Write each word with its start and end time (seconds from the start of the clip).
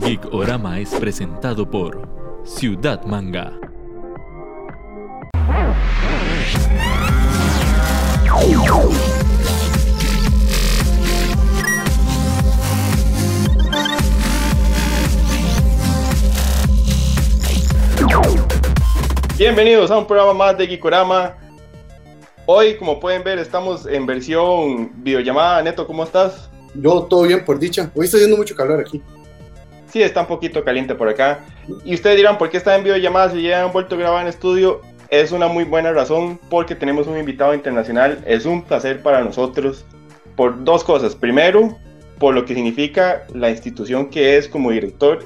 Geek 0.00 0.32
Orama 0.32 0.78
es 0.78 0.90
presentado 0.94 1.68
por 1.68 2.08
Ciudad 2.44 3.04
Manga. 3.04 3.52
Bienvenidos 19.38 19.90
a 19.90 19.98
un 19.98 20.06
programa 20.06 20.34
más 20.34 20.58
de 20.58 20.66
Geekorama. 20.66 21.36
Hoy, 22.44 22.76
como 22.76 23.00
pueden 23.00 23.24
ver, 23.24 23.38
estamos 23.38 23.86
en 23.86 24.06
versión 24.06 24.92
videollamada. 25.02 25.62
Neto, 25.62 25.86
¿cómo 25.86 26.04
estás? 26.04 26.50
Yo 26.74 27.02
todo 27.04 27.22
bien, 27.22 27.44
por 27.44 27.58
dicha. 27.58 27.90
Hoy 27.94 28.04
está 28.04 28.18
haciendo 28.18 28.36
mucho 28.36 28.54
calor 28.54 28.80
aquí. 28.80 29.02
Sí, 29.96 30.02
está 30.02 30.20
un 30.20 30.26
poquito 30.26 30.62
caliente 30.62 30.94
por 30.94 31.08
acá. 31.08 31.40
Y 31.82 31.94
ustedes 31.94 32.18
dirán, 32.18 32.36
¿por 32.36 32.50
qué 32.50 32.58
está 32.58 32.76
en 32.76 32.84
videollamada 32.84 33.30
si 33.30 33.40
ya 33.40 33.64
han 33.64 33.72
vuelto 33.72 33.94
a 33.94 33.98
grabar 33.98 34.20
en 34.20 34.28
estudio? 34.28 34.82
Es 35.08 35.32
una 35.32 35.48
muy 35.48 35.64
buena 35.64 35.90
razón 35.90 36.38
porque 36.50 36.74
tenemos 36.74 37.06
un 37.06 37.16
invitado 37.16 37.54
internacional. 37.54 38.22
Es 38.26 38.44
un 38.44 38.60
placer 38.60 39.02
para 39.02 39.24
nosotros 39.24 39.86
por 40.36 40.62
dos 40.64 40.84
cosas. 40.84 41.14
Primero, 41.14 41.78
por 42.18 42.34
lo 42.34 42.44
que 42.44 42.54
significa 42.54 43.24
la 43.32 43.48
institución 43.48 44.10
que 44.10 44.36
es 44.36 44.48
como 44.48 44.70
director 44.70 45.24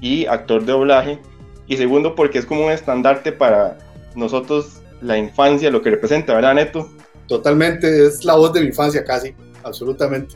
y 0.00 0.24
actor 0.24 0.64
de 0.64 0.72
doblaje. 0.72 1.18
Y 1.66 1.76
segundo, 1.76 2.14
porque 2.14 2.38
es 2.38 2.46
como 2.46 2.64
un 2.64 2.72
estandarte 2.72 3.30
para 3.30 3.76
nosotros 4.14 4.80
la 5.02 5.18
infancia, 5.18 5.70
lo 5.70 5.82
que 5.82 5.90
representa, 5.90 6.32
¿verdad, 6.34 6.54
Neto? 6.54 6.88
Totalmente, 7.26 8.06
es 8.06 8.24
la 8.24 8.36
voz 8.36 8.54
de 8.54 8.62
mi 8.62 8.68
infancia 8.68 9.04
casi, 9.04 9.34
absolutamente. 9.64 10.34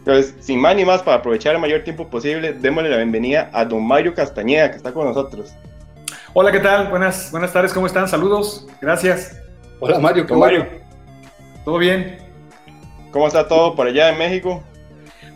Entonces, 0.00 0.34
sin 0.40 0.58
más 0.60 0.74
ni 0.76 0.84
más, 0.84 1.02
para 1.02 1.18
aprovechar 1.18 1.54
el 1.54 1.60
mayor 1.60 1.84
tiempo 1.84 2.08
posible, 2.08 2.54
démosle 2.54 2.88
la 2.88 2.96
bienvenida 2.96 3.50
a 3.52 3.66
don 3.66 3.86
Mario 3.86 4.14
Castañeda, 4.14 4.70
que 4.70 4.78
está 4.78 4.92
con 4.92 5.06
nosotros. 5.06 5.52
Hola, 6.32 6.50
¿qué 6.50 6.60
tal? 6.60 6.88
Buenas, 6.88 7.30
buenas 7.30 7.52
tardes, 7.52 7.74
¿cómo 7.74 7.86
están? 7.86 8.08
Saludos, 8.08 8.66
gracias. 8.80 9.38
Hola 9.78 9.98
Mario, 9.98 10.24
Don 10.24 10.38
Mario, 10.38 10.66
¿Todo 11.64 11.78
bien? 11.78 12.18
¿cómo 13.10 13.26
está 13.26 13.46
todo 13.46 13.74
por 13.74 13.86
allá 13.86 14.10
en 14.10 14.18
México? 14.18 14.62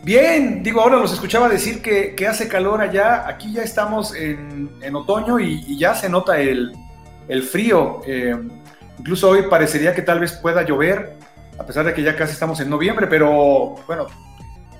Bien, 0.03 0.63
digo, 0.63 0.81
ahora 0.81 0.97
los 0.97 1.13
escuchaba 1.13 1.49
decir 1.49 1.81
que, 1.81 2.15
que 2.15 2.27
hace 2.27 2.47
calor 2.47 2.81
allá, 2.81 3.27
aquí 3.27 3.53
ya 3.53 3.61
estamos 3.61 4.15
en, 4.15 4.71
en 4.81 4.95
otoño 4.95 5.39
y, 5.39 5.63
y 5.67 5.77
ya 5.77 5.93
se 5.93 6.09
nota 6.09 6.39
el, 6.39 6.73
el 7.27 7.43
frío. 7.43 8.01
Eh, 8.07 8.35
incluso 8.97 9.29
hoy 9.29 9.43
parecería 9.49 9.93
que 9.93 10.01
tal 10.01 10.19
vez 10.19 10.33
pueda 10.33 10.63
llover, 10.63 11.17
a 11.57 11.65
pesar 11.65 11.85
de 11.85 11.93
que 11.93 12.03
ya 12.03 12.15
casi 12.15 12.33
estamos 12.33 12.59
en 12.59 12.69
noviembre, 12.69 13.07
pero 13.07 13.75
bueno, 13.87 14.07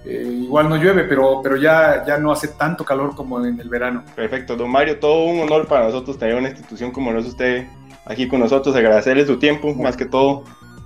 eh, 0.06 0.42
igual 0.44 0.70
no 0.70 0.78
llueve, 0.78 1.04
pero, 1.06 1.42
pero 1.42 1.56
ya, 1.56 2.04
ya 2.06 2.18
no 2.18 2.32
hace 2.32 2.50
tanto 2.50 2.86
calor 2.86 3.16
como 3.16 3.44
en 3.44 3.60
el 3.60 3.70
verano. 3.70 4.04
Perfecto, 4.16 4.56
don 4.56 4.70
Mario, 4.70 5.00
todo 5.00 5.26
un 5.26 5.40
honor 5.40 5.68
para 5.68 5.86
nosotros 5.86 6.20
tener 6.20 6.36
una 6.36 6.50
institución 6.50 6.92
como 6.92 7.12
no 7.12 7.20
es 7.20 7.26
usted 7.26 7.66
aquí 8.06 8.28
con 8.28 8.40
nosotros, 8.40 8.76
agradecerle 8.76 9.26
su 9.26 9.40
tiempo, 9.40 9.74
más 9.74 9.98
que 9.98 10.06
todo. 10.06 10.44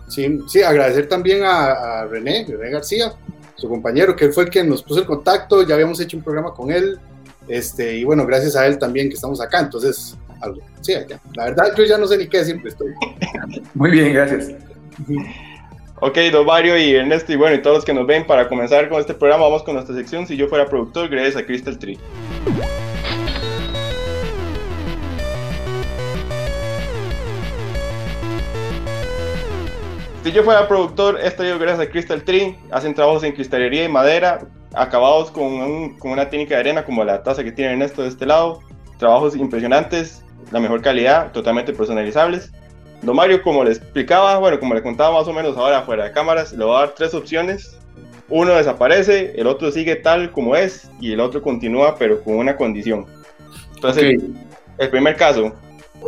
Sí, 0.07 0.39
sí, 0.47 0.63
agradecer 0.63 1.09
también 1.09 1.43
a, 1.43 1.99
a 2.01 2.05
René, 2.05 2.45
René 2.47 2.71
García, 2.71 3.13
su 3.55 3.67
compañero, 3.67 4.15
que 4.15 4.25
él 4.25 4.33
fue 4.33 4.45
el 4.45 4.49
que 4.49 4.63
nos 4.63 4.81
puso 4.81 5.01
el 5.01 5.05
contacto, 5.05 5.67
ya 5.67 5.75
habíamos 5.75 5.99
hecho 5.99 6.15
un 6.15 6.23
programa 6.23 6.53
con 6.53 6.71
él, 6.71 6.97
este, 7.47 7.97
y 7.97 8.05
bueno, 8.05 8.25
gracias 8.25 8.55
a 8.55 8.65
él 8.65 8.79
también 8.79 9.09
que 9.09 9.15
estamos 9.15 9.41
acá, 9.41 9.59
entonces, 9.59 10.17
algo, 10.39 10.61
sí, 10.79 10.93
ya. 11.07 11.19
la 11.35 11.45
verdad 11.45 11.73
yo 11.75 11.83
ya 11.83 11.97
no 11.97 12.07
sé 12.07 12.17
ni 12.17 12.27
qué 12.27 12.45
siempre 12.45 12.69
estoy. 12.69 12.93
Muy 13.73 13.91
bien, 13.91 14.13
gracias. 14.13 14.53
Ok, 16.01 16.17
don 16.31 16.45
Mario 16.45 16.77
y 16.77 16.95
Ernesto, 16.95 17.33
y 17.33 17.35
bueno, 17.35 17.57
y 17.57 17.61
todos 17.61 17.77
los 17.77 17.85
que 17.85 17.93
nos 17.93 18.07
ven, 18.07 18.25
para 18.25 18.47
comenzar 18.47 18.87
con 18.87 19.01
este 19.01 19.13
programa, 19.13 19.43
vamos 19.43 19.63
con 19.63 19.73
nuestra 19.73 19.93
sección 19.93 20.25
Si 20.25 20.37
yo 20.37 20.47
fuera 20.47 20.65
productor, 20.65 21.09
gracias 21.09 21.35
a 21.35 21.45
Crystal 21.45 21.77
Tree. 21.77 21.99
Si 30.23 30.31
yo 30.31 30.43
fuera 30.43 30.69
productor, 30.69 31.19
esto 31.21 31.43
yo 31.43 31.59
gracias 31.59 31.85
a 31.85 31.91
Crystal 31.91 32.23
Tree. 32.23 32.57
Hacen 32.71 32.93
trabajos 32.93 33.25
en 33.25 33.33
cristalería 33.33 33.83
y 33.83 33.89
madera, 33.89 34.47
acabados 34.73 35.31
con, 35.31 35.97
con 35.97 36.11
una 36.11 36.29
técnica 36.29 36.55
de 36.55 36.61
arena 36.61 36.85
como 36.85 37.03
la 37.03 37.23
taza 37.23 37.43
que 37.43 37.51
tiene 37.51 37.73
Ernesto 37.73 38.03
de 38.03 38.07
este 38.07 38.25
lado. 38.25 38.61
Trabajos 38.99 39.35
impresionantes, 39.35 40.23
la 40.51 40.61
mejor 40.61 40.81
calidad, 40.81 41.33
totalmente 41.33 41.73
personalizables. 41.73 42.53
Don 43.01 43.15
Mario, 43.15 43.41
como 43.41 43.63
le 43.63 43.71
explicaba, 43.71 44.37
bueno, 44.39 44.59
como 44.59 44.73
le 44.73 44.81
contaba 44.81 45.17
más 45.17 45.27
o 45.27 45.33
menos 45.33 45.55
ahora 45.57 45.81
fuera 45.83 46.05
de 46.05 46.11
cámaras, 46.11 46.51
le 46.53 46.63
voy 46.65 46.75
a 46.75 46.79
dar 46.79 46.95
tres 46.95 47.13
opciones. 47.13 47.77
Uno 48.27 48.53
desaparece, 48.53 49.33
el 49.37 49.47
otro 49.47 49.71
sigue 49.71 49.95
tal 49.95 50.31
como 50.31 50.55
es 50.55 50.89
y 50.99 51.13
el 51.13 51.19
otro 51.19 51.41
continúa 51.41 51.95
pero 51.97 52.21
con 52.21 52.35
una 52.35 52.55
condición. 52.55 53.05
Entonces, 53.75 54.21
Ok. 54.21 54.29
el 54.77 54.89
primer 54.89 55.15
caso, 55.15 55.53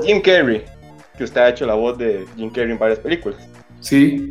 Jim 0.03 0.21
Carrey, 0.21 0.65
que 1.17 1.23
usted 1.23 1.41
ha 1.41 1.49
hecho 1.49 1.65
la 1.65 1.73
voz 1.73 1.97
de 1.97 2.25
Jim 2.35 2.49
Carrey 2.51 2.71
en 2.71 2.77
varias 2.79 2.99
películas. 2.99 3.47
Sí, 3.79 4.27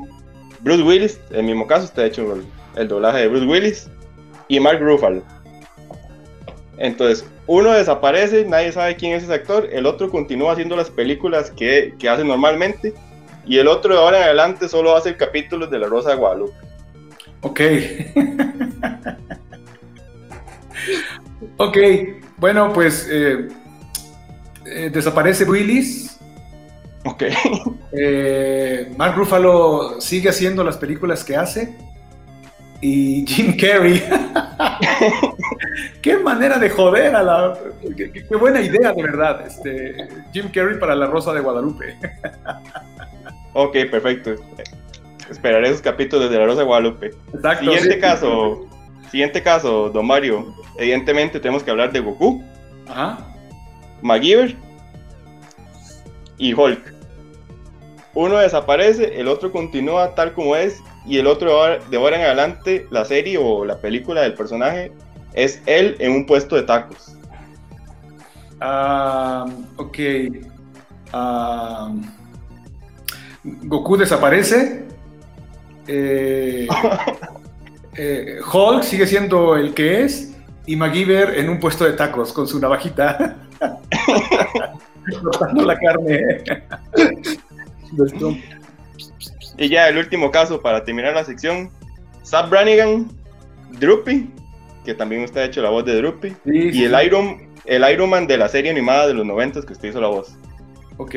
Bruce 0.61 0.83
Willis, 0.83 1.21
en 1.31 1.37
el 1.41 1.45
mismo 1.47 1.67
caso, 1.67 1.85
usted 1.87 2.03
ha 2.03 2.07
hecho 2.07 2.35
el, 2.35 2.45
el 2.77 2.87
doblaje 2.89 3.21
de 3.21 3.29
Bruce 3.29 3.47
Willis. 3.47 3.91
Y 4.49 4.59
Mark 4.59 4.81
Ruffalo. 4.81 5.23
Entonces, 6.77 7.25
uno 7.53 7.73
desaparece, 7.73 8.45
nadie 8.45 8.71
sabe 8.71 8.95
quién 8.95 9.13
es 9.13 9.25
ese 9.25 9.35
actor, 9.35 9.69
el 9.73 9.85
otro 9.85 10.09
continúa 10.09 10.53
haciendo 10.53 10.77
las 10.77 10.89
películas 10.89 11.51
que, 11.51 11.95
que 11.99 12.09
hace 12.09 12.23
normalmente, 12.23 12.95
y 13.45 13.59
el 13.59 13.67
otro 13.67 13.93
de 13.93 13.99
ahora 14.01 14.19
en 14.19 14.23
adelante 14.23 14.69
solo 14.69 14.95
hace 14.95 15.17
capítulos 15.17 15.69
de 15.69 15.81
La 15.81 15.89
Rosa 15.89 16.11
de 16.11 16.17
Guadalupe. 16.17 16.55
ok. 17.41 17.61
ok, 21.57 21.77
bueno, 22.37 22.73
pues 22.73 23.09
eh, 23.11 23.49
eh, 24.67 24.91
desaparece 24.93 25.45
Willis. 25.45 26.19
Ok. 27.05 27.25
Eh, 27.93 28.93
Mark 28.97 29.17
Ruffalo 29.17 30.01
sigue 30.01 30.29
haciendo 30.29 30.63
las 30.63 30.77
películas 30.77 31.25
que 31.25 31.35
hace. 31.35 31.77
Y 32.81 33.27
Jim 33.27 33.57
Carrey. 33.57 34.03
qué 36.03 36.17
manera 36.17 36.59
de 36.59 36.71
joder 36.71 37.15
a 37.15 37.23
la. 37.23 37.59
Qué, 37.97 38.37
buena 38.37 38.61
idea, 38.61 38.93
de 38.93 39.03
verdad. 39.03 39.47
Este, 39.47 40.09
Jim 40.33 40.51
Carrey 40.53 40.79
para 40.79 40.95
La 40.95 41.07
Rosa 41.07 41.33
de 41.33 41.41
Guadalupe. 41.41 41.97
Ok, 43.53 43.73
perfecto. 43.91 44.37
Esperaré 45.29 45.69
esos 45.69 45.83
capítulos 45.83 46.31
de 46.31 46.39
La 46.39 46.47
Rosa 46.47 46.61
de 46.61 46.67
Guadalupe. 46.67 47.11
Exacto. 47.35 47.65
Siguiente 47.65 47.95
sí. 47.95 48.01
caso, 48.01 48.69
siguiente 49.11 49.43
caso, 49.43 49.91
don 49.91 50.07
Mario. 50.07 50.55
Evidentemente 50.79 51.41
tenemos 51.41 51.65
que 51.65 51.73
hablar 51.73 51.91
de 51.91 51.99
Goku, 51.99 52.45
Ajá. 52.89 53.19
MacGyver 54.03 54.55
y 56.39 56.55
Hulk. 56.55 56.95
Uno 58.15 58.39
desaparece, 58.39 59.21
el 59.21 59.27
otro 59.27 59.51
continúa 59.51 60.15
tal 60.15 60.33
como 60.33 60.55
es, 60.55 60.81
y 61.07 61.19
el 61.19 61.27
otro 61.27 61.51
de 61.91 61.97
ahora- 61.97 62.17
en 62.17 62.23
adelante, 62.23 62.87
la 62.91 63.05
serie 63.05 63.39
o 63.39 63.65
la 63.65 63.79
película 63.79 64.23
del 64.23 64.35
personaje 64.35 64.93
es 65.33 65.63
él 65.67 65.97
en 65.99 66.13
un 66.13 66.27
puesto 66.27 66.57
de 66.57 66.63
tacos. 66.63 67.17
Ah, 68.61 69.47
ok. 69.77 69.99
Ah, 71.13 71.93
Goku 73.43 73.97
desaparece. 73.97 74.85
Eh, 75.87 76.69
eh, 77.97 78.39
Hulk 78.53 78.83
sigue 78.83 79.07
siendo 79.07 79.57
el 79.57 79.73
que 79.75 80.05
es. 80.05 80.37
Y 80.67 80.77
MacGyver 80.77 81.39
en 81.39 81.49
un 81.49 81.59
puesto 81.59 81.85
de 81.85 81.95
tacos 81.95 82.33
con 82.33 82.47
su 82.47 82.61
navajita. 82.61 83.37
Cortando 85.23 85.65
la 85.65 85.79
carne. 85.79 86.39
Y 89.61 89.69
ya 89.69 89.89
el 89.89 89.99
último 89.99 90.31
caso 90.31 90.61
para 90.63 90.85
terminar 90.85 91.13
la 91.15 91.23
sección, 91.25 91.71
Zap 92.25 92.49
Brannigan, 92.49 93.09
Droopy, 93.79 94.31
que 94.87 94.95
también 94.95 95.23
usted 95.23 95.43
ha 95.43 95.45
hecho 95.45 95.61
la 95.61 95.69
voz 95.69 95.85
de 95.85 95.97
Droopy, 95.97 96.31
Sí, 96.47 96.71
y 96.73 96.85
el 96.85 96.97
Iron, 97.05 97.43
el 97.67 97.85
Iron 97.93 98.09
Man 98.09 98.27
de 98.27 98.39
la 98.39 98.49
serie 98.49 98.71
animada 98.71 99.07
de 99.07 99.13
los 99.15 99.27
90 99.27 99.61
que 99.63 99.75
usted 99.75 99.91
hizo 99.91 100.01
la 100.01 100.09
voz. 100.09 100.35
Ok. 100.97 101.15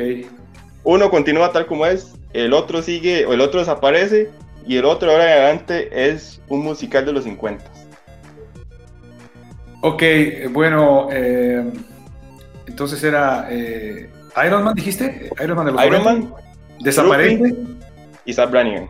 uno 0.83 1.09
continúa 1.09 1.51
tal 1.53 1.65
como 1.65 1.85
es, 1.85 2.15
el 2.33 2.51
otro 2.53 2.81
sigue, 2.81 3.25
o 3.25 3.31
el 3.33 3.39
otro 3.39 3.61
desaparece, 3.61 4.29
y 4.67 4.75
el 4.75 4.83
otro 4.85 5.09
ahora 5.11 5.23
en 5.25 5.31
adelante 5.41 5.89
es 6.11 6.41
un 6.49 6.63
musical 6.63 7.05
de 7.05 7.13
los 7.13 7.23
50. 7.23 7.63
Ok, 9.81 10.01
eh, 10.01 10.49
bueno. 10.51 11.07
eh, 11.11 11.63
entonces 12.67 13.01
era. 13.03 13.47
eh, 13.49 14.09
Iron 14.45 14.63
Man, 14.63 14.73
dijiste? 14.75 15.29
Iron 15.41 15.55
Man 15.57 15.65
de 15.67 15.71
los 15.71 15.85
Iron 15.85 16.03
90. 16.03 16.29
Man 16.29 16.43
Desaparece. 16.81 17.53
Y 18.25 18.33
Zap 18.33 18.51
Brannigan. 18.51 18.89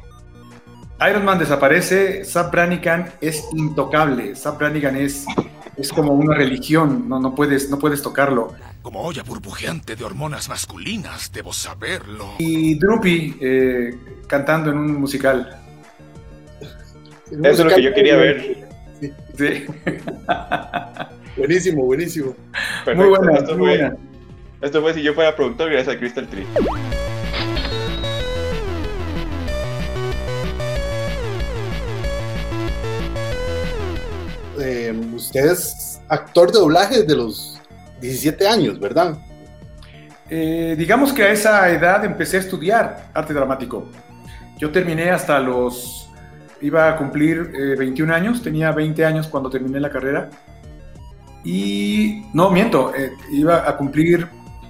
Iron 1.10 1.26
Man 1.26 1.40
desaparece, 1.40 2.24
Zap 2.24 2.52
Brannigan 2.52 3.12
es 3.20 3.46
intocable, 3.54 4.36
Zap 4.36 4.58
Brannigan 4.58 4.96
es, 4.96 5.26
es 5.76 5.92
como 5.92 6.14
una 6.14 6.36
religión, 6.36 7.10
no, 7.10 7.20
no, 7.20 7.36
puedes, 7.36 7.70
no 7.70 7.80
puedes 7.80 8.02
tocarlo. 8.02 8.54
Como 8.82 9.02
olla 9.02 9.24
burbujeante 9.24 9.96
de 9.96 10.04
hormonas 10.04 10.50
masculinas, 10.50 11.32
debo 11.32 11.52
saberlo. 11.54 12.36
Y 12.40 12.76
Droopy 12.76 13.38
eh, 13.42 13.98
cantando 14.28 14.72
en 14.72 14.78
un 14.78 15.00
musical. 15.00 15.58
Eso 17.32 17.50
es 17.50 17.60
lo 17.60 17.70
que 17.70 17.82
yo 17.82 17.94
quería 17.94 18.18
ver. 18.18 18.68
Sí. 19.38 19.66
buenísimo, 21.38 21.86
buenísimo. 21.86 22.36
Perfecto. 22.86 22.96
Muy 22.96 23.10
buena, 23.10 23.40
esto, 23.40 23.58
muy 23.58 23.68
fue, 23.68 23.78
buena. 23.78 23.98
esto 24.62 24.82
fue 24.82 24.94
si 24.94 25.02
yo 25.02 25.14
fuera 25.14 25.36
productor 25.36 25.72
gracias 25.72 25.96
a 25.96 26.00
Crystal 26.00 26.28
Tree. 26.28 26.46
Usted 35.16 35.52
es 35.52 36.02
actor 36.10 36.52
de 36.52 36.60
doblaje 36.60 37.02
desde 37.02 37.16
los 37.16 37.60
17 38.02 38.48
años, 38.48 38.80
¿verdad? 38.80 39.18
Eh, 40.30 40.76
digamos 40.78 41.14
que 41.14 41.24
a 41.24 41.32
esa 41.32 41.70
edad 41.70 42.04
empecé 42.06 42.38
a 42.38 42.40
estudiar 42.40 43.10
arte 43.14 43.34
dramático. 43.34 43.88
Yo 44.58 44.72
terminé 44.72 45.12
hasta 45.12 45.40
los... 45.40 46.10
Iba 46.62 46.90
a 46.90 46.96
cumplir 46.96 47.52
eh, 47.54 47.76
21 47.78 48.14
años, 48.14 48.42
tenía 48.42 48.72
20 48.72 49.06
años 49.06 49.28
cuando 49.28 49.50
terminé 49.50 49.80
la 49.80 49.90
carrera. 49.90 50.30
Y... 51.44 52.24
No, 52.34 52.50
miento, 52.50 52.94
eh, 52.96 53.12
iba 53.32 53.68
a 53.68 53.78
cumplir... 53.78 54.28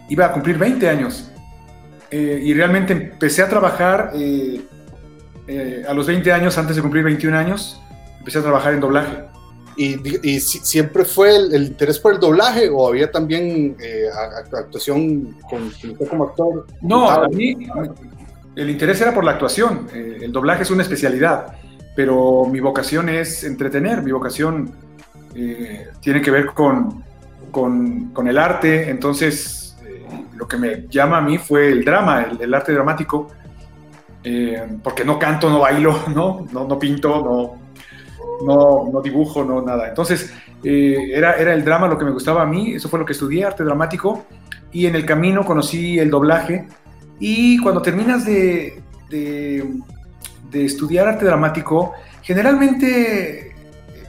Iba 0.09 0.25
a 0.25 0.31
cumplir 0.31 0.57
20 0.57 0.89
años. 0.89 1.31
Eh, 2.11 2.41
y 2.43 2.53
realmente 2.53 2.93
empecé 2.93 3.41
a 3.41 3.49
trabajar 3.49 4.11
a 5.87 5.93
los 5.93 6.07
20 6.07 6.31
años, 6.31 6.57
antes 6.57 6.75
de 6.75 6.81
cumplir 6.81 7.03
21 7.03 7.37
años, 7.37 7.81
empecé 8.19 8.39
a 8.39 8.41
trabajar 8.41 8.73
en 8.73 8.79
doblaje. 8.79 9.23
¿Y, 9.75 10.27
y 10.27 10.39
si- 10.39 10.59
siempre 10.59 11.03
fue 11.05 11.35
el, 11.35 11.53
el 11.53 11.63
interés 11.67 11.97
por 11.99 12.13
el 12.13 12.19
doblaje 12.19 12.69
o 12.69 12.87
había 12.87 13.11
también 13.11 13.75
eh, 13.81 14.05
actuación 14.57 15.35
con, 15.49 15.63
usted 15.67 16.07
como 16.07 16.25
actor? 16.25 16.67
No, 16.81 17.09
Ah, 17.09 17.23
a 17.25 17.27
mí 17.27 17.55
el 18.55 18.69
interés 18.69 19.01
era 19.01 19.13
por 19.13 19.23
la 19.23 19.31
actuación. 19.31 19.87
Eh, 19.93 20.19
el 20.21 20.31
doblaje 20.31 20.63
es 20.63 20.69
una 20.71 20.83
especialidad, 20.83 21.55
pero 21.95 22.45
mi 22.45 22.59
vocación 22.59 23.09
es 23.09 23.43
entretener. 23.43 24.03
Mi 24.03 24.11
vocación 24.11 24.71
eh, 25.35 25.87
tiene 26.01 26.21
que 26.21 26.29
ver 26.29 26.47
con, 26.47 27.03
con- 27.51 28.11
con 28.13 28.27
el 28.27 28.37
arte. 28.37 28.89
Entonces, 28.91 29.75
eh, 29.87 30.05
lo 30.35 30.47
que 30.47 30.57
me 30.57 30.87
llama 30.87 31.17
a 31.17 31.21
mí 31.21 31.39
fue 31.39 31.69
el 31.69 31.83
drama, 31.83 32.23
el, 32.29 32.41
el 32.41 32.53
arte 32.53 32.73
dramático. 32.73 33.27
Eh, 34.23 34.77
porque 34.83 35.03
no 35.03 35.19
canto, 35.19 35.49
no 35.49 35.59
bailo, 35.59 35.99
no, 36.15 36.45
no, 36.51 36.67
no 36.67 36.79
pinto, 36.79 37.09
no, 37.09 37.62
no, 38.45 38.89
no 38.91 39.01
dibujo, 39.01 39.43
no 39.43 39.61
nada. 39.61 39.87
Entonces, 39.89 40.33
eh, 40.63 41.11
era, 41.13 41.33
era 41.33 41.53
el 41.53 41.63
drama 41.63 41.87
lo 41.87 41.97
que 41.97 42.05
me 42.05 42.11
gustaba 42.11 42.41
a 42.41 42.45
mí. 42.45 42.73
Eso 42.73 42.89
fue 42.89 42.99
lo 42.99 43.05
que 43.05 43.13
estudié, 43.13 43.45
arte 43.45 43.63
dramático. 43.63 44.25
Y 44.71 44.85
en 44.87 44.95
el 44.95 45.05
camino 45.05 45.45
conocí 45.45 45.99
el 45.99 46.09
doblaje. 46.09 46.67
Y 47.19 47.57
cuando 47.59 47.81
terminas 47.81 48.25
de, 48.25 48.81
de- 49.09 49.69
estudiar 50.53 51.07
arte 51.07 51.25
dramático, 51.25 51.93
generalmente 52.21 53.55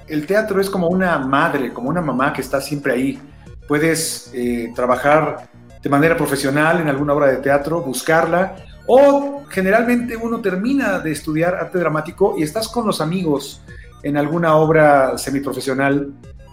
el 0.09 0.27
teatro 0.27 0.61
es 0.61 0.69
como 0.69 0.89
una 0.89 1.19
madre, 1.19 1.73
como 1.73 1.89
una 1.89 2.03
mamá 2.03 2.33
que 2.33 2.41
está 2.43 2.61
siempre 2.61 2.93
ahí. 2.93 3.19
Puedes 3.67 4.31
eh, 4.35 4.71
trabajar 4.75 5.49
de 5.83 5.89
manera 5.89 6.17
profesional 6.17 6.81
en 6.81 6.89
alguna 6.89 7.15
obra 7.15 7.29
de 7.29 7.37
teatro, 7.39 7.81
buscarla, 7.83 8.57
o 8.87 9.43
generalmente 9.49 10.17
uno 10.17 10.41
termina 10.41 10.99
de 10.99 11.13
estudiar 11.13 11.55
arte 11.55 11.79
dramático 11.79 12.35
y 12.39 12.43
estás 12.43 12.69
con 12.69 12.87
los 12.87 13.01
amigos 13.01 13.63
en 14.05 14.17
alguna 14.17 14.57
obra 14.57 15.19
semiprofesional. 15.19 16.13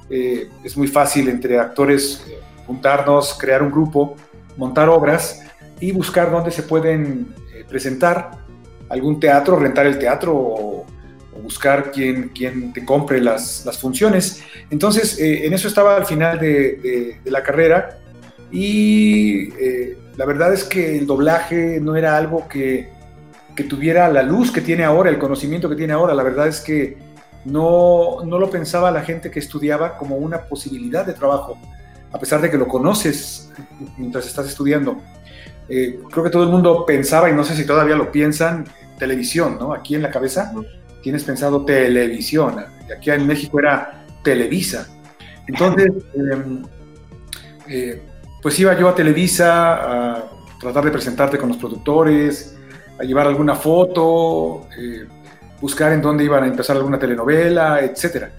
Eh, 0.09 0.49
es 0.63 0.75
muy 0.75 0.87
fácil 0.87 1.29
entre 1.29 1.59
actores 1.59 2.25
eh, 2.27 2.39
juntarnos, 2.65 3.37
crear 3.39 3.61
un 3.61 3.71
grupo, 3.71 4.15
montar 4.57 4.89
obras 4.89 5.43
y 5.79 5.91
buscar 5.91 6.31
dónde 6.31 6.51
se 6.51 6.63
pueden 6.63 7.27
eh, 7.53 7.63
presentar 7.67 8.31
algún 8.89 9.19
teatro, 9.19 9.55
rentar 9.57 9.85
el 9.85 9.97
teatro 9.99 10.33
o, 10.35 10.85
buscar 11.43 11.91
quien, 11.91 12.29
quien 12.29 12.71
te 12.71 12.85
compre 12.85 13.19
las, 13.19 13.65
las 13.65 13.77
funciones. 13.79 14.43
Entonces, 14.69 15.17
eh, 15.19 15.45
en 15.45 15.53
eso 15.53 15.67
estaba 15.67 15.95
al 15.95 16.05
final 16.05 16.39
de, 16.39 16.75
de- 16.75 17.17
de 17.23 17.31
la 17.31 17.41
carrera 17.41 17.97
y 18.51 19.49
la 20.17 20.25
verdad 20.25 20.53
es 20.53 20.63
que 20.65 20.97
el 20.97 21.07
doblaje 21.07 21.79
no 21.81 21.95
era 21.95 22.15
algo 22.17 22.47
que, 22.47 22.89
que 23.55 23.63
tuviera 23.63 24.07
la 24.09 24.21
luz 24.23 24.51
que 24.51 24.61
tiene 24.61 24.83
ahora, 24.83 25.09
el 25.09 25.17
conocimiento 25.17 25.67
que 25.69 25.75
tiene 25.75 25.93
ahora. 25.93 26.13
La 26.13 26.21
verdad 26.23 26.47
es 26.47 26.59
que 26.59 26.97
no, 27.45 28.23
no 28.25 28.39
lo 28.39 28.49
pensaba 28.49 28.91
la 28.91 29.01
gente 29.01 29.31
que 29.31 29.39
estudiaba 29.39 29.97
como 29.97 30.17
una 30.17 30.43
posibilidad 30.43 31.05
de 31.05 31.13
trabajo, 31.13 31.57
a 32.11 32.19
pesar 32.19 32.41
de 32.41 32.49
que 32.49 32.57
lo 32.57 32.67
conoces 32.67 33.51
mientras 33.97 34.25
estás 34.27 34.47
estudiando. 34.47 34.97
Eh, 35.69 35.99
creo 36.11 36.23
que 36.23 36.29
todo 36.29 36.43
el 36.43 36.49
mundo 36.49 36.85
pensaba, 36.85 37.29
y 37.29 37.33
no 37.33 37.43
sé 37.43 37.55
si 37.55 37.65
todavía 37.65 37.95
lo 37.95 38.11
piensan, 38.11 38.65
televisión, 38.97 39.57
¿no? 39.59 39.73
Aquí 39.73 39.95
en 39.95 40.01
la 40.01 40.11
cabeza 40.11 40.53
tienes 41.01 41.23
pensado 41.23 41.65
televisión, 41.65 42.63
y 42.87 42.91
aquí 42.91 43.09
en 43.09 43.25
México 43.25 43.59
era 43.59 44.05
Televisa. 44.23 44.87
Entonces, 45.47 45.91
eh, 46.13 46.61
eh, 47.67 48.01
pues 48.41 48.59
iba 48.59 48.77
yo 48.77 48.89
a 48.89 48.95
Televisa 48.95 50.17
a 50.17 50.23
tratar 50.59 50.85
de 50.85 50.91
presentarte 50.91 51.37
con 51.37 51.49
los 51.49 51.57
productores, 51.57 52.57
a 52.99 53.03
llevar 53.03 53.27
alguna 53.27 53.55
foto, 53.55 54.67
eh, 54.77 55.07
buscar 55.61 55.93
en 55.93 56.01
dónde 56.01 56.23
iban 56.23 56.43
a 56.43 56.47
empezar 56.47 56.75
alguna 56.75 56.99
telenovela, 56.99 57.79
etcétera. 57.81 58.31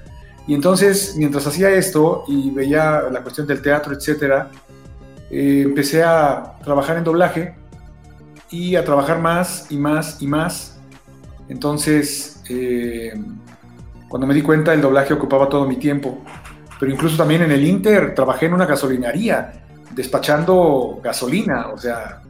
Y 0.46 0.54
entonces, 0.54 1.14
mientras 1.16 1.46
hacía 1.46 1.70
esto 1.70 2.24
y 2.26 2.50
veía 2.50 3.02
la 3.10 3.22
cuestión 3.22 3.46
del 3.46 3.62
teatro, 3.62 3.94
etcétera, 3.94 4.50
eh, 5.30 5.62
empecé 5.64 6.02
a 6.02 6.54
trabajar 6.64 6.96
en 6.96 7.04
doblaje 7.04 7.54
y 8.50 8.76
a 8.76 8.84
trabajar 8.84 9.20
más 9.20 9.66
y 9.70 9.76
más 9.76 10.20
y 10.20 10.26
más. 10.26 10.80
Entonces, 11.48 12.42
eh, 12.48 13.14
cuando 14.08 14.26
me 14.26 14.34
di 14.34 14.42
cuenta, 14.42 14.74
el 14.74 14.82
doblaje 14.82 15.14
ocupaba 15.14 15.48
todo 15.48 15.66
mi 15.66 15.76
tiempo. 15.76 16.22
Pero 16.78 16.92
incluso 16.92 17.16
también 17.16 17.42
en 17.42 17.52
el 17.52 17.64
Inter 17.64 18.14
trabajé 18.14 18.46
en 18.46 18.54
una 18.54 18.66
gasolinaría, 18.66 19.52
despachando 19.94 21.00
gasolina, 21.02 21.68
o 21.68 21.78
sea, 21.78 22.22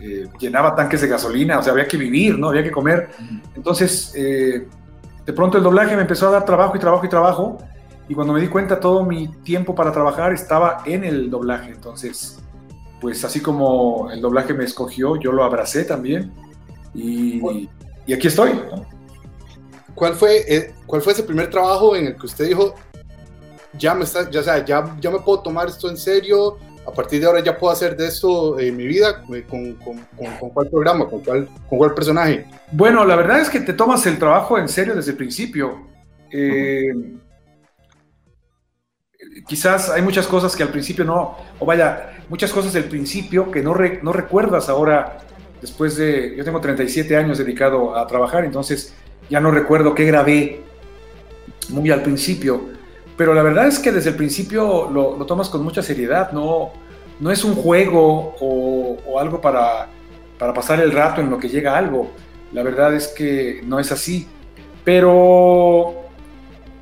eh, 0.00 0.28
llenaba 0.38 0.74
tanques 0.74 1.00
de 1.00 1.08
gasolina, 1.08 1.58
o 1.58 1.62
sea, 1.62 1.72
había 1.72 1.86
que 1.86 1.96
vivir, 1.96 2.38
¿no? 2.38 2.48
Había 2.48 2.62
que 2.62 2.70
comer. 2.70 3.10
Entonces, 3.54 4.12
eh, 4.16 4.66
de 5.26 5.32
pronto 5.32 5.58
el 5.58 5.64
doblaje 5.64 5.94
me 5.96 6.02
empezó 6.02 6.28
a 6.28 6.30
dar 6.32 6.44
trabajo 6.44 6.76
y 6.76 6.80
trabajo 6.80 7.04
y 7.04 7.08
trabajo. 7.08 7.58
Y 8.08 8.14
cuando 8.14 8.32
me 8.32 8.40
di 8.40 8.48
cuenta, 8.48 8.80
todo 8.80 9.04
mi 9.04 9.28
tiempo 9.42 9.74
para 9.74 9.92
trabajar 9.92 10.32
estaba 10.32 10.82
en 10.84 11.04
el 11.04 11.30
doblaje. 11.30 11.70
Entonces, 11.70 12.40
pues 13.00 13.24
así 13.24 13.40
como 13.40 14.10
el 14.10 14.20
doblaje 14.20 14.54
me 14.54 14.64
escogió, 14.64 15.16
yo 15.16 15.32
lo 15.32 15.44
abracé 15.44 15.84
también. 15.84 16.32
Y, 16.94 17.40
y 18.06 18.12
aquí 18.12 18.26
estoy. 18.26 18.52
¿no? 18.52 18.84
¿Cuál 19.94 20.14
fue, 20.14 20.44
eh, 20.48 20.74
¿Cuál 20.86 21.02
fue 21.02 21.12
ese 21.12 21.22
primer 21.22 21.50
trabajo 21.50 21.94
en 21.94 22.06
el 22.06 22.16
que 22.16 22.26
usted 22.26 22.48
dijo, 22.48 22.74
ya 23.74 23.94
me, 23.94 24.04
está, 24.04 24.30
ya, 24.30 24.40
o 24.40 24.42
sea, 24.42 24.64
ya, 24.64 24.96
ya 24.98 25.10
me 25.10 25.20
puedo 25.20 25.40
tomar 25.40 25.68
esto 25.68 25.90
en 25.90 25.96
serio, 25.96 26.58
a 26.86 26.92
partir 26.92 27.20
de 27.20 27.26
ahora 27.26 27.40
ya 27.40 27.56
puedo 27.56 27.72
hacer 27.72 27.96
de 27.96 28.06
esto 28.06 28.56
mi 28.56 28.86
vida, 28.86 29.22
eh, 29.34 29.44
¿Con, 29.48 29.74
con, 29.74 29.98
con, 30.16 30.50
cuál 30.50 30.68
programa, 30.68 31.08
con 31.08 31.20
cuál, 31.20 31.48
con 31.68 31.78
cuál 31.78 31.94
personaje? 31.94 32.46
Bueno, 32.72 33.04
la 33.04 33.16
verdad 33.16 33.40
es 33.40 33.50
que 33.50 33.60
te 33.60 33.72
tomas 33.72 34.06
el 34.06 34.18
trabajo 34.18 34.58
en 34.58 34.68
serio 34.68 34.94
desde 34.94 35.12
el 35.12 35.16
principio. 35.16 35.86
Eh, 36.32 36.92
quizás 39.46 39.90
hay 39.90 40.02
muchas 40.02 40.26
cosas 40.26 40.56
que 40.56 40.62
al 40.62 40.70
principio 40.70 41.04
no, 41.04 41.36
o 41.58 41.66
vaya, 41.66 42.24
muchas 42.28 42.52
cosas 42.52 42.72
del 42.72 42.84
principio 42.84 43.50
que 43.50 43.62
no, 43.62 43.74
no 44.02 44.12
recuerdas 44.12 44.68
ahora, 44.68 45.18
después 45.60 45.96
de, 45.96 46.34
yo 46.36 46.44
tengo 46.44 46.60
37 46.60 47.16
años 47.16 47.38
dedicado 47.38 47.96
a 47.96 48.06
trabajar, 48.06 48.44
entonces 48.44 48.94
ya 49.28 49.40
no 49.40 49.50
recuerdo 49.50 49.94
qué 49.94 50.04
grabé 50.04 50.60
muy 51.68 51.90
al 51.90 52.02
principio, 52.02 52.70
pero 53.20 53.34
la 53.34 53.42
verdad 53.42 53.66
es 53.66 53.78
que 53.78 53.92
desde 53.92 54.08
el 54.08 54.16
principio 54.16 54.88
lo, 54.90 55.14
lo 55.18 55.26
tomas 55.26 55.50
con 55.50 55.62
mucha 55.62 55.82
seriedad, 55.82 56.32
no, 56.32 56.70
no 57.20 57.30
es 57.30 57.44
un 57.44 57.54
juego 57.54 58.34
o, 58.40 58.96
o 59.06 59.20
algo 59.20 59.42
para, 59.42 59.88
para 60.38 60.54
pasar 60.54 60.80
el 60.80 60.90
rato 60.90 61.20
en 61.20 61.28
lo 61.28 61.38
que 61.38 61.50
llega 61.50 61.76
algo, 61.76 62.12
la 62.54 62.62
verdad 62.62 62.94
es 62.94 63.08
que 63.08 63.60
no 63.66 63.78
es 63.78 63.92
así, 63.92 64.26
pero 64.82 65.96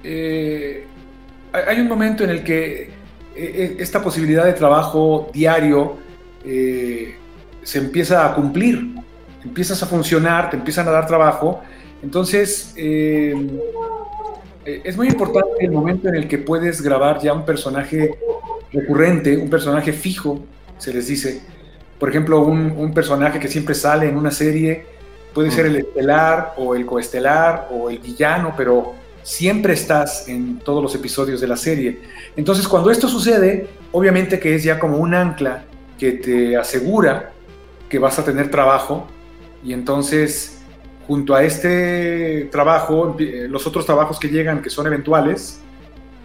eh, 0.05 0.87
hay 1.53 1.81
un 1.81 1.89
momento 1.89 2.23
en 2.23 2.31
el 2.31 2.45
que 2.45 2.83
eh, 2.83 2.91
eh, 3.35 3.77
esta 3.81 4.01
posibilidad 4.01 4.45
de 4.45 4.53
trabajo 4.53 5.33
diario 5.35 5.97
eh, 6.45 7.17
se 7.65 7.79
empieza 7.79 8.25
a 8.25 8.37
cumplir, 8.37 8.95
empiezas 9.43 9.83
a 9.83 9.87
funcionar, 9.87 10.51
te 10.51 10.57
empiezan 10.57 10.87
a 10.87 10.93
dar 10.93 11.09
trabajo, 11.09 11.63
entonces 12.01 12.75
eh, 12.77 13.35
es 14.85 14.97
muy 14.97 15.09
importante 15.09 15.51
el 15.61 15.71
momento 15.71 16.09
en 16.09 16.15
el 16.15 16.29
que 16.29 16.39
puedes 16.39 16.83
grabar 16.83 17.21
ya 17.21 17.33
un 17.33 17.45
personaje 17.45 18.15
recurrente, 18.73 19.37
un 19.37 19.51
personaje 19.51 19.93
fijo, 19.93 20.41
se 20.79 20.93
les 20.93 21.07
dice. 21.07 21.41
Por 21.99 22.09
ejemplo, 22.09 22.41
un, 22.41 22.73
un 22.77 22.95
personaje 22.95 23.41
que 23.41 23.49
siempre 23.49 23.75
sale 23.75 24.09
en 24.09 24.17
una 24.17 24.31
serie, 24.31 24.85
puede 25.35 25.51
ser 25.51 25.67
el 25.67 25.77
estelar 25.77 26.55
o 26.57 26.75
el 26.75 26.87
coestelar 26.87 27.69
o 27.71 27.91
el 27.91 27.99
villano, 27.99 28.55
pero 28.57 28.95
siempre 29.23 29.75
estás 29.75 30.29
en 30.29 30.59
todos 30.59 30.83
los 30.83 30.95
episodios 30.95 31.41
de 31.41 31.49
la 31.49 31.57
serie. 31.57 32.01
Entonces, 32.37 32.67
cuando 32.67 32.91
esto 32.91 33.09
sucede, 33.09 33.69
obviamente 33.93 34.39
que 34.39 34.55
es 34.55 34.63
ya 34.63 34.79
como 34.79 34.99
un 34.99 35.15
ancla 35.15 35.65
que 35.99 36.13
te 36.13 36.57
asegura 36.57 37.33
que 37.89 37.99
vas 37.99 38.19
a 38.19 38.25
tener 38.25 38.51
trabajo 38.51 39.07
y 39.65 39.73
entonces 39.73 40.58
junto 41.09 41.35
a 41.35 41.43
este 41.43 42.51
trabajo, 42.53 43.17
los 43.49 43.67
otros 43.67 43.87
trabajos 43.87 44.19
que 44.21 44.29
llegan, 44.29 44.61
que 44.61 44.69
son 44.69 44.87
eventuales, 44.87 45.59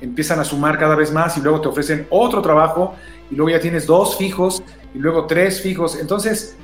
empiezan 0.01 0.41
a 0.41 0.43
sumar 0.43 0.77
cada 0.77 0.93
vez 0.93 1.09
más 1.09 1.37
y 1.37 1.41
luego 1.41 1.61
te 1.61 1.69
ofrecen 1.69 2.05
otro 2.09 2.41
trabajo 2.41 2.93
y 3.31 3.35
luego 3.35 3.49
ya 3.49 3.61
tienes 3.61 3.87
dos 3.87 4.17
fijos 4.17 4.61
y 4.93 4.99
luego 4.99 5.25
tres 5.25 5.61
fijos. 5.61 5.97
Entonces, 5.97 6.57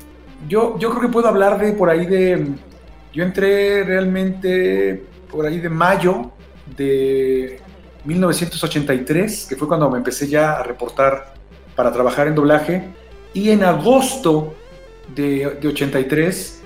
yo, 0.50 0.78
yo 0.78 0.90
creo 0.90 1.02
que 1.04 1.08
puedo 1.08 1.30
hablar 1.30 1.60
de 1.60 1.72
por 1.72 1.90
ahí 1.90 2.06
de... 2.06 2.46
Yo 3.14 3.24
entré 3.24 3.86
realmente 3.86 5.06
por 5.32 5.46
ahí 5.46 5.62
de 5.62 5.70
mayo 5.70 6.32
de 6.76 7.62
1983, 8.04 9.46
que 9.48 9.56
fue 9.56 9.68
cuando 9.70 9.90
me 9.90 9.98
empecé 9.98 10.28
ya 10.28 10.60
a 10.60 10.64
reportar 10.64 11.36
para 11.74 11.94
trabajar 11.94 12.28
en 12.28 12.36
doblaje, 12.36 12.84
y 13.34 13.50
en 13.50 13.64
agosto 13.64 14.54
de, 15.16 15.58
de 15.62 15.68
83 15.70 16.59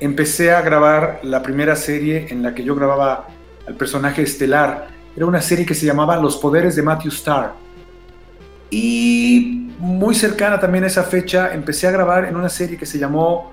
empecé 0.00 0.52
a 0.52 0.62
grabar 0.62 1.20
la 1.22 1.42
primera 1.42 1.76
serie 1.76 2.26
en 2.30 2.42
la 2.42 2.54
que 2.54 2.64
yo 2.64 2.74
grababa 2.74 3.28
al 3.66 3.74
personaje 3.74 4.22
estelar. 4.22 4.88
Era 5.14 5.26
una 5.26 5.42
serie 5.42 5.66
que 5.66 5.74
se 5.74 5.86
llamaba 5.86 6.16
Los 6.16 6.36
Poderes 6.38 6.74
de 6.74 6.82
Matthew 6.82 7.10
Starr. 7.10 7.52
Y 8.70 9.70
muy 9.78 10.14
cercana 10.14 10.58
también 10.58 10.84
a 10.84 10.86
esa 10.86 11.04
fecha, 11.04 11.52
empecé 11.52 11.86
a 11.86 11.90
grabar 11.90 12.24
en 12.24 12.36
una 12.36 12.48
serie 12.48 12.76
que 12.76 12.86
se 12.86 12.98
llamó 12.98 13.50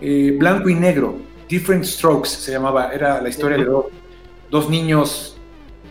eh, 0.00 0.36
Blanco 0.38 0.68
y 0.68 0.74
Negro, 0.74 1.16
Different 1.48 1.84
Strokes 1.84 2.30
se 2.30 2.52
llamaba, 2.52 2.92
era 2.92 3.20
la 3.20 3.28
historia 3.28 3.58
de 3.58 3.64
dos, 3.64 3.86
dos 4.50 4.70
niños 4.70 5.38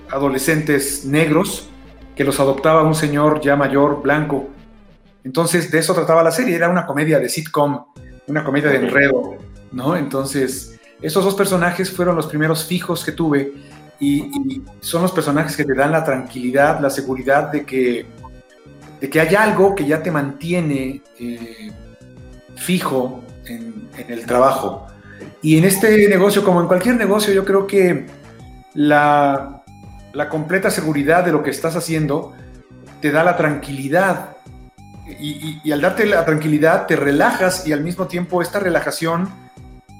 adolescentes 0.09 1.05
negros 1.05 1.69
que 2.15 2.23
los 2.23 2.39
adoptaba 2.39 2.83
un 2.83 2.95
señor 2.95 3.41
ya 3.41 3.55
mayor, 3.55 4.01
blanco. 4.01 4.49
Entonces, 5.23 5.71
de 5.71 5.79
eso 5.79 5.93
trataba 5.93 6.23
la 6.23 6.31
serie, 6.31 6.55
era 6.55 6.69
una 6.69 6.85
comedia 6.85 7.19
de 7.19 7.29
sitcom, 7.29 7.85
una 8.27 8.43
comedia 8.43 8.69
de 8.69 8.77
enredo, 8.77 9.37
¿no? 9.71 9.95
Entonces, 9.95 10.79
esos 11.01 11.23
dos 11.23 11.35
personajes 11.35 11.91
fueron 11.91 12.15
los 12.15 12.27
primeros 12.27 12.65
fijos 12.65 13.03
que 13.03 13.11
tuve 13.11 13.53
y, 13.99 14.63
son 14.79 15.03
los 15.03 15.11
personajes 15.11 15.55
que 15.55 15.63
te 15.63 15.75
dan 15.75 15.91
la 15.91 16.03
tranquilidad, 16.03 16.79
la 16.79 16.89
seguridad 16.89 17.51
de 17.51 17.65
que, 17.65 18.05
de 18.99 19.09
que 19.09 19.21
hay 19.21 19.35
algo 19.35 19.75
que 19.75 19.85
ya 19.85 20.01
te 20.01 20.09
mantiene 20.09 21.01
eh, 21.19 21.71
fijo 22.55 23.23
en, 23.45 23.89
el 24.07 24.25
trabajo. 24.25 24.87
Y 25.43 25.57
en 25.57 25.65
este 25.65 26.07
negocio, 26.09 26.43
como 26.43 26.61
en 26.61 26.67
cualquier 26.67 26.95
negocio, 26.95 27.31
yo 27.31 27.45
creo 27.45 27.67
que 27.67 28.07
la, 28.73 29.63
la 30.13 30.29
completa 30.29 30.71
seguridad 30.71 31.23
de 31.23 31.31
lo 31.31 31.43
que 31.43 31.51
estás 31.51 31.75
haciendo 31.75 32.33
te 33.01 33.11
da 33.11 33.23
la 33.23 33.37
tranquilidad. 33.37 34.37
Y- 35.19 35.59
y 35.63 35.71
al 35.71 35.81
darte 35.81 36.05
la 36.05 36.25
tranquilidad 36.25 36.87
te 36.87 36.95
relajas 36.95 37.67
y 37.67 37.73
al 37.73 37.81
mismo 37.81 38.07
tiempo 38.07 38.41
esta 38.41 38.59
relajación 38.59 39.29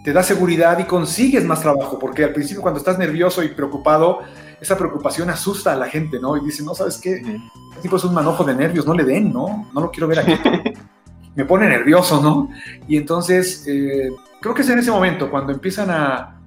te 0.04 0.14
da 0.14 0.24
seguridad 0.24 0.80
y 0.80 0.86
consigues 0.86 1.46
más 1.46 1.62
trabajo, 1.62 2.00
porque 2.00 2.24
al 2.24 2.34
principio 2.34 2.62
cuando 2.62 2.80
estás 2.80 2.98
nervioso 2.98 3.44
y 3.44 3.50
preocupado, 3.50 4.20
esa 4.60 4.78
preocupación 4.78 5.30
asusta 5.30 5.74
a 5.74 5.76
la 5.76 5.88
gente, 5.88 6.20
¿no? 6.20 6.38
Y 6.38 6.46
dice, 6.46 6.64
no, 6.64 6.74
¿sabes 6.74 6.98
qué? 6.98 7.16
Este 7.16 7.82
tipo 7.82 7.98
es 7.98 8.04
un 8.04 8.14
manojo 8.14 8.44
de 8.44 8.56
nervios, 8.56 8.86
no 8.86 8.94
le 8.94 9.04
den, 9.04 9.32
¿no? 9.32 9.70
No 9.74 9.82
lo 9.82 9.92
quiero 9.92 10.08
ver 10.08 10.20
aquí. 10.20 10.34
Me 11.36 11.46
pone 11.46 11.68
nervioso, 11.68 12.22
¿no? 12.22 12.50
Y 12.88 12.98
entonces, 12.98 13.66
eh, 13.68 14.10
creo 14.42 14.54
que 14.54 14.64
es 14.64 14.70
en 14.70 14.80
ese 14.80 14.92
momento 14.92 15.32
cuando 15.32 15.54
empiezan 15.54 15.90
a, 15.90 16.42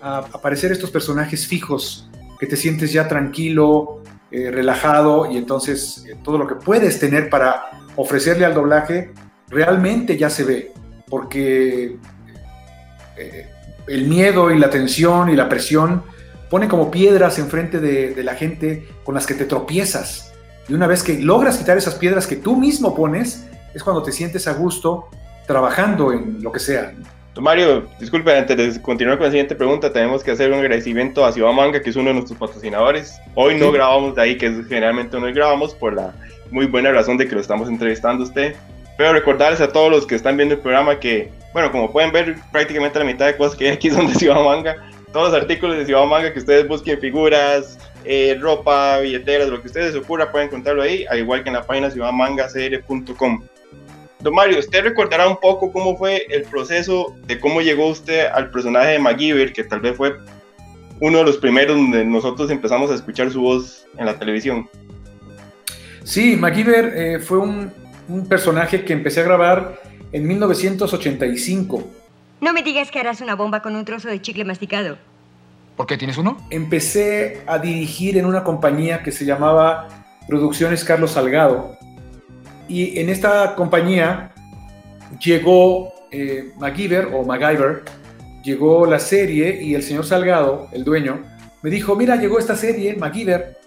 a 0.00 0.18
aparecer 0.18 0.72
estos 0.72 0.90
personajes 0.90 1.46
fijos, 1.46 2.10
que 2.38 2.46
te 2.46 2.56
sientes 2.56 2.92
ya 2.92 3.06
tranquilo, 3.06 4.00
eh, 4.32 4.50
relajado, 4.50 5.30
y 5.30 5.36
entonces 5.36 6.04
eh, 6.08 6.16
todo 6.22 6.38
lo 6.38 6.46
que 6.46 6.54
puedes 6.54 7.00
tener 7.00 7.28
para 7.28 7.64
ofrecerle 7.96 8.44
al 8.46 8.54
doblaje 8.54 9.12
realmente 9.48 10.16
ya 10.16 10.30
se 10.30 10.44
ve, 10.44 10.72
porque 11.08 11.98
eh, 13.20 13.46
el 13.86 14.06
miedo 14.08 14.50
y 14.50 14.58
la 14.58 14.70
tensión 14.70 15.30
y 15.30 15.36
la 15.36 15.48
presión 15.48 16.02
pone 16.48 16.68
como 16.68 16.90
piedras 16.90 17.38
enfrente 17.38 17.80
de, 17.80 18.14
de 18.14 18.24
la 18.24 18.34
gente 18.34 18.88
con 19.04 19.14
las 19.14 19.26
que 19.26 19.34
te 19.34 19.44
tropiezas. 19.44 20.32
Y 20.68 20.74
una 20.74 20.86
vez 20.86 21.02
que 21.02 21.18
logras 21.18 21.58
quitar 21.58 21.76
esas 21.78 21.94
piedras 21.94 22.26
que 22.26 22.36
tú 22.36 22.56
mismo 22.56 22.94
pones, 22.94 23.46
es 23.74 23.82
cuando 23.82 24.02
te 24.02 24.12
sientes 24.12 24.46
a 24.48 24.52
gusto 24.54 25.06
trabajando 25.46 26.12
en 26.12 26.42
lo 26.42 26.52
que 26.52 26.60
sea. 26.60 26.92
Mario, 27.40 27.88
disculpe, 27.98 28.36
antes 28.36 28.56
de 28.56 28.82
continuar 28.82 29.16
con 29.16 29.24
la 29.26 29.30
siguiente 29.30 29.54
pregunta, 29.54 29.92
tenemos 29.92 30.22
que 30.22 30.32
hacer 30.32 30.52
un 30.52 30.58
agradecimiento 30.58 31.24
a 31.24 31.32
Ciudad 31.32 31.52
Manga, 31.52 31.80
que 31.80 31.88
es 31.88 31.96
uno 31.96 32.08
de 32.08 32.14
nuestros 32.14 32.38
patrocinadores. 32.38 33.14
Hoy 33.34 33.54
no 33.58 33.66
Sí. 33.66 33.72
grabamos 33.72 34.14
de 34.14 34.22
ahí, 34.22 34.36
que 34.36 34.62
generalmente 34.68 35.18
no 35.18 35.26
grabamos 35.32 35.74
por 35.74 35.94
la 35.94 36.12
muy 36.50 36.66
buena 36.66 36.90
razón 36.92 37.16
de 37.16 37.26
que 37.26 37.34
lo 37.34 37.40
estamos 37.40 37.68
entrevistando 37.68 38.24
a 38.24 38.26
usted. 38.26 38.54
Pero 39.00 39.14
recordarles 39.14 39.62
a 39.62 39.72
todos 39.72 39.90
los 39.90 40.06
que 40.06 40.14
están 40.14 40.36
viendo 40.36 40.56
el 40.56 40.60
programa 40.60 41.00
que, 41.00 41.32
bueno, 41.54 41.72
como 41.72 41.90
pueden 41.90 42.12
ver, 42.12 42.36
prácticamente 42.52 42.98
la 42.98 43.06
mitad 43.06 43.24
de 43.24 43.34
cosas 43.38 43.56
que 43.56 43.64
hay 43.64 43.72
aquí 43.72 43.88
son 43.90 44.08
de 44.08 44.14
Ciudad 44.14 44.44
Manga. 44.44 44.76
Todos 45.10 45.32
los 45.32 45.40
artículos 45.40 45.78
de 45.78 45.86
Ciudad 45.86 46.04
Manga 46.04 46.30
que 46.30 46.38
ustedes 46.38 46.68
busquen, 46.68 47.00
figuras, 47.00 47.78
eh, 48.04 48.36
ropa, 48.38 48.98
billeteras, 48.98 49.48
lo 49.48 49.58
que 49.62 49.68
ustedes 49.68 49.94
les 49.94 50.04
ocurra, 50.04 50.30
pueden 50.30 50.48
encontrarlo 50.48 50.82
ahí, 50.82 51.06
al 51.08 51.20
igual 51.20 51.42
que 51.42 51.48
en 51.48 51.54
la 51.54 51.66
página 51.66 51.90
ciudadmangacr.com. 51.90 53.42
Don 54.18 54.34
Mario, 54.34 54.58
¿usted 54.58 54.82
recordará 54.82 55.26
un 55.28 55.40
poco 55.40 55.72
cómo 55.72 55.96
fue 55.96 56.26
el 56.28 56.42
proceso 56.42 57.16
de 57.26 57.40
cómo 57.40 57.62
llegó 57.62 57.86
usted 57.86 58.26
al 58.26 58.50
personaje 58.50 58.90
de 58.90 58.98
MacGyver, 58.98 59.54
que 59.54 59.64
tal 59.64 59.80
vez 59.80 59.96
fue 59.96 60.14
uno 61.00 61.20
de 61.20 61.24
los 61.24 61.38
primeros 61.38 61.74
donde 61.74 62.04
nosotros 62.04 62.50
empezamos 62.50 62.90
a 62.90 62.96
escuchar 62.96 63.30
su 63.30 63.40
voz 63.40 63.86
en 63.96 64.04
la 64.04 64.18
televisión? 64.18 64.68
Sí, 66.04 66.36
MacGyver 66.36 66.92
eh, 66.94 67.18
fue 67.18 67.38
un, 67.38 67.72
un 68.08 68.26
personaje 68.26 68.84
que 68.84 68.92
empecé 68.92 69.20
a 69.20 69.24
grabar 69.24 69.80
en 70.12 70.26
1985. 70.26 71.84
No 72.40 72.52
me 72.52 72.62
digas 72.62 72.90
que 72.90 72.98
harás 72.98 73.20
una 73.20 73.34
bomba 73.34 73.62
con 73.62 73.76
un 73.76 73.84
trozo 73.84 74.08
de 74.08 74.20
chicle 74.20 74.44
masticado. 74.44 74.98
¿Por 75.76 75.86
qué 75.86 75.96
tienes 75.96 76.18
uno? 76.18 76.36
Empecé 76.50 77.42
a 77.46 77.58
dirigir 77.58 78.18
en 78.18 78.26
una 78.26 78.44
compañía 78.44 79.02
que 79.02 79.12
se 79.12 79.24
llamaba 79.24 79.88
Producciones 80.28 80.84
Carlos 80.84 81.12
Salgado. 81.12 81.76
Y 82.68 82.98
en 82.98 83.08
esta 83.08 83.54
compañía 83.54 84.32
llegó 85.22 85.92
eh, 86.10 86.52
MacGyver 86.58 87.10
o 87.14 87.24
MacGyver, 87.24 87.82
llegó 88.44 88.86
la 88.86 88.98
serie 88.98 89.62
y 89.62 89.74
el 89.74 89.82
señor 89.82 90.06
Salgado, 90.06 90.68
el 90.72 90.84
dueño, 90.84 91.20
me 91.62 91.70
dijo, 91.70 91.94
mira, 91.94 92.16
llegó 92.16 92.38
esta 92.38 92.56
serie, 92.56 92.96
MacGyver. 92.96 93.58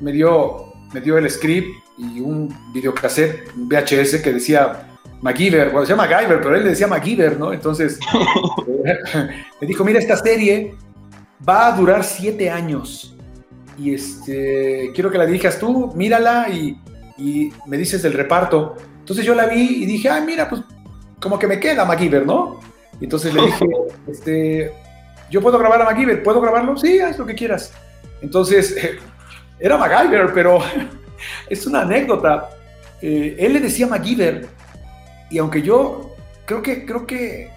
Me 0.00 0.12
dio, 0.12 0.67
me 0.92 1.00
dio 1.00 1.18
el 1.18 1.28
script 1.30 1.68
y 1.98 2.20
un 2.20 2.54
videocassette, 2.72 3.52
un 3.56 3.68
VHS 3.68 4.22
que 4.22 4.32
decía 4.32 4.88
MacGyver, 5.20 5.70
bueno, 5.70 5.84
se 5.84 5.92
llama 5.92 6.08
MacGyver, 6.08 6.40
pero 6.40 6.56
él 6.56 6.64
le 6.64 6.70
decía 6.70 6.86
MacGyver, 6.86 7.38
¿no? 7.38 7.52
Entonces, 7.52 7.98
me 9.60 9.66
dijo, 9.66 9.84
mira, 9.84 9.98
esta 9.98 10.16
serie 10.16 10.74
va 11.46 11.68
a 11.68 11.76
durar 11.76 12.04
siete 12.04 12.50
años. 12.50 13.16
Y 13.76 13.94
este, 13.94 14.90
quiero 14.94 15.10
que 15.10 15.18
la 15.18 15.26
dirijas 15.26 15.58
tú, 15.58 15.92
mírala 15.94 16.48
y, 16.48 16.80
y 17.16 17.52
me 17.66 17.76
dices 17.76 18.02
del 18.02 18.12
reparto. 18.12 18.76
Entonces 18.98 19.24
yo 19.24 19.34
la 19.34 19.46
vi 19.46 19.82
y 19.82 19.86
dije, 19.86 20.08
ah, 20.08 20.20
mira, 20.20 20.48
pues 20.48 20.62
como 21.20 21.38
que 21.38 21.46
me 21.46 21.60
queda 21.60 21.84
MacGyver, 21.84 22.26
¿no? 22.26 22.60
Y 23.00 23.04
entonces 23.04 23.32
le 23.34 23.42
dije, 23.42 23.66
este, 24.08 24.72
yo 25.30 25.40
puedo 25.40 25.58
grabar 25.58 25.82
a 25.82 25.84
MacGyver, 25.84 26.22
¿puedo 26.22 26.40
grabarlo? 26.40 26.76
Sí, 26.76 26.98
haz 27.00 27.18
lo 27.18 27.26
que 27.26 27.34
quieras. 27.34 27.72
Entonces, 28.20 28.76
era 29.60 29.76
MacGyver, 29.76 30.32
pero 30.32 30.60
es 31.48 31.66
una 31.66 31.82
anécdota. 31.82 32.50
Eh, 33.00 33.36
él 33.38 33.52
le 33.52 33.60
decía 33.60 33.86
MacGyver 33.86 34.46
y 35.30 35.38
aunque 35.38 35.62
yo 35.62 36.14
creo 36.44 36.62
que, 36.62 36.84
creo 36.84 37.06
que 37.06 37.50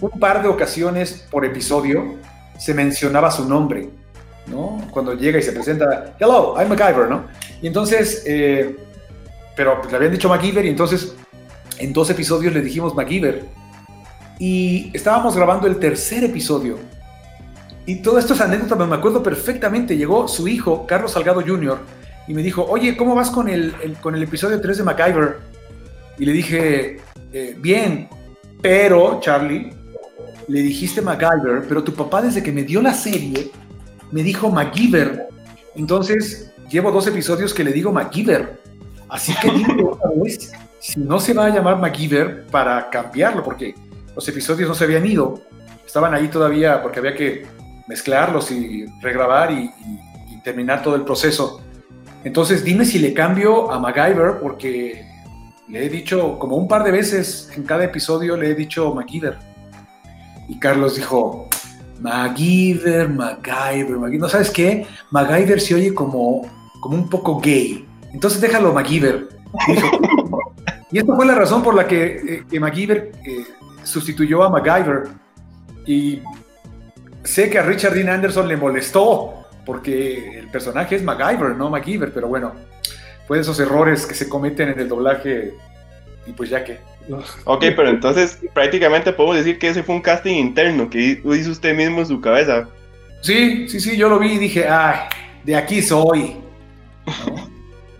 un 0.00 0.18
par 0.18 0.42
de 0.42 0.48
ocasiones 0.48 1.26
por 1.30 1.44
episodio 1.44 2.16
se 2.58 2.74
mencionaba 2.74 3.30
su 3.30 3.48
nombre, 3.48 3.90
¿no? 4.46 4.86
Cuando 4.90 5.14
llega 5.14 5.38
y 5.38 5.42
se 5.42 5.52
presenta, 5.52 6.14
hello, 6.18 6.54
I'm 6.58 6.68
MacGyver, 6.68 7.08
¿no? 7.08 7.24
Y 7.60 7.66
entonces, 7.66 8.22
eh, 8.26 8.76
pero 9.56 9.80
pues, 9.80 9.90
le 9.90 9.96
habían 9.96 10.12
dicho 10.12 10.28
MacGyver 10.28 10.64
y 10.64 10.68
entonces 10.68 11.14
en 11.78 11.92
dos 11.92 12.10
episodios 12.10 12.52
le 12.52 12.60
dijimos 12.60 12.94
MacGyver. 12.94 13.44
Y 14.38 14.90
estábamos 14.94 15.36
grabando 15.36 15.66
el 15.66 15.78
tercer 15.78 16.24
episodio. 16.24 16.78
Y 17.86 17.96
todo 18.02 18.18
esto 18.18 18.34
es 18.34 18.40
anécdota, 18.40 18.76
pero 18.76 18.86
me 18.88 18.96
acuerdo 18.96 19.22
perfectamente. 19.22 19.96
Llegó 19.96 20.28
su 20.28 20.46
hijo, 20.48 20.86
Carlos 20.86 21.12
Salgado 21.12 21.42
Jr., 21.44 21.78
y 22.28 22.34
me 22.34 22.42
dijo, 22.42 22.64
oye, 22.68 22.96
¿cómo 22.96 23.14
vas 23.16 23.30
con 23.30 23.48
el, 23.48 23.74
el- 23.82 23.94
con 23.96 24.14
el 24.14 24.22
episodio 24.22 24.60
3 24.60 24.78
de 24.78 24.84
MacGyver? 24.84 25.38
Y 26.18 26.24
le 26.24 26.32
dije, 26.32 27.00
"Eh, 27.32 27.56
bien, 27.58 28.08
pero, 28.60 29.18
Charlie, 29.20 29.72
le 30.46 30.60
dijiste 30.62 31.02
MacGyver, 31.02 31.64
pero 31.68 31.82
tu 31.82 31.92
papá 31.92 32.22
desde 32.22 32.42
que 32.42 32.52
me 32.52 32.62
dio 32.62 32.80
la 32.80 32.94
serie 32.94 33.50
me 34.12 34.22
dijo 34.22 34.50
MacGyver. 34.50 35.26
Entonces, 35.74 36.52
llevo 36.70 36.92
dos 36.92 37.06
episodios 37.08 37.52
que 37.54 37.64
le 37.64 37.72
digo 37.72 37.90
MacGyver. 37.92 38.60
Así 39.08 39.34
que 39.40 39.50
dime 39.50 39.82
otra 39.90 40.10
vez 40.22 40.52
si 40.78 41.00
no 41.00 41.18
se 41.18 41.32
va 41.34 41.46
a 41.46 41.50
llamar 41.50 41.78
MacGyver 41.80 42.46
para 42.48 42.88
cambiarlo, 42.90 43.42
porque 43.42 43.74
los 44.14 44.28
episodios 44.28 44.68
no 44.68 44.74
se 44.74 44.84
habían 44.84 45.06
ido. 45.06 45.40
Estaban 45.84 46.14
ahí 46.14 46.28
todavía 46.28 46.80
porque 46.82 46.98
había 47.00 47.14
que 47.14 47.46
mezclarlos 47.86 48.50
y 48.50 48.86
regrabar 49.00 49.50
y, 49.52 49.70
terminar 50.42 50.82
todo 50.82 50.96
el 50.96 51.02
proceso. 51.02 51.60
Entonces, 52.24 52.64
dime 52.64 52.84
si 52.84 52.98
le 52.98 53.14
cambio 53.14 53.70
a 53.70 53.78
MacGyver, 53.78 54.40
porque 54.40 55.06
le 55.68 55.86
he 55.86 55.88
dicho 55.88 56.36
como 56.40 56.56
un 56.56 56.66
par 56.66 56.82
de 56.82 56.90
veces 56.90 57.48
en 57.54 57.62
cada 57.62 57.84
episodio, 57.84 58.36
le 58.36 58.50
he 58.50 58.54
dicho 58.56 58.92
MacGyver. 58.92 59.38
Y 60.48 60.58
Carlos 60.58 60.96
dijo, 60.96 61.48
MacGyver, 62.00 63.08
MacGyver, 63.08 63.98
MacGyver. 63.98 64.20
¿No 64.20 64.28
sabes 64.28 64.50
qué? 64.50 64.84
MacGyver 65.12 65.60
se 65.60 65.76
oye 65.76 65.94
como, 65.94 66.42
como 66.80 66.96
un 66.96 67.08
poco 67.08 67.40
gay. 67.40 67.86
Entonces 68.12 68.40
déjalo 68.40 68.72
MacGyver. 68.72 69.28
Y 70.90 70.98
esta 70.98 71.14
fue 71.14 71.24
la 71.24 71.36
razón 71.36 71.62
por 71.62 71.74
la 71.74 71.86
que, 71.86 72.44
eh, 72.50 72.60
MacGyver 72.60 73.12
eh, 73.24 73.44
sustituyó 73.84 74.42
a 74.42 74.50
MacGyver. 74.50 75.04
Y 75.86 76.20
sé 77.24 77.50
que 77.50 77.58
a 77.58 77.62
Richard 77.62 77.94
Dean 77.94 78.08
Anderson 78.08 78.48
le 78.48 78.56
molestó 78.56 79.46
porque 79.64 80.38
el 80.38 80.48
personaje 80.48 80.96
es 80.96 81.02
MacGyver, 81.02 81.56
no 81.56 81.70
MacGyver, 81.70 82.12
pero 82.12 82.28
bueno, 82.28 82.52
fue 83.26 83.38
de 83.38 83.42
esos 83.42 83.58
errores 83.60 84.06
que 84.06 84.14
se 84.14 84.28
cometen 84.28 84.70
en 84.70 84.80
el 84.80 84.88
doblaje 84.88 85.54
y 86.26 86.32
pues 86.32 86.50
ya 86.50 86.64
que. 86.64 86.78
Ok, 87.44 87.64
pero 87.74 87.88
entonces 87.88 88.38
prácticamente 88.54 89.12
podemos 89.12 89.36
decir 89.36 89.58
que 89.58 89.68
ese 89.68 89.82
fue 89.82 89.96
un 89.96 90.02
casting 90.02 90.34
interno 90.34 90.88
que 90.88 91.20
hizo 91.24 91.50
usted 91.50 91.76
mismo 91.76 92.00
en 92.00 92.06
su 92.06 92.20
cabeza. 92.20 92.68
Sí, 93.22 93.68
sí, 93.68 93.80
sí, 93.80 93.96
yo 93.96 94.08
lo 94.08 94.18
vi 94.18 94.32
y 94.32 94.38
dije, 94.38 94.68
ay, 94.68 95.08
de 95.44 95.56
aquí 95.56 95.82
soy. 95.82 96.36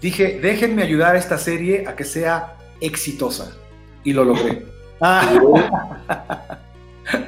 dije, 0.00 0.38
déjenme 0.41 0.83
ayudar 0.83 1.17
a 1.17 1.19
esta 1.19 1.38
serie 1.38 1.85
a 1.87 1.97
que 1.97 2.05
sea 2.05 2.55
exitosa. 2.81 3.57
Y 4.05 4.12
lo 4.12 4.25
logré. 4.25 4.67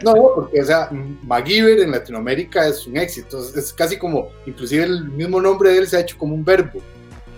No, 0.02 0.14
porque, 0.34 0.60
o 0.60 0.64
sea, 0.64 0.88
MacGyver 1.22 1.80
en 1.80 1.90
Latinoamérica 1.90 2.66
es 2.66 2.86
un 2.86 2.96
éxito. 2.96 3.38
Es 3.38 3.72
casi 3.72 3.98
como, 3.98 4.28
inclusive 4.46 4.84
el 4.84 5.04
mismo 5.04 5.40
nombre 5.40 5.70
de 5.70 5.78
él 5.78 5.86
se 5.86 5.96
ha 5.96 6.00
hecho 6.00 6.16
como 6.18 6.34
un 6.34 6.44
verbo. 6.44 6.80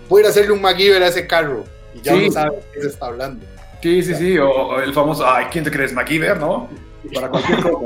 Voy 0.09 0.23
a 0.23 0.29
hacerle 0.29 0.51
un 0.51 0.61
MacGyver 0.61 1.03
a 1.03 1.07
ese 1.07 1.27
carro. 1.27 1.63
Y 1.93 2.01
ya 2.01 2.15
no 2.15 2.31
sabe 2.31 2.57
de 2.57 2.63
qué 2.73 2.81
se 2.81 2.87
está 2.87 3.07
hablando. 3.07 3.45
Sí, 3.81 4.03
sí, 4.03 4.15
sí. 4.15 4.37
O, 4.37 4.79
el 4.79 4.93
famoso, 4.93 5.25
ay, 5.27 5.45
¿quién 5.51 5.63
te 5.63 5.71
crees? 5.71 5.93
MacGyver, 5.93 6.39
¿no? 6.39 6.69
Para 7.13 7.29
cualquier 7.29 7.61
cosa. 7.61 7.85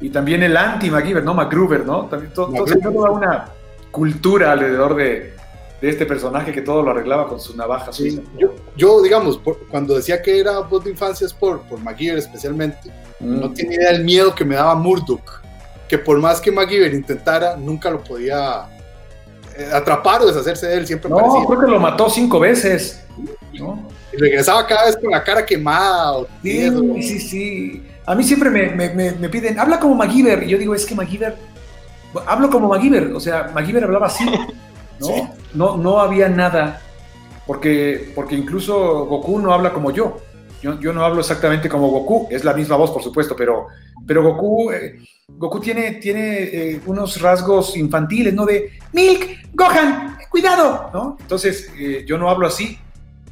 Y 0.00 0.10
también 0.10 0.42
el 0.42 0.56
anti-MacGyver, 0.56 1.24
¿no? 1.24 1.34
MacGruber, 1.34 1.86
¿no? 1.86 2.06
También 2.06 2.32
todo, 2.32 2.52
toda 2.52 3.10
una 3.10 3.48
cultura 3.90 4.52
alrededor 4.52 4.94
de, 4.94 5.35
de 5.80 5.90
este 5.90 6.06
personaje 6.06 6.52
que 6.52 6.62
todo 6.62 6.82
lo 6.82 6.90
arreglaba 6.90 7.28
con 7.28 7.38
su 7.38 7.56
navaja 7.56 7.90
Yo, 8.38 8.54
yo, 8.76 9.02
digamos, 9.02 9.38
cuando 9.70 9.94
decía 9.94 10.22
que 10.22 10.38
era 10.38 10.60
voz 10.60 10.84
de 10.84 10.90
infancia 10.90 11.26
es 11.26 11.34
por, 11.34 11.62
por 11.62 11.78
MacGyver 11.80 12.18
especialmente, 12.18 12.90
mm. 13.20 13.40
no 13.40 13.52
tenía 13.52 13.76
idea 13.76 13.92
del 13.92 14.04
miedo 14.04 14.34
que 14.34 14.44
me 14.44 14.54
daba 14.54 14.74
Murdoch, 14.74 15.42
que 15.88 15.98
por 15.98 16.18
más 16.18 16.40
que 16.40 16.50
MacGyver 16.50 16.94
intentara, 16.94 17.56
nunca 17.56 17.90
lo 17.90 18.02
podía 18.02 18.66
eh, 19.56 19.70
atrapar 19.72 20.22
o 20.22 20.26
deshacerse 20.26 20.66
de 20.66 20.76
él, 20.76 20.86
siempre 20.86 21.10
No, 21.10 21.44
creo 21.46 21.60
que 21.60 21.66
lo 21.66 21.78
mató 21.78 22.08
cinco 22.08 22.40
veces. 22.40 23.04
Y 23.52 24.16
regresaba 24.16 24.66
cada 24.66 24.86
vez 24.86 24.96
con 24.96 25.10
la 25.10 25.22
cara 25.22 25.44
quemada. 25.44 26.24
sí, 26.42 27.02
sí, 27.02 27.20
sí. 27.20 27.86
A 28.06 28.14
mí 28.14 28.22
siempre 28.22 28.50
me, 28.50 28.70
me, 28.70 29.12
me, 29.12 29.28
piden, 29.28 29.58
habla 29.58 29.80
como 29.80 29.94
MacGyver, 29.96 30.44
y 30.44 30.48
yo 30.48 30.58
digo, 30.58 30.74
es 30.74 30.86
que 30.86 30.94
MacGyver, 30.94 31.36
hablo 32.24 32.48
como 32.50 32.68
MacGyver, 32.68 33.12
o 33.12 33.20
sea, 33.20 33.50
MacGyver 33.52 33.84
hablaba 33.84 34.06
así. 34.06 34.24
¿No? 35.00 35.34
No, 35.54 35.76
no 35.76 36.00
había 36.00 36.28
nada, 36.28 36.80
porque, 37.46 38.12
porque 38.14 38.34
incluso 38.34 39.06
Goku 39.06 39.38
no 39.38 39.52
habla 39.52 39.72
como 39.72 39.90
yo. 39.90 40.18
yo. 40.62 40.78
Yo 40.80 40.92
no 40.92 41.04
hablo 41.04 41.20
exactamente 41.20 41.68
como 41.68 41.88
Goku, 41.88 42.28
es 42.30 42.44
la 42.44 42.54
misma 42.54 42.76
voz, 42.76 42.90
por 42.90 43.02
supuesto, 43.02 43.36
pero, 43.36 43.68
pero 44.06 44.22
Goku, 44.22 44.72
eh, 44.72 44.98
Goku 45.28 45.60
tiene, 45.60 45.92
tiene 45.92 46.42
eh, 46.42 46.80
unos 46.86 47.20
rasgos 47.20 47.76
infantiles, 47.76 48.34
¿no? 48.34 48.44
De 48.44 48.72
Milk, 48.92 49.50
Gohan, 49.54 50.18
cuidado, 50.30 50.90
¿no? 50.92 51.16
Entonces, 51.20 51.70
eh, 51.78 52.04
yo 52.06 52.18
no 52.18 52.28
hablo 52.28 52.46
así. 52.46 52.78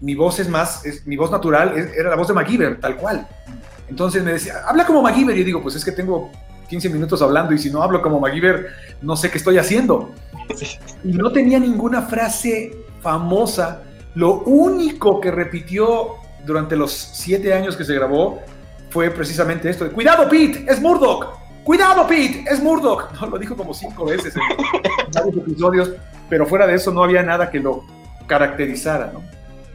Mi 0.00 0.14
voz 0.14 0.38
es 0.38 0.49
más, 0.49 0.85
es, 0.85 1.06
mi 1.06 1.16
voz 1.16 1.30
natural 1.30 1.75
era 1.97 2.11
la 2.11 2.16
voz 2.16 2.28
de 2.28 2.35
MacGyver, 2.35 2.80
tal 2.80 2.97
cual. 2.97 3.26
Entonces 3.88 4.23
me 4.23 4.33
decía, 4.33 4.62
habla 4.66 4.85
como 4.85 5.02
MacGyver. 5.02 5.37
Y 5.37 5.40
yo 5.40 5.44
digo, 5.44 5.62
pues 5.62 5.76
es 5.76 5.85
que 5.85 5.92
tengo 5.92 6.30
15 6.68 6.88
minutos 6.90 7.23
hablando 7.23 7.54
y 7.54 7.59
si 7.59 7.71
no 7.71 7.83
hablo 7.83 8.02
como 8.02 8.21
MacGyver, 8.21 8.68
no 9.02 9.16
sé 9.16 9.30
qué 9.30 9.38
estoy 9.38 9.59
haciendo. 9.59 10.12
Y 11.02 11.12
no 11.12 11.30
tenía 11.33 11.59
ninguna 11.59 12.02
frase 12.02 12.76
famosa. 13.00 13.83
Lo 14.14 14.42
único 14.42 15.21
que 15.21 15.30
repitió 15.30 16.16
durante 16.44 16.76
los 16.76 16.92
siete 16.92 17.53
años 17.55 17.77
que 17.77 17.85
se 17.85 17.94
grabó 17.94 18.40
fue 18.90 19.11
precisamente 19.11 19.68
esto: 19.68 19.90
Cuidado, 19.92 20.29
Pete, 20.29 20.64
es 20.68 20.81
Murdoch. 20.81 21.27
Cuidado, 21.64 22.07
Pete, 22.07 22.44
es 22.50 22.62
Murdoch. 22.62 23.11
No, 23.20 23.27
lo 23.29 23.38
dijo 23.38 23.57
como 23.57 23.74
cinco 23.74 24.05
veces 24.05 24.35
en 24.37 25.12
varios 25.12 25.37
episodios, 25.37 25.92
pero 26.29 26.46
fuera 26.46 26.66
de 26.66 26.74
eso 26.74 26.92
no 26.92 27.03
había 27.03 27.22
nada 27.22 27.50
que 27.50 27.61
lo 27.61 27.85
caracterizara. 28.27 29.12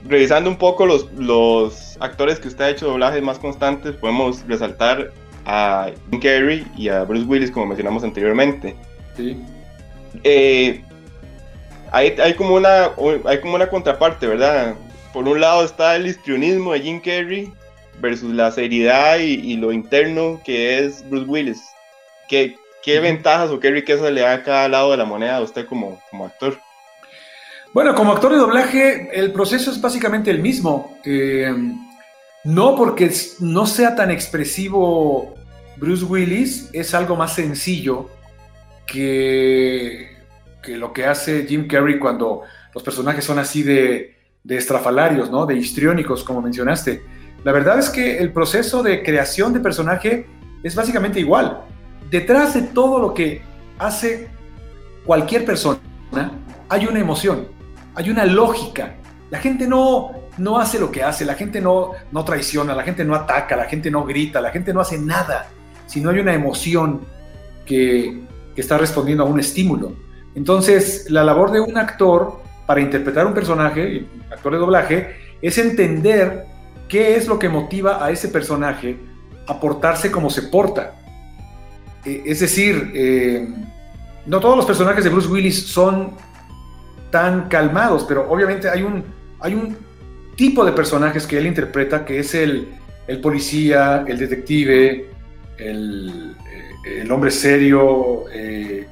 Revisando 0.07 0.49
un 0.49 0.57
poco 0.57 0.85
los, 0.85 1.11
los 1.13 1.97
actores 1.99 2.39
que 2.39 2.47
usted 2.47 2.63
ha 2.63 2.69
hecho 2.69 2.87
doblajes 2.87 3.21
más 3.21 3.37
constantes, 3.37 3.95
podemos 3.95 4.45
resaltar 4.47 5.11
a 5.49 5.91
Jim 6.11 6.19
Carrey 6.19 6.67
y 6.77 6.89
a 6.89 7.03
Bruce 7.03 7.25
Willis, 7.25 7.49
como 7.49 7.65
mencionamos 7.65 8.03
anteriormente. 8.03 8.75
Sí. 9.17 9.35
Eh, 10.23 10.83
hay, 11.91 12.15
hay, 12.21 12.35
como 12.35 12.53
una, 12.53 12.91
hay 13.25 13.41
como 13.41 13.55
una 13.55 13.67
contraparte, 13.67 14.27
¿verdad? 14.27 14.75
Por 15.11 15.27
un 15.27 15.41
lado 15.41 15.65
está 15.65 15.95
el 15.95 16.05
histrionismo 16.05 16.73
de 16.73 16.81
Jim 16.81 16.99
Carrey 16.99 17.51
versus 17.99 18.31
la 18.31 18.51
seriedad 18.51 19.17
y, 19.17 19.57
lo 19.57 19.71
interno 19.71 20.39
que 20.45 20.85
es 20.85 21.07
Bruce 21.09 21.25
Willis. 21.25 21.61
¿Qué, 22.27 22.55
qué 22.83 22.99
ventajas 22.99 23.49
o 23.49 23.59
qué 23.59 23.71
riqueza 23.71 24.11
le 24.11 24.21
da 24.21 24.33
a 24.33 24.43
cada 24.43 24.69
lado 24.69 24.91
de 24.91 24.97
la 24.97 25.05
moneda 25.05 25.37
a 25.37 25.41
usted 25.41 25.65
como, 25.65 25.99
como 26.11 26.25
actor? 26.25 26.59
Bueno, 27.73 27.95
como 27.95 28.13
actor 28.13 28.33
de 28.33 28.37
doblaje, 28.37 29.09
el 29.19 29.31
proceso 29.31 29.71
es 29.71 29.81
básicamente 29.81 30.29
el 30.29 30.39
mismo. 30.39 30.95
Eh, 31.03 31.51
no 32.43 32.75
porque 32.75 33.11
no 33.39 33.65
sea 33.65 33.95
tan 33.95 34.11
expresivo 34.11 35.38
Bruce 35.79 36.03
Willis, 36.03 36.69
es 36.73 36.93
algo 36.93 37.15
más 37.15 37.33
sencillo 37.33 38.09
que, 38.85 40.17
que 40.61 40.77
lo 40.77 40.91
que 40.91 41.05
hace 41.05 41.45
Jim 41.47 41.67
Carrey 41.67 41.99
cuando 41.99 42.41
los 42.73 42.83
personajes 42.83 43.23
son 43.23 43.39
así 43.39 43.63
de, 43.63 44.17
de 44.43 44.57
estrafalarios, 44.57 45.31
¿no? 45.31 45.45
De 45.45 45.55
histriónicos, 45.55 46.23
como 46.23 46.41
mencionaste. 46.41 47.01
La 47.43 47.53
verdad 47.53 47.79
es 47.79 47.89
que 47.89 48.17
el 48.17 48.33
proceso 48.33 48.83
de 48.83 49.01
creación 49.03 49.53
de 49.53 49.61
personaje 49.61 50.27
es 50.63 50.75
básicamente 50.75 51.19
igual. 51.19 51.61
Detrás 52.09 52.53
de 52.53 52.63
todo 52.63 52.99
lo 52.99 53.13
que 53.13 53.41
hace 53.77 54.27
cualquier 55.05 55.45
persona 55.45 55.79
hay 56.67 56.85
una 56.85 56.99
emoción, 56.99 57.47
hay 57.95 58.09
una 58.09 58.25
lógica. 58.25 58.95
La 59.29 59.39
gente 59.39 59.67
no, 59.67 60.11
no 60.37 60.59
hace 60.59 60.79
lo 60.79 60.91
que 60.91 61.03
hace, 61.03 61.23
la 61.23 61.35
gente 61.35 61.61
no, 61.61 61.91
no 62.11 62.25
traiciona, 62.25 62.75
la 62.75 62.83
gente 62.83 63.05
no 63.05 63.15
ataca, 63.15 63.55
la 63.55 63.65
gente 63.65 63.89
no 63.89 64.03
grita, 64.03 64.41
la 64.41 64.51
gente 64.51 64.73
no 64.73 64.81
hace 64.81 64.97
nada, 64.97 65.47
sino 65.89 66.11
hay 66.11 66.19
una 66.19 66.33
emoción 66.33 67.01
que, 67.65 68.29
está 68.55 68.77
respondiendo 68.77 69.23
a 69.23 69.25
un 69.25 69.39
estímulo. 69.39 69.93
Entonces, 70.35 71.05
la 71.09 71.23
labor 71.23 71.49
de 71.49 71.61
un 71.61 71.77
actor 71.77 72.41
para 72.67 72.81
interpretar 72.81 73.25
un 73.25 73.33
personaje, 73.33 74.05
actor 74.29 74.51
de 74.51 74.59
doblaje, 74.59 75.15
es 75.41 75.57
entender 75.57 76.43
qué 76.89 77.15
es 77.15 77.25
lo 77.29 77.39
que 77.39 77.47
motiva 77.47 78.03
a 78.03 78.11
ese 78.11 78.27
personaje 78.27 78.97
a 79.47 79.57
portarse 79.61 80.11
como 80.11 80.29
se 80.29 80.41
porta. 80.41 80.93
Eh, 82.03 82.23
es 82.25 82.41
decir, 82.41 82.91
eh, 82.93 83.47
no 84.25 84.41
todos 84.41 84.57
los 84.57 84.65
personajes 84.65 85.05
de 85.05 85.09
Bruce 85.09 85.29
Willis 85.29 85.67
son 85.67 86.11
tan 87.11 87.47
calmados, 87.47 88.03
pero 88.05 88.29
obviamente 88.29 88.69
hay 88.69 88.83
un, 88.83 89.05
hay 89.39 89.53
un 89.53 89.77
tipo 90.35 90.65
de 90.65 90.73
personajes 90.73 91.25
que 91.25 91.37
él 91.37 91.47
interpreta 91.47 92.03
que 92.03 92.19
es 92.19 92.35
el, 92.35 92.67
el 93.07 93.21
policía, 93.21 94.03
el 94.05 94.19
detective, 94.19 95.09
el, 95.59 96.35
el 96.85 97.11
hombre 97.11 97.31
serio, 97.31 98.25
eh, 98.31 98.87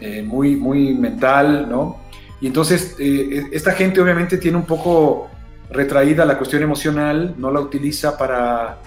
eh, 0.00 0.22
muy, 0.22 0.56
muy 0.56 0.94
mental, 0.94 1.68
¿no? 1.68 1.98
Y 2.40 2.46
entonces 2.46 2.94
eh, 2.98 3.46
esta 3.50 3.72
gente 3.72 4.00
obviamente 4.00 4.38
tiene 4.38 4.56
un 4.56 4.64
poco 4.64 5.28
retraída 5.70 6.24
la 6.24 6.38
cuestión 6.38 6.62
emocional, 6.62 7.34
no 7.36 7.50
la 7.50 7.60
utiliza 7.60 8.16
para, 8.16 8.78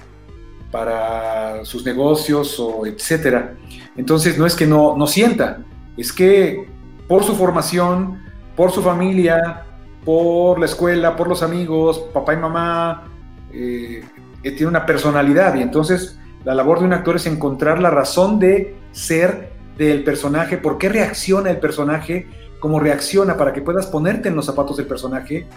para 0.72 1.66
sus 1.66 1.86
negocios 1.86 2.60
o 2.60 2.86
etcétera. 2.86 3.56
Entonces 3.98 4.38
no 4.38 4.46
es 4.46 4.56
que 4.56 4.66
no, 4.66 4.96
no 4.96 5.06
sienta, 5.06 5.60
es 5.98 6.14
que 6.14 6.66
por 7.08 7.26
su 7.26 7.36
formación, 7.36 8.22
por 8.56 8.72
su 8.72 8.82
familia, 8.82 9.66
por 10.06 10.58
la 10.60 10.66
escuela, 10.66 11.16
por 11.16 11.28
los 11.28 11.44
amigos, 11.44 12.00
papá 12.14 12.34
y 12.34 12.38
mamá, 12.38 13.04
tiene 13.52 14.66
una 14.66 14.86
personalidad 14.86 15.56
y 15.56 15.62
entonces 15.62 16.18
la 16.44 16.56
labor 16.56 16.80
de 16.80 16.86
un 16.86 16.94
actor 16.94 17.16
es 17.16 17.26
encontrar 17.26 17.80
la 17.80 17.90
razón 17.90 18.40
de 18.40 18.76
ser 18.92 19.52
del 19.78 20.04
personaje, 20.04 20.58
por 20.58 20.78
qué 20.78 20.90
reacciona 20.90 21.50
el 21.50 21.60
personaje, 21.60 22.28
cómo 22.60 22.80
reacciona, 22.80 23.38
para 23.38 23.54
que 23.54 23.62
puedas 23.62 23.88
ponerte 23.88 24.30
en 24.30 24.36
los 24.36 24.46
zapatos 24.46 24.78
del 24.78 24.86
personaje 24.86 25.48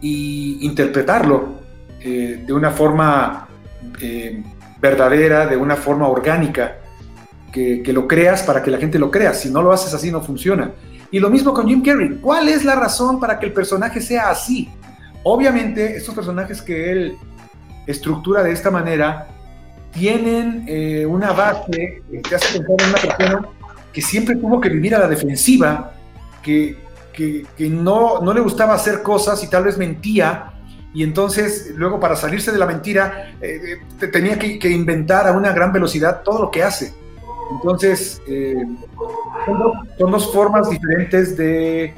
y 0.00 0.58
interpretarlo 0.66 1.60
eh, 2.00 2.42
de 2.46 2.52
una 2.52 2.70
forma 2.70 3.48
eh, 4.00 4.42
verdadera, 4.80 5.46
de 5.46 5.56
una 5.56 5.76
forma 5.76 6.08
orgánica, 6.08 6.78
que, 7.52 7.82
que, 7.82 7.92
lo 7.92 8.06
creas 8.06 8.42
para 8.42 8.62
que 8.62 8.70
la 8.70 8.78
gente 8.78 8.98
lo 8.98 9.10
crea. 9.10 9.34
Si 9.34 9.50
no 9.50 9.60
lo 9.60 9.72
haces 9.72 9.92
así, 9.92 10.10
no 10.10 10.20
funciona. 10.20 10.72
Y 11.10 11.18
lo 11.18 11.30
mismo 11.30 11.52
con 11.52 11.66
Jim 11.66 11.82
Carrey. 11.82 12.18
¿Cuál 12.20 12.48
es 12.48 12.64
la 12.64 12.76
razón 12.76 13.18
para 13.18 13.38
que 13.38 13.46
el 13.46 13.52
personaje 13.52 14.00
sea 14.00 14.30
así? 14.30 14.70
Obviamente, 15.24 15.96
estos 15.96 16.14
personajes 16.14 16.62
que 16.62 16.92
él 16.92 17.18
estructura 17.86 18.42
de 18.42 18.52
esta 18.52 18.70
manera 18.70 19.28
tienen 19.92 20.64
eh, 20.68 21.04
una 21.06 21.32
base 21.32 22.02
que 22.22 22.34
hace 22.34 22.60
pensar 22.60 22.76
en 22.78 22.88
una 22.88 23.16
persona 23.16 23.48
que 23.92 24.00
siempre 24.00 24.36
tuvo 24.36 24.60
que 24.60 24.68
vivir 24.68 24.94
a 24.94 25.00
la 25.00 25.08
defensiva, 25.08 25.92
que, 26.42 26.76
que, 27.12 27.44
no, 27.68 28.20
no 28.20 28.32
le 28.32 28.40
gustaba 28.40 28.74
hacer 28.74 29.02
cosas 29.02 29.42
y 29.44 29.48
tal 29.48 29.64
vez 29.64 29.76
mentía, 29.76 30.52
y 30.94 31.02
entonces 31.02 31.72
luego 31.76 32.00
para 32.00 32.16
salirse 32.16 32.50
de 32.50 32.58
la 32.58 32.66
mentira 32.66 33.34
eh, 33.40 33.78
eh, 34.00 34.06
tenía 34.06 34.38
que, 34.38 34.70
inventar 34.70 35.28
a 35.28 35.32
una 35.32 35.52
gran 35.52 35.72
velocidad 35.72 36.22
todo 36.22 36.42
lo 36.42 36.50
que 36.50 36.62
hace. 36.62 36.94
Entonces, 37.52 38.22
son, 39.44 39.58
dos, 39.58 39.72
son, 39.98 40.10
dos, 40.12 40.32
formas 40.32 40.70
diferentes 40.70 41.36
de, 41.36 41.94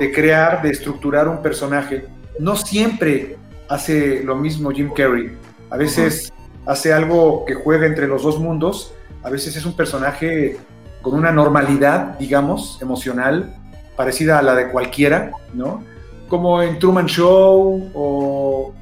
de, 0.00 0.12
crear, 0.12 0.62
de 0.62 0.70
estructurar 0.70 1.28
un 1.28 1.40
personaje. 1.40 2.06
No 2.40 2.56
siempre 2.56 3.36
hace 3.68 4.22
lo 4.24 4.34
mismo 4.34 4.70
Jim 4.72 4.90
Carrey. 4.92 5.30
A 5.70 5.76
veces. 5.76 6.32
Hace 6.70 6.92
algo 6.92 7.44
que 7.44 7.54
juega 7.54 7.84
entre 7.84 8.06
los 8.06 8.22
dos 8.22 8.38
mundos. 8.38 8.94
A 9.24 9.28
veces 9.28 9.56
es 9.56 9.66
un 9.66 9.74
personaje 9.74 10.56
con 11.02 11.14
una 11.14 11.32
normalidad, 11.32 12.16
digamos, 12.16 12.78
emocional, 12.80 13.56
parecida 13.96 14.38
a 14.38 14.42
la 14.42 14.54
de 14.54 14.68
cualquiera, 14.68 15.32
¿no? 15.52 15.82
Como 16.28 16.62
en 16.62 16.78
Truman 16.78 17.06
Show 17.06 17.90
o 17.92 18.72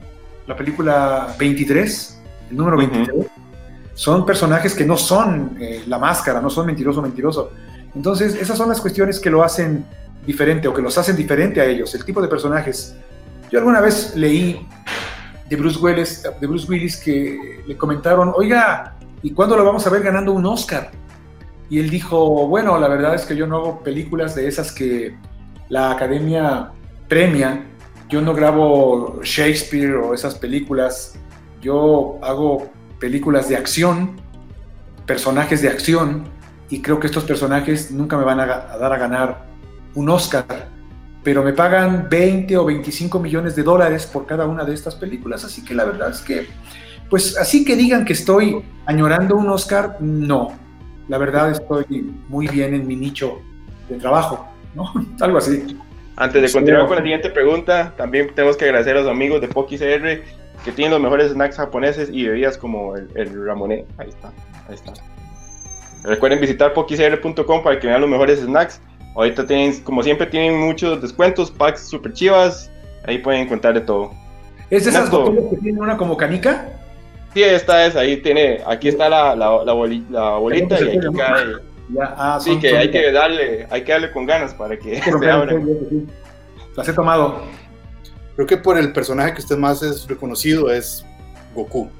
la 0.47 0.55
película 0.55 1.35
23, 1.39 2.21
el 2.51 2.57
número 2.59 2.77
23. 2.77 3.09
Uh 3.11 3.21
-huh. 3.23 3.29
Son 3.95 4.27
personajes 4.27 4.75
que 4.75 4.85
no 4.85 4.99
son 4.99 5.57
eh, 5.59 5.83
la 5.87 5.99
máscara, 5.99 6.43
no 6.43 6.51
son 6.51 6.67
mentiroso, 6.67 7.01
mentiroso. 7.01 7.53
Entonces, 7.95 8.35
esas 8.35 8.59
son 8.59 8.69
las 8.69 8.83
cuestiones 8.83 9.19
que 9.19 9.31
lo 9.31 9.43
hacen 9.43 9.87
diferente 10.27 10.69
o 10.69 10.75
que 10.75 10.83
los 10.83 10.99
hacen 10.99 11.17
diferente 11.17 11.59
a 11.63 11.65
ellos, 11.65 11.95
el 11.95 12.05
tipo 12.05 12.21
de 12.21 12.29
personajes. 12.29 12.95
Yo 13.51 13.59
alguna 13.61 13.81
vez 13.81 14.15
leí 14.15 14.69
de 15.49 15.57
Bruce 15.57 15.79
Willis, 15.79 16.23
de 16.23 16.47
Bruce 16.47 16.71
Willis 16.71 16.97
que 16.97 17.63
le 17.67 17.77
comentaron, 17.77 18.33
oiga, 18.37 18.97
¿y 19.23 19.33
cuándo 19.33 19.57
lo 19.57 19.65
vamos 19.65 19.87
a 19.87 19.91
ver 19.91 20.03
ganando 20.03 20.33
un 20.33 20.45
Oscar? 20.47 20.91
Y 21.71 21.79
él 21.79 21.91
dijo, 21.91 22.47
bueno, 22.47 22.79
la 22.79 22.89
verdad 22.89 23.15
es 23.15 23.27
que 23.27 23.37
yo 23.37 23.47
no 23.47 23.57
hago 23.57 23.83
películas 23.83 24.35
de 24.35 24.49
esas 24.49 24.73
que 24.73 25.17
la 25.69 25.91
academia 25.91 26.71
premia, 27.09 27.65
yo 28.09 28.21
no 28.23 28.35
grabo 28.35 29.21
Shakespeare 29.23 29.95
o 29.97 30.15
esas 30.15 30.35
películas, 30.35 31.19
yo 31.61 32.19
hago 32.23 32.71
películas 32.99 33.49
de 33.49 33.57
acción, 33.57 34.21
personajes 35.07 35.63
de 35.63 35.69
acción, 35.69 36.25
y 36.71 36.83
creo 36.83 37.01
que 37.01 37.07
estos 37.07 37.25
personajes 37.25 37.91
nunca 37.91 38.17
me 38.17 38.25
van 38.25 38.41
a, 38.41 38.45
a 38.45 38.79
dar 38.79 38.93
a 38.93 38.99
ganar 38.99 39.47
un 39.95 40.09
Oscar, 40.11 40.69
pero 41.29 41.43
me 41.43 41.53
pagan 41.53 42.09
20 42.09 42.57
o 42.57 42.65
25 42.65 43.21
millones 43.21 43.55
de 43.55 43.63
dólares 43.63 44.07
por 44.07 44.25
cada 44.25 44.47
una 44.47 44.65
de 44.65 44.73
estas 44.73 44.95
películas, 44.95 45.45
así 45.45 45.63
que 45.63 45.75
la 45.75 45.85
verdad 45.85 46.11
es 46.11 46.23
que, 46.23 46.47
pues 47.11 47.37
así 47.37 47.67
que 47.67 47.77
digan 47.77 48.07
que 48.07 48.15
estoy 48.15 48.63
añorando 48.87 49.37
un 49.37 49.51
Oscar, 49.51 49.99
no, 50.01 50.59
la 51.07 51.19
verdad 51.19 51.51
estoy 51.51 52.15
muy 52.29 52.49
bien 52.49 52.73
en 52.73 52.87
mi 52.87 52.97
nicho 52.97 53.43
de 53.91 53.97
trabajo, 53.97 54.49
¿no? 54.75 54.91
Algo 55.21 55.37
así. 55.37 55.77
Antes 56.17 56.41
de 56.41 56.51
continuar 56.51 56.87
con 56.87 56.97
la 56.97 57.03
siguiente 57.03 57.29
pregunta, 57.29 57.93
también 57.99 58.35
tenemos 58.35 58.57
que 58.57 58.65
agradecer 58.65 58.97
a 58.97 59.03
los 59.03 59.11
amigos 59.11 59.43
de 59.43 59.49
Poki 59.49 59.77
CR 59.77 60.23
que 60.65 60.73
tienen 60.75 60.93
los 60.93 61.01
mejores 61.03 61.33
snacks 61.33 61.59
japoneses 61.59 62.09
y 62.11 62.27
bebidas 62.27 62.57
como 62.57 62.97
el, 62.97 63.11
el 63.17 63.45
Ramoné. 63.45 63.85
Ahí 63.99 64.09
está, 64.09 64.33
ahí 64.67 64.77
está. 64.77 64.95
Recuerden 66.05 66.41
visitar 66.41 66.73
pokicr.com 66.73 67.63
para 67.63 67.79
que 67.79 67.87
vean 67.87 68.01
los 68.01 68.09
mejores 68.09 68.41
snacks. 68.41 68.81
Ahorita 69.19 69.45
tienen, 69.45 69.81
como 69.83 70.01
siempre, 70.05 70.29
tienen 70.29 70.61
muchos 70.61 71.03
descuentos, 71.03 71.51
packs 71.51 71.89
super 71.89 72.13
chivas. 72.13 72.71
Ahí 73.05 73.19
pueden 73.19 73.43
encontrar 73.43 73.75
de 73.75 73.81
todo. 73.81 74.13
¿Es 74.71 74.85
de 74.85 74.91
esas 74.91 75.11
botellas 75.11 75.51
que 75.51 75.57
tienen 75.57 75.83
una 75.83 75.97
como 75.97 76.17
canica? 76.17 76.69
Sí, 77.35 77.43
esta 77.43 77.85
es, 77.85 77.97
ahí 77.97 78.19
tiene, 78.19 78.61
aquí 78.65 78.87
está 78.87 79.09
la, 79.09 79.35
la, 79.35 79.65
la, 79.65 79.73
boli, 79.73 80.07
la 80.09 80.37
bolita 80.37 80.81
y 80.81 80.99
aquí 80.99 81.07
cae. 81.17 81.47
Ya, 81.89 82.15
ah, 82.17 82.39
sí, 82.41 82.61
que 82.61 82.77
hay 82.77 82.93
que 82.93 83.11
darle, 83.11 83.67
hay 83.71 83.83
que 83.83 83.91
darle 83.91 84.13
con 84.13 84.25
ganas 84.25 84.55
para 84.55 84.79
que 84.79 85.03
se 85.03 85.31
abra. 85.31 85.53
Las 86.77 86.89
he 86.89 86.93
tomado. 86.93 87.43
Creo 88.37 88.47
que 88.47 88.57
por 88.57 88.79
el 88.79 88.93
personaje 88.93 89.35
que 89.35 89.41
usted 89.41 89.57
más 89.57 89.83
es 89.83 90.07
reconocido 90.07 90.71
es 90.71 91.05
Goku. 91.57 91.91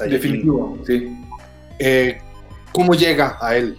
Definitivo, 0.00 0.76
sí. 0.84 1.16
Eh, 1.78 2.18
¿Cómo 2.72 2.94
llega 2.94 3.38
a 3.40 3.54
él? 3.54 3.76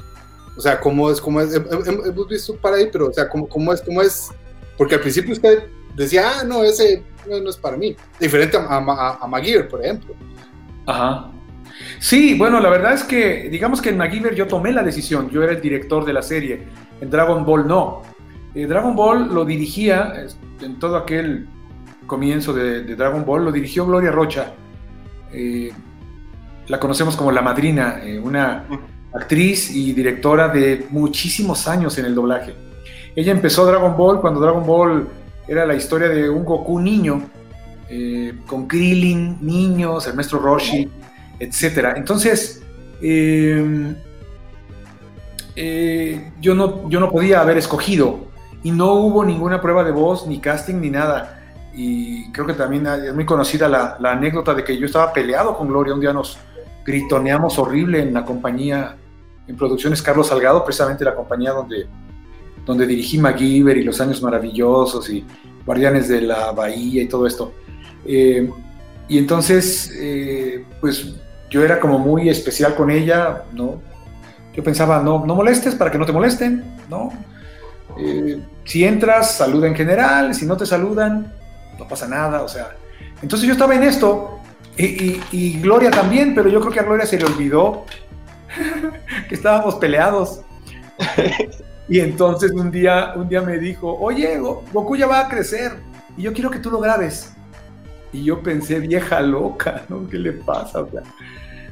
O 0.58 0.62
sea, 0.62 0.80
¿cómo 0.80 1.12
es? 1.12 1.22
Cómo 1.22 1.40
es? 1.40 1.54
Hemos 1.54 2.28
visto 2.28 2.56
para 2.56 2.78
ahí, 2.78 2.90
pero, 2.92 3.08
o 3.08 3.14
sea, 3.14 3.30
¿cómo, 3.30 3.48
cómo 3.48 3.72
es? 3.72 3.82
¿Cómo 3.82 4.02
es? 4.02 4.32
Porque 4.78 4.96
al 4.96 5.02
principio 5.02 5.34
usted 5.34 5.66
decía, 5.96 6.32
ah, 6.32 6.44
no, 6.44 6.64
ese 6.64 7.04
no, 7.30 7.40
no 7.40 7.50
es 7.50 7.58
para 7.58 7.78
mí. 7.78 7.96
Diferente 8.20 8.58
a, 8.58 8.78
a, 8.78 9.30
por 9.70 9.84
ejemplo. 9.84 10.16
Ajá. 10.86 11.32
Sí, 12.00 12.36
bueno, 12.36 12.60
la 12.60 12.70
verdad 12.70 12.94
es 12.94 13.04
que, 13.04 13.50
digamos 13.50 13.82
que 13.82 13.90
en 13.90 13.98
MacGyver 13.98 14.34
yo 14.34 14.48
tomé 14.48 14.72
la 14.72 14.82
decisión, 14.82 15.30
yo 15.30 15.44
era 15.44 15.54
el 15.54 15.62
director 15.62 16.06
de 16.06 16.14
la 16.14 16.24
serie, 16.24 16.64
en 17.02 17.10
Dragon 17.10 17.46
Ball 17.46 17.68
no. 17.68 18.02
Eh, 18.56 18.66
Dragon 18.66 18.96
Ball 18.96 19.34
lo 19.34 19.46
dirigía, 19.46 20.26
en 20.62 20.80
todo 20.80 20.98
aquel 20.98 21.48
comienzo 22.08 22.54
de, 22.54 22.84
de 22.84 22.96
Dragon 22.96 23.24
Ball, 23.26 23.46
lo 23.46 23.52
dirigió 23.52 23.86
Gloria 23.86 24.12
Rocha. 24.12 24.54
Eh, 25.32 25.72
la 26.68 26.80
conocemos 26.80 27.16
como 27.16 27.32
la 27.32 27.42
madrina, 27.42 28.02
eh, 28.04 28.18
una 28.18 28.66
actriz 29.14 29.72
y 29.72 29.94
directora 29.94 30.50
de 30.50 30.88
muchísimos 30.90 31.68
años 31.68 31.98
en 31.98 32.06
el 32.06 32.16
doblaje. 32.16 32.54
Ella 33.16 33.32
empezó 33.32 33.66
Dragon 33.66 33.96
Ball 33.98 34.22
cuando 34.22 34.40
Dragon 34.40 34.66
Ball 34.66 35.08
era 35.48 35.66
la 35.66 35.76
historia 35.76 36.10
de 36.10 36.30
un 36.30 36.44
Goku 36.44 36.80
niño, 36.80 37.24
eh, 37.90 38.34
con 38.46 38.68
Krillin, 38.68 39.38
niños, 39.42 40.08
el 40.08 40.14
maestro 40.14 40.40
Roshi, 40.40 40.90
etc. 41.40 41.94
Entonces, 41.96 42.62
eh, 43.02 43.96
eh, 45.56 46.32
yo, 46.40 46.54
no, 46.54 46.90
yo 46.90 47.00
no 47.00 47.10
podía 47.10 47.42
haber 47.42 47.58
escogido 47.58 48.28
y 48.62 48.72
no 48.72 48.94
hubo 48.94 49.24
ninguna 49.24 49.62
prueba 49.62 49.84
de 49.84 49.92
voz, 49.92 50.28
ni 50.28 50.40
casting, 50.40 50.76
ni 50.76 50.90
nada. 50.90 51.42
Y 51.74 52.32
creo 52.32 52.46
que 52.46 52.54
también 52.54 52.86
es 52.88 53.14
muy 53.14 53.26
conocida 53.26 53.70
la, 53.70 53.98
la 54.00 54.12
anécdota 54.12 54.54
de 54.54 54.64
que 54.64 54.78
yo 54.78 54.86
estaba 54.86 55.14
peleado 55.14 55.56
con 55.56 55.68
Gloria, 55.68 55.94
un 55.94 56.02
día 56.02 56.12
nos 56.12 56.38
gritoneamos 56.88 57.60
horrible 57.60 58.02
en 58.02 58.14
la 58.14 58.24
compañía, 58.24 58.96
en 59.46 59.58
Producciones 59.58 60.02
Carlos 60.02 60.28
Salgado, 60.28 60.64
precisamente 60.64 61.04
la 61.04 61.14
compañía 61.14 61.52
donde, 61.52 61.86
donde 62.66 62.88
dirigí 62.88 63.18
MacGyver 63.18 63.78
y 63.78 63.84
Los 63.84 64.00
Años 64.00 64.24
Maravillosos 64.24 65.10
y 65.10 65.26
Guardianes 65.66 66.08
de 66.08 66.22
la 66.22 66.54
Bahía 66.54 67.04
y 67.04 67.08
todo 67.08 67.28
esto. 67.28 67.54
Eh, 68.06 68.50
y 69.10 69.18
entonces, 69.18 69.92
eh, 70.00 70.66
pues 70.80 71.14
yo 71.50 71.62
era 71.62 71.78
como 71.82 72.00
muy 72.00 72.30
especial 72.30 72.74
con 72.74 72.90
ella, 72.90 73.44
¿no? 73.52 73.82
Yo 74.56 74.64
pensaba, 74.64 75.04
no, 75.04 75.26
no 75.26 75.36
molestes 75.36 75.76
para 75.76 75.92
que 75.92 75.98
no 75.98 76.06
te 76.06 76.14
molesten, 76.14 76.64
¿no? 76.90 77.10
Eh, 78.00 78.42
si 78.64 78.86
entras, 78.86 79.36
saluda 79.36 79.68
en 79.68 79.76
general, 79.76 80.34
si 80.34 80.46
no 80.46 80.56
te 80.56 80.66
saludan, 80.66 81.34
no 81.78 81.86
pasa 81.86 82.08
nada, 82.08 82.44
o 82.44 82.48
sea. 82.48 82.78
Entonces 83.22 83.46
yo 83.46 83.54
estaba 83.54 83.76
en 83.76 83.84
esto, 83.84 84.40
y, 84.78 84.86
y, 84.86 85.22
y 85.32 85.62
Gloria 85.62 85.92
también, 85.92 86.36
pero 86.36 86.50
yo 86.50 86.60
creo 86.60 86.72
que 86.72 86.80
a 86.80 86.84
Gloria 86.84 87.06
se 87.06 87.18
le 87.18 87.26
olvidó 87.26 87.86
que 89.28 89.36
estábamos 89.36 89.76
peleados. 89.76 90.42
y 91.90 92.00
entonces 92.00 92.52
un 92.52 92.72
día, 92.72 93.14
un 93.16 93.28
día 93.30 93.42
me 93.42 93.58
dijo, 93.58 93.98
oye, 94.00 94.38
Goku 94.38 94.96
ya 94.96 95.08
va 95.08 95.22
a 95.22 95.30
crecer 95.30 95.74
y 96.16 96.24
yo 96.24 96.34
quiero 96.34 96.50
que 96.50 96.60
tú 96.60 96.72
lo 96.72 96.80
grabes. 96.80 97.34
Y 98.14 98.24
yo 98.24 98.42
pensé, 98.42 98.80
vieja 98.80 99.20
loca, 99.22 99.84
¿no? 99.90 100.08
¿Qué 100.08 100.18
le 100.18 100.32
pasa? 100.32 100.82
O 100.82 100.90
sea, 100.90 101.02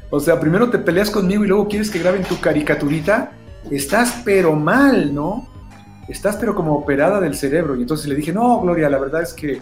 o 0.09 0.19
sea, 0.19 0.39
primero 0.39 0.69
te 0.69 0.77
peleas 0.77 1.09
conmigo 1.09 1.43
y 1.43 1.47
luego 1.47 1.67
quieres 1.67 1.89
que 1.89 1.99
graben 1.99 2.23
tu 2.23 2.39
caricaturita. 2.39 3.31
Estás 3.71 4.21
pero 4.23 4.53
mal, 4.53 5.13
¿no? 5.13 5.47
Estás 6.07 6.35
pero 6.35 6.53
como 6.53 6.75
operada 6.75 7.19
del 7.19 7.35
cerebro. 7.35 7.75
Y 7.75 7.81
entonces 7.81 8.07
le 8.07 8.15
dije, 8.15 8.31
no, 8.31 8.61
Gloria, 8.61 8.89
la 8.89 8.99
verdad 8.99 9.23
es 9.23 9.33
que, 9.33 9.61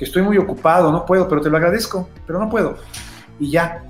que 0.00 0.06
estoy 0.06 0.22
muy 0.22 0.38
ocupado, 0.38 0.90
no 0.90 1.04
puedo, 1.04 1.28
pero 1.28 1.42
te 1.42 1.50
lo 1.50 1.58
agradezco, 1.58 2.08
pero 2.26 2.38
no 2.38 2.48
puedo. 2.48 2.78
Y 3.38 3.50
ya. 3.50 3.84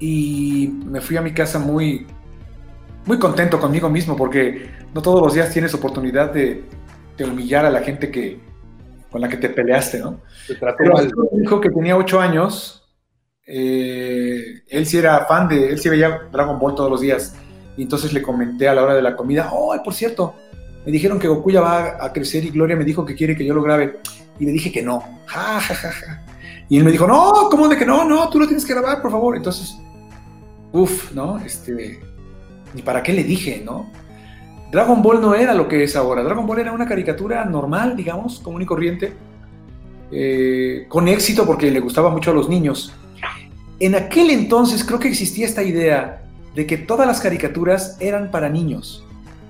Y 0.00 0.72
me 0.84 1.00
fui 1.00 1.16
a 1.16 1.22
mi 1.22 1.32
casa 1.32 1.60
muy, 1.60 2.04
muy 3.06 3.16
contento 3.16 3.60
conmigo 3.60 3.88
mismo 3.88 4.16
porque 4.16 4.72
no 4.92 5.00
todos 5.00 5.22
los 5.22 5.34
días 5.34 5.50
tienes 5.50 5.72
oportunidad 5.72 6.32
de, 6.32 6.64
de 7.16 7.24
humillar 7.24 7.64
a 7.64 7.70
la 7.70 7.80
gente 7.82 8.10
que, 8.10 8.40
con 9.08 9.20
la 9.20 9.28
que 9.28 9.36
te 9.36 9.50
peleaste, 9.50 10.00
¿no? 10.00 10.18
Pero 10.48 10.94
dijo 11.30 11.60
que 11.60 11.70
tenía 11.70 11.96
ocho 11.96 12.20
años, 12.20 12.92
eh, 13.46 14.62
él 14.68 14.84
sí 14.84 14.98
era 14.98 15.26
fan 15.26 15.46
de, 15.46 15.68
él 15.68 15.78
sí 15.78 15.90
veía 15.90 16.22
Dragon 16.32 16.58
Ball 16.58 16.74
todos 16.74 16.90
los 16.90 17.00
días, 17.00 17.36
y 17.76 17.82
entonces 17.82 18.12
le 18.12 18.20
comenté 18.20 18.66
a 18.66 18.74
la 18.74 18.82
hora 18.82 18.94
de 18.94 19.02
la 19.02 19.14
comida, 19.14 19.50
oh, 19.52 19.80
por 19.84 19.94
cierto, 19.94 20.34
me 20.84 20.90
dijeron 20.90 21.20
que 21.20 21.28
Goku 21.28 21.52
ya 21.52 21.60
va 21.60 22.04
a 22.04 22.12
crecer 22.12 22.44
y 22.44 22.50
Gloria 22.50 22.74
me 22.74 22.84
dijo 22.84 23.04
que 23.04 23.14
quiere 23.14 23.36
que 23.36 23.44
yo 23.44 23.54
lo 23.54 23.62
grabe, 23.62 24.00
y 24.38 24.46
le 24.46 24.52
dije 24.52 24.72
que 24.72 24.82
no, 24.82 25.02
ja, 25.26 25.60
ja, 25.60 25.74
ja, 25.74 25.90
ja. 25.90 26.22
Y 26.68 26.78
él 26.78 26.84
me 26.84 26.90
dijo, 26.90 27.06
no, 27.06 27.48
¿cómo 27.50 27.68
de 27.68 27.76
que 27.76 27.84
no? 27.84 28.04
No, 28.04 28.28
tú 28.30 28.38
lo 28.38 28.46
tienes 28.46 28.64
que 28.64 28.72
grabar, 28.72 29.02
por 29.02 29.10
favor. 29.10 29.36
Entonces, 29.36 29.76
uff, 30.72 31.12
¿no? 31.12 31.38
Este, 31.38 32.00
¿y 32.74 32.82
para 32.82 33.02
qué 33.02 33.12
le 33.12 33.24
dije, 33.24 33.62
no? 33.64 33.90
Dragon 34.70 35.02
Ball 35.02 35.20
no 35.20 35.34
era 35.34 35.52
lo 35.52 35.68
que 35.68 35.84
es 35.84 35.96
ahora. 35.96 36.22
Dragon 36.22 36.46
Ball 36.46 36.60
era 36.60 36.72
una 36.72 36.86
caricatura 36.86 37.44
normal, 37.44 37.94
digamos, 37.94 38.40
común 38.40 38.62
y 38.62 38.66
corriente, 38.66 39.12
eh, 40.10 40.86
con 40.88 41.08
éxito 41.08 41.44
porque 41.44 41.70
le 41.70 41.80
gustaba 41.80 42.08
mucho 42.08 42.30
a 42.30 42.34
los 42.34 42.48
niños. 42.48 42.94
En 43.78 43.94
aquel 43.94 44.30
entonces 44.30 44.82
creo 44.82 44.98
que 44.98 45.08
existía 45.08 45.44
esta 45.44 45.62
idea 45.62 46.22
de 46.54 46.66
que 46.66 46.78
todas 46.78 47.06
las 47.06 47.20
caricaturas 47.20 47.98
eran 48.00 48.30
para 48.30 48.48
niños. 48.48 49.04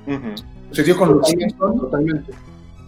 Uh 0.07 0.13
-huh. 0.13 0.45
Sucedió 0.71 0.97
con 0.97 1.17
los 1.17 1.29
Simpsons, 1.29 1.81
totalmente. 1.81 2.33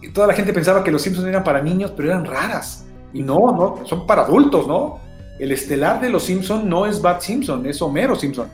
Toda 0.09 0.27
la 0.27 0.33
gente 0.33 0.53
pensaba 0.53 0.83
que 0.83 0.91
los 0.91 1.01
Simpsons 1.01 1.27
eran 1.27 1.43
para 1.43 1.61
niños, 1.61 1.91
pero 1.95 2.09
eran 2.09 2.25
raras. 2.25 2.85
Y 3.13 3.23
no, 3.23 3.51
no, 3.51 3.85
son 3.85 4.05
para 4.05 4.23
adultos, 4.23 4.67
¿no? 4.67 4.99
El 5.39 5.51
estelar 5.51 6.01
de 6.01 6.09
los 6.09 6.23
Simpsons 6.23 6.63
no 6.63 6.85
es 6.85 7.01
Bart 7.01 7.21
Simpson, 7.21 7.65
es 7.65 7.81
Homero 7.81 8.15
Simpson. 8.15 8.47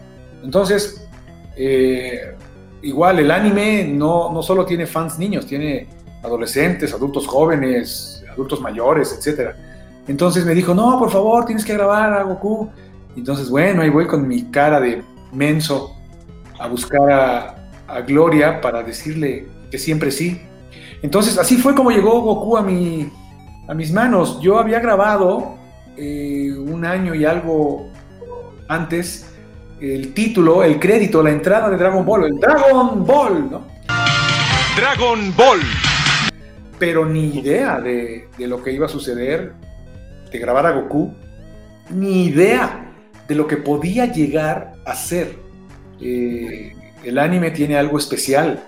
Entonces, 0.44 1.08
eh, 1.56 2.36
igual 2.82 3.20
el 3.20 3.32
anime 3.32 3.86
no, 3.86 4.32
no 4.32 4.42
solo 4.42 4.66
tiene 4.66 4.86
fans 4.86 5.20
niños, 5.20 5.46
tiene 5.46 5.88
adolescentes, 6.24 6.94
adultos 6.94 7.28
jóvenes, 7.28 8.24
adultos 8.32 8.62
mayores, 8.62 9.18
etc. 9.18 9.56
Entonces 10.08 10.46
me 10.46 10.54
dijo, 10.54 10.74
no, 10.74 10.98
por 10.98 11.12
favor, 11.12 11.46
tienes 11.46 11.66
que 11.66 11.74
grabar 11.74 12.14
a 12.14 12.24
Goku. 12.24 12.70
Entonces, 13.16 13.50
bueno, 13.50 13.82
ahí 13.82 13.90
voy 13.90 14.08
con 14.08 14.28
mi 14.28 14.44
cara 14.44 14.80
de 14.80 15.04
menso 15.32 15.96
a 16.60 16.68
buscar 16.68 17.56
a 17.88 18.02
Gloria 18.02 18.62
para 18.62 18.84
decirle 18.84 19.48
que 19.70 19.78
siempre 19.78 20.12
sí. 20.12 20.42
Entonces, 21.02 21.38
así 21.38 21.58
fue 21.58 21.74
como 21.76 21.92
llegó 21.92 22.22
Goku 22.22 22.58
a, 22.58 22.62
mi, 22.62 23.10
a 23.68 23.74
mis 23.74 23.92
manos. 23.92 24.40
Yo 24.42 24.60
había 24.60 24.80
grabado 24.80 25.58
eh, 25.98 26.54
un 26.58 26.86
año 26.86 27.16
y 27.16 27.26
algo 27.26 27.90
antes 28.68 29.28
el 29.80 30.14
título, 30.14 30.64
el 30.64 30.80
crédito, 30.80 31.24
la 31.24 31.32
entrada 31.32 31.70
de 31.70 31.78
Dragon 31.78 32.06
Ball, 32.06 32.26
el 32.26 32.40
Dragon 32.40 33.04
Ball, 33.06 33.50
¿no? 33.50 33.68
Dragon 34.76 35.36
Ball. 35.36 35.60
Pero 36.78 37.06
ni 37.06 37.38
idea 37.38 37.80
de, 37.82 38.28
de 38.38 38.48
lo 38.48 38.62
que 38.62 38.72
iba 38.72 38.86
a 38.86 38.90
suceder, 38.90 39.54
de 40.32 40.40
grabar 40.40 40.68
a 40.68 40.72
Goku, 40.72 41.14
ni 41.90 42.26
idea 42.26 42.92
de 43.28 43.36
lo 43.36 43.48
que 43.48 43.58
podía 43.58 44.06
llegar 44.06 44.74
a 44.86 44.96
ser. 44.96 45.36
Eh, 46.00 46.74
el 47.04 47.18
anime 47.18 47.52
tiene 47.52 47.78
algo 47.78 47.98
especial 47.98 48.64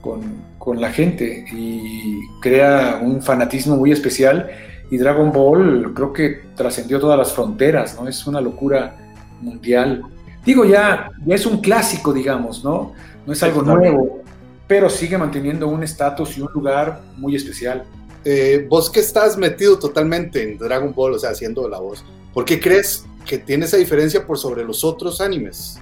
con, 0.00 0.42
con, 0.60 0.80
la 0.80 0.92
gente 0.92 1.44
y 1.52 2.20
crea 2.40 3.00
un 3.02 3.20
fanatismo 3.20 3.76
muy 3.76 3.90
especial 3.90 4.48
y 4.90 4.98
Dragon 4.98 5.32
Ball 5.32 5.92
creo 5.94 6.12
que 6.12 6.42
trascendió 6.54 7.00
todas 7.00 7.18
las 7.18 7.32
fronteras, 7.32 7.98
¿no? 7.98 8.06
Es 8.06 8.26
una 8.26 8.40
locura 8.40 8.96
mundial. 9.40 10.02
Digo, 10.44 10.64
ya, 10.64 11.10
ya 11.24 11.34
es 11.34 11.46
un 11.46 11.60
clásico, 11.60 12.12
digamos, 12.12 12.62
¿no? 12.64 12.92
No 13.26 13.32
es 13.32 13.42
algo 13.42 13.62
nuevo, 13.62 14.22
pero 14.66 14.90
sigue 14.90 15.16
manteniendo 15.16 15.68
un 15.68 15.82
estatus 15.82 16.36
y 16.36 16.42
un 16.42 16.48
lugar 16.52 17.00
muy 17.16 17.36
especial. 17.36 17.84
Eh, 18.24 18.66
vos 18.68 18.90
que 18.90 19.00
estás 19.00 19.36
metido 19.38 19.78
totalmente 19.78 20.42
en 20.42 20.58
Dragon 20.58 20.92
Ball, 20.94 21.14
o 21.14 21.18
sea, 21.18 21.30
haciendo 21.30 21.68
la 21.68 21.78
voz, 21.78 22.04
¿por 22.34 22.44
qué 22.44 22.60
crees 22.60 23.06
que 23.24 23.38
tiene 23.38 23.64
esa 23.64 23.76
diferencia 23.76 24.26
por 24.26 24.38
sobre 24.38 24.64
los 24.64 24.84
otros 24.84 25.20
animes? 25.20 25.80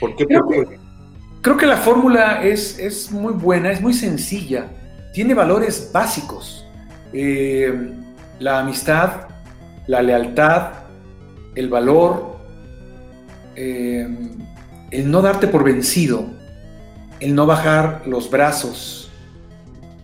¿Por 0.00 0.16
qué? 0.16 0.26
Creo 0.26 0.46
que, 0.48 0.78
creo 1.48 1.56
que 1.56 1.66
la 1.66 1.78
fórmula 1.78 2.44
es, 2.44 2.78
es, 2.78 3.10
muy 3.10 3.32
buena, 3.32 3.70
es 3.72 3.80
muy 3.80 3.94
sencilla, 3.94 4.66
tiene 5.14 5.32
valores 5.32 5.88
básicos. 5.90 6.66
Eh, 7.14 7.90
la 8.38 8.58
amistad, 8.58 9.28
la 9.86 10.02
lealtad, 10.02 10.72
el 11.54 11.70
valor, 11.70 12.36
eh, 13.56 14.06
el 14.90 15.10
no 15.10 15.22
darte 15.22 15.48
por 15.48 15.64
vencido, 15.64 16.26
el 17.18 17.34
no 17.34 17.46
bajar 17.46 18.02
los 18.04 18.28
brazos, 18.30 19.10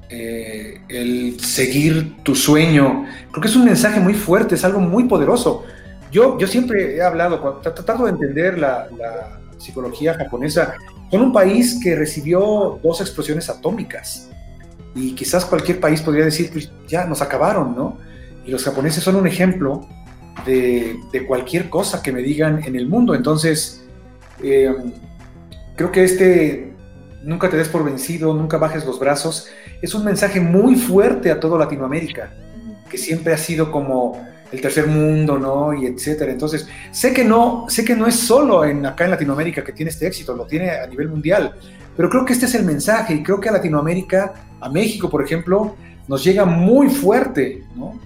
eh, 0.09 0.81
el 0.89 1.39
seguir 1.41 2.23
tu 2.23 2.35
sueño. 2.35 3.05
Creo 3.33 3.43
que 3.43 3.49
es 3.49 3.57
un 3.57 3.67
mensaje 3.67 4.01
muy 4.01 4.15
fuerte, 4.15 4.55
es 4.55 4.65
algo 4.65 4.81
muy 4.81 5.05
poderoso. 5.05 5.67
Yo, 6.11 6.39
yo 6.39 6.47
siempre 6.47 6.97
he 6.97 7.03
hablado, 7.03 7.61
tratando 7.61 8.07
de 8.07 8.13
entender 8.13 8.59
la, 8.59 8.89
la 8.97 9.41
psicología 9.59 10.15
japonesa, 10.15 10.75
son 11.15 11.23
un 11.23 11.33
país 11.33 11.79
que 11.81 11.95
recibió 11.95 12.81
dos 12.83 13.01
explosiones 13.01 13.49
atómicas 13.49 14.31
y 14.97 15.15
quizás 15.15 15.45
cualquier 15.45 15.79
país 15.79 16.03
podría 16.03 16.25
decir, 16.25 16.51
pues 16.53 16.73
ya 16.89 17.05
nos 17.05 17.23
acabaron, 17.23 17.77
¿no? 17.77 17.99
Y 18.45 18.51
los 18.51 18.65
japoneses 18.65 19.05
son 19.05 19.15
un 19.15 19.29
ejemplo 19.29 19.87
de, 20.45 20.99
cualquier 21.29 21.71
cosa 21.71 22.03
que 22.03 22.11
me 22.11 22.21
digan 22.21 22.65
en 22.65 22.75
el 22.75 22.89
mundo. 22.89 23.15
Entonces, 23.15 23.85
eh, 24.43 24.75
creo 25.77 25.93
que 25.93 26.03
este 26.03 26.73
nunca 27.23 27.49
te 27.49 27.59
des 27.59 27.69
por 27.69 27.85
vencido, 27.85 28.35
nunca 28.35 28.59
bajes 28.59 28.85
los 28.85 28.99
brazos, 28.99 29.47
es 29.81 29.95
un 29.95 30.05
mensaje 30.05 30.41
muy 30.41 30.75
fuerte 30.75 31.31
a 31.31 31.39
toda 31.39 31.61
Latinoamérica, 31.61 32.33
que 32.91 32.99
siempre 32.99 33.33
ha 33.33 33.39
sido 33.39 33.71
como 33.71 34.21
el 34.53 34.61
tercer 34.61 34.87
mundo, 34.87 35.39
¿no? 35.39 35.75
Y 35.75 35.87
etcétera. 35.87 36.33
Entonces, 36.33 36.69
sé 36.91 37.13
que 37.13 37.25
no, 37.25 37.67
sé 37.69 37.85
que 37.85 37.97
no 37.97 38.07
es 38.07 38.17
solo 38.17 38.65
en, 38.65 38.85
acá 38.87 39.05
en 39.05 39.11
Latinoamérica 39.11 39.65
que 39.65 39.73
tiene 39.73 39.91
este 39.91 40.07
éxito, 40.07 40.35
lo 40.35 40.47
tiene 40.47 40.71
a 40.71 40.87
nivel 40.87 41.09
mundial, 41.09 41.55
pero 41.97 42.09
creo 42.11 42.25
que 42.25 42.33
este 42.33 42.47
es 42.47 42.55
el 42.55 42.65
mensaje 42.65 43.15
y 43.15 43.23
creo 43.23 43.41
que 43.41 43.49
a 43.49 43.53
Latinoamérica, 43.53 44.35
a 44.61 44.69
México, 44.69 45.09
por 45.09 45.25
ejemplo, 45.25 45.77
nos 46.09 46.23
llega 46.25 46.45
muy 46.45 46.89
fuerte, 46.89 47.65
¿no? 47.75 47.99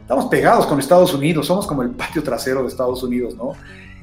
Estamos 0.00 0.26
pegados 0.26 0.66
con 0.66 0.78
Estados 0.78 1.12
Unidos, 1.14 1.46
somos 1.46 1.66
como 1.66 1.82
el 1.82 1.90
patio 1.90 2.22
trasero 2.22 2.62
de 2.62 2.68
Estados 2.68 3.02
Unidos, 3.02 3.34
¿no? 3.34 3.54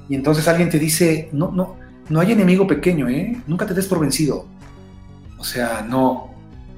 Y 0.10 0.16
entonces 0.16 0.48
alguien 0.48 0.70
te 0.70 0.78
dice, 0.78 1.30
no, 1.32 1.52
no, 1.52 1.78
no 2.10 2.20
hay 2.20 2.34
enemigo 2.34 2.68
pequeño, 2.68 3.08
¿eh? 3.08 3.42
Nunca 3.48 3.66
te 3.66 3.74
des 3.74 3.88
por 3.88 4.00
vencido. 4.00 4.46
O 5.38 5.44
sea, 5.44 5.86
no, 5.88 6.34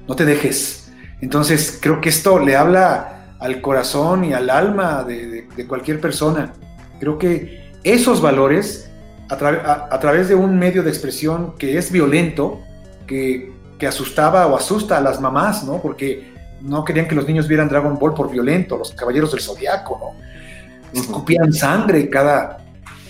no 0.06 0.14
te 0.14 0.24
dejes. 0.24 0.92
Entonces 1.20 1.78
creo 1.80 2.00
que 2.00 2.08
esto 2.08 2.38
le 2.38 2.56
habla 2.56 3.15
al 3.38 3.60
corazón 3.60 4.24
y 4.24 4.32
al 4.32 4.50
alma 4.50 5.04
de, 5.04 5.26
de, 5.26 5.48
de 5.54 5.66
cualquier 5.66 6.00
persona. 6.00 6.52
Creo 6.98 7.18
que 7.18 7.72
esos 7.84 8.20
valores, 8.20 8.90
a, 9.28 9.36
tra 9.36 9.48
a, 9.90 9.94
a, 9.94 10.00
través 10.00 10.28
de 10.28 10.34
un 10.34 10.58
medio 10.58 10.82
de 10.82 10.90
expresión 10.90 11.54
que 11.58 11.78
es 11.78 11.92
violento, 11.92 12.60
que, 13.06 13.52
que 13.78 13.86
asustaba 13.86 14.46
o 14.46 14.56
asusta 14.56 14.98
a 14.98 15.00
las 15.00 15.20
mamás, 15.20 15.64
¿no? 15.64 15.80
Porque 15.80 16.34
no 16.62 16.84
querían 16.84 17.06
que 17.06 17.14
los 17.14 17.26
niños 17.26 17.46
vieran 17.46 17.68
Dragon 17.68 17.98
Ball 17.98 18.14
por 18.14 18.30
violento, 18.30 18.78
los 18.78 18.92
caballeros 18.92 19.30
del 19.32 19.40
zodiaco, 19.40 19.98
¿no? 20.00 21.00
Escupían 21.00 21.52
sangre 21.52 22.08
cada, 22.08 22.58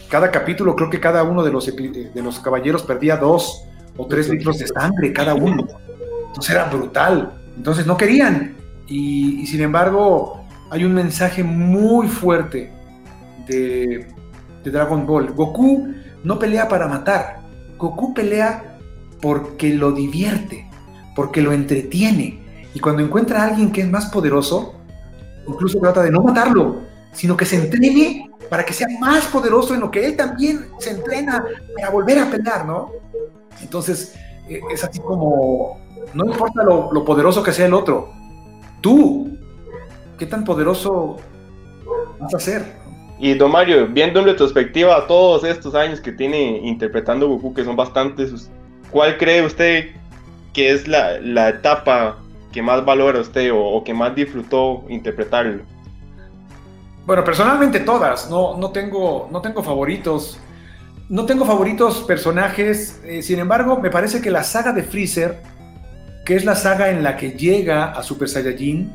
cada 0.08 0.30
capítulo, 0.30 0.74
creo 0.74 0.90
que 0.90 0.98
cada 0.98 1.22
uno 1.22 1.44
de 1.44 1.52
los, 1.52 1.66
de 1.66 2.22
los 2.22 2.40
caballeros 2.40 2.82
perdía 2.82 3.16
dos 3.16 3.64
o 3.96 4.06
tres 4.06 4.28
litros 4.28 4.58
de 4.58 4.66
sangre 4.66 5.12
cada 5.12 5.34
uno. 5.34 5.66
Entonces 6.28 6.50
era 6.50 6.64
brutal. 6.64 7.32
Entonces 7.56 7.86
no 7.86 7.96
querían. 7.96 8.56
Y, 8.88 9.46
sin 9.46 9.62
embargo, 9.62 10.40
hay 10.70 10.84
un 10.84 10.94
mensaje 10.94 11.42
muy 11.42 12.08
fuerte 12.08 12.72
de, 13.46 14.06
Dragon 14.64 15.06
Ball. 15.06 15.32
Goku 15.32 15.94
no 16.24 16.38
pelea 16.40 16.66
para 16.68 16.88
matar. 16.88 17.40
Goku 17.78 18.12
pelea 18.12 18.78
porque 19.22 19.72
lo 19.74 19.92
divierte, 19.92 20.68
porque 21.14 21.40
lo 21.40 21.52
entretiene 21.52 22.40
y 22.74 22.80
cuando 22.80 23.02
encuentra 23.02 23.42
a 23.42 23.46
alguien 23.46 23.70
que 23.70 23.82
es 23.82 23.88
más 23.88 24.06
poderoso, 24.06 24.74
incluso 25.46 25.78
trata 25.78 26.02
de 26.02 26.10
no 26.10 26.20
matarlo, 26.20 26.82
sino 27.12 27.36
que 27.36 27.46
se 27.46 27.56
entrene 27.56 28.28
para 28.50 28.64
que 28.64 28.74
sea 28.74 28.88
más 29.00 29.26
poderoso 29.26 29.72
en 29.72 29.80
lo 29.80 29.90
que 29.90 30.04
él 30.04 30.16
también 30.16 30.66
se 30.78 30.90
entrena 30.90 31.44
para 31.74 31.90
volver 31.90 32.18
a 32.18 32.28
pelear, 32.28 32.66
¿no? 32.66 32.90
Entonces, 33.62 34.14
eh, 34.48 34.60
es 34.70 34.82
así 34.82 34.98
como, 34.98 35.78
no 36.12 36.26
importa 36.26 36.64
lo 36.64 37.04
poderoso 37.04 37.42
que 37.42 37.52
sea 37.52 37.66
el 37.66 37.72
otro, 37.72 38.12
tú, 38.86 39.36
¿qué 40.16 40.26
tan 40.26 40.44
poderoso 40.44 41.16
vas 42.20 42.32
a 42.32 42.38
ser? 42.38 42.64
Y 43.18 43.34
don 43.34 43.50
Mario, 43.50 43.88
viendo 43.88 44.20
en 44.20 44.26
retrospectiva 44.26 45.08
todos 45.08 45.42
estos 45.42 45.74
años 45.74 46.00
que 46.00 46.12
tiene 46.12 46.60
interpretando 46.62 47.26
Goku, 47.26 47.52
que 47.52 47.64
son 47.64 47.74
bastantes, 47.74 48.48
¿cuál 48.92 49.18
cree 49.18 49.44
usted 49.44 49.86
que 50.52 50.70
es 50.70 50.86
la, 50.86 51.18
la 51.18 51.48
etapa 51.48 52.18
que 52.52 52.62
más 52.62 52.84
valora 52.84 53.18
usted 53.18 53.52
o, 53.52 53.58
o, 53.58 53.82
que 53.82 53.92
más 53.92 54.14
disfrutó 54.14 54.84
interpretarlo? 54.88 55.64
Bueno, 57.06 57.24
personalmente 57.24 57.80
todas, 57.80 58.30
no, 58.30 58.56
no, 58.56 58.70
tengo, 58.70 59.28
no 59.32 59.40
tengo 59.40 59.64
favoritos. 59.64 60.38
No 61.08 61.26
tengo 61.26 61.44
favoritos 61.44 62.04
personajes, 62.04 63.00
eh, 63.04 63.20
sin 63.22 63.40
embargo, 63.40 63.80
me 63.80 63.90
parece 63.90 64.20
que 64.20 64.30
la 64.30 64.44
saga 64.44 64.72
de 64.72 64.84
Freezer, 64.84 65.40
que 66.26 66.34
es 66.34 66.44
la 66.44 66.56
saga 66.56 66.90
en 66.90 67.04
la 67.04 67.16
que 67.16 67.30
llega 67.30 67.92
a 67.92 68.02
Super 68.02 68.28
Saiyajin, 68.28 68.92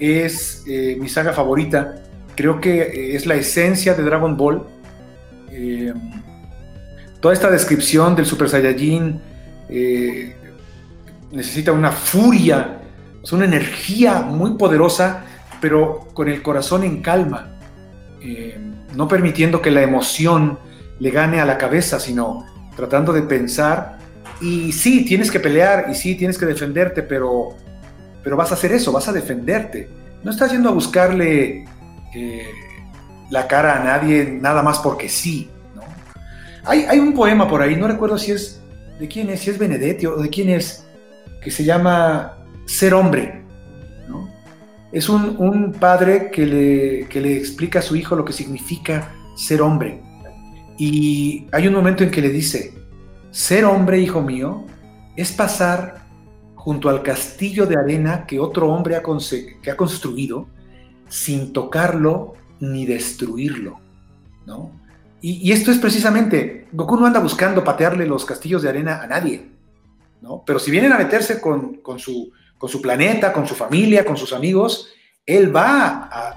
es 0.00 0.64
eh, 0.66 0.96
mi 0.98 1.08
saga 1.08 1.34
favorita. 1.34 1.96
Creo 2.34 2.60
que 2.62 2.80
eh, 2.80 3.14
es 3.14 3.26
la 3.26 3.34
esencia 3.34 3.92
de 3.94 4.02
Dragon 4.02 4.36
Ball. 4.38 4.62
Eh, 5.50 5.92
toda 7.20 7.34
esta 7.34 7.50
descripción 7.50 8.16
del 8.16 8.24
Super 8.24 8.48
Saiyajin 8.48 9.20
necesita 11.30 11.72
una 11.72 11.92
furia 11.92 12.78
es 13.22 13.32
una 13.32 13.44
energía 13.44 14.22
muy 14.22 14.54
poderosa, 14.54 15.22
pero 15.60 16.08
con 16.12 16.28
el 16.28 16.42
corazón 16.42 16.82
en 16.82 17.00
calma, 17.02 17.52
no 18.96 19.06
permitiendo 19.06 19.62
que 19.62 19.70
la 19.70 19.82
emoción 19.82 20.58
le 20.98 21.10
gane 21.10 21.40
a 21.40 21.44
la 21.44 21.56
cabeza, 21.56 22.00
sino 22.00 22.44
tratando 22.74 23.12
de 23.12 23.22
pensar. 23.22 24.01
Y 24.42 24.72
sí, 24.72 25.04
tienes 25.04 25.30
que 25.30 25.38
pelear 25.38 25.86
y 25.90 25.94
sí, 25.94 26.16
tienes 26.16 26.36
que 26.36 26.46
defenderte, 26.46 27.02
pero, 27.02 27.56
pero 28.24 28.36
vas 28.36 28.50
a 28.50 28.54
hacer 28.54 28.72
eso, 28.72 28.90
vas 28.90 29.06
a 29.06 29.12
defenderte. 29.12 29.88
No 30.24 30.32
estás 30.32 30.50
yendo 30.50 30.68
a 30.68 30.72
buscarle 30.72 31.64
eh, 32.14 32.50
la 33.30 33.46
cara 33.46 33.80
a 33.80 33.84
nadie 33.84 34.24
nada 34.40 34.62
más 34.62 34.80
porque 34.80 35.08
sí. 35.08 35.48
Hay, 36.64 36.80
hay 36.88 36.98
un 36.98 37.14
poema 37.14 37.48
por 37.48 37.62
ahí, 37.62 37.76
no 37.76 37.86
recuerdo 37.86 38.18
si 38.18 38.32
es 38.32 38.60
de 38.98 39.08
quién 39.08 39.30
es, 39.30 39.40
si 39.40 39.50
es 39.50 39.58
Benedetti 39.58 40.06
o 40.06 40.16
de 40.16 40.28
quién 40.28 40.48
es, 40.48 40.84
que 41.40 41.50
se 41.50 41.64
llama 41.64 42.38
ser 42.66 42.94
hombre. 42.94 43.42
Es 44.92 45.08
un, 45.08 45.36
un 45.38 45.72
padre 45.72 46.30
que 46.30 46.44
le, 46.44 47.08
que 47.08 47.20
le 47.20 47.36
explica 47.36 47.78
a 47.78 47.82
su 47.82 47.96
hijo 47.96 48.14
lo 48.14 48.24
que 48.24 48.32
significa 48.34 49.14
ser 49.36 49.62
hombre. 49.62 50.02
Y 50.76 51.46
hay 51.52 51.66
un 51.66 51.74
momento 51.74 52.04
en 52.04 52.10
que 52.10 52.20
le 52.20 52.28
dice, 52.28 52.74
ser 53.32 53.64
hombre, 53.64 53.98
hijo 53.98 54.20
mío, 54.20 54.64
es 55.16 55.32
pasar 55.32 56.02
junto 56.54 56.88
al 56.88 57.02
castillo 57.02 57.66
de 57.66 57.76
arena 57.76 58.24
que 58.26 58.38
otro 58.38 58.68
hombre 58.68 58.94
ha, 58.94 59.02
construido 59.02 60.46
sin 61.08 61.52
tocarlo 61.52 62.34
ni 62.60 62.86
destruirlo, 62.86 63.80
¿no? 64.46 64.70
Y, 65.20 65.50
esto 65.52 65.70
es 65.70 65.78
precisamente, 65.78 66.68
Goku 66.72 66.96
no 66.96 67.06
anda 67.06 67.20
buscando 67.20 67.64
patearle 67.64 68.06
los 68.06 68.24
castillos 68.24 68.62
de 68.62 68.68
arena 68.68 69.02
a 69.02 69.06
nadie, 69.06 69.50
¿no? 70.20 70.42
Pero 70.44 70.58
si 70.58 70.70
vienen 70.70 70.92
a 70.92 70.98
meterse 70.98 71.40
con, 71.40 71.80
su, 71.98 72.32
con 72.58 72.68
su 72.68 72.82
planeta, 72.82 73.32
con 73.32 73.46
su 73.46 73.54
familia, 73.54 74.04
con 74.04 74.16
sus 74.16 74.32
amigos, 74.32 74.88
él 75.24 75.54
va 75.54 76.36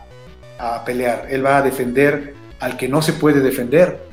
a 0.57 0.85
pelear, 0.85 1.27
él 1.29 1.45
va 1.45 1.57
a 1.57 1.61
defender 1.61 2.35
al 2.59 2.77
que 2.77 2.87
no 2.87 3.01
se 3.01 3.13
puede 3.13 3.41
defender. 3.41 4.05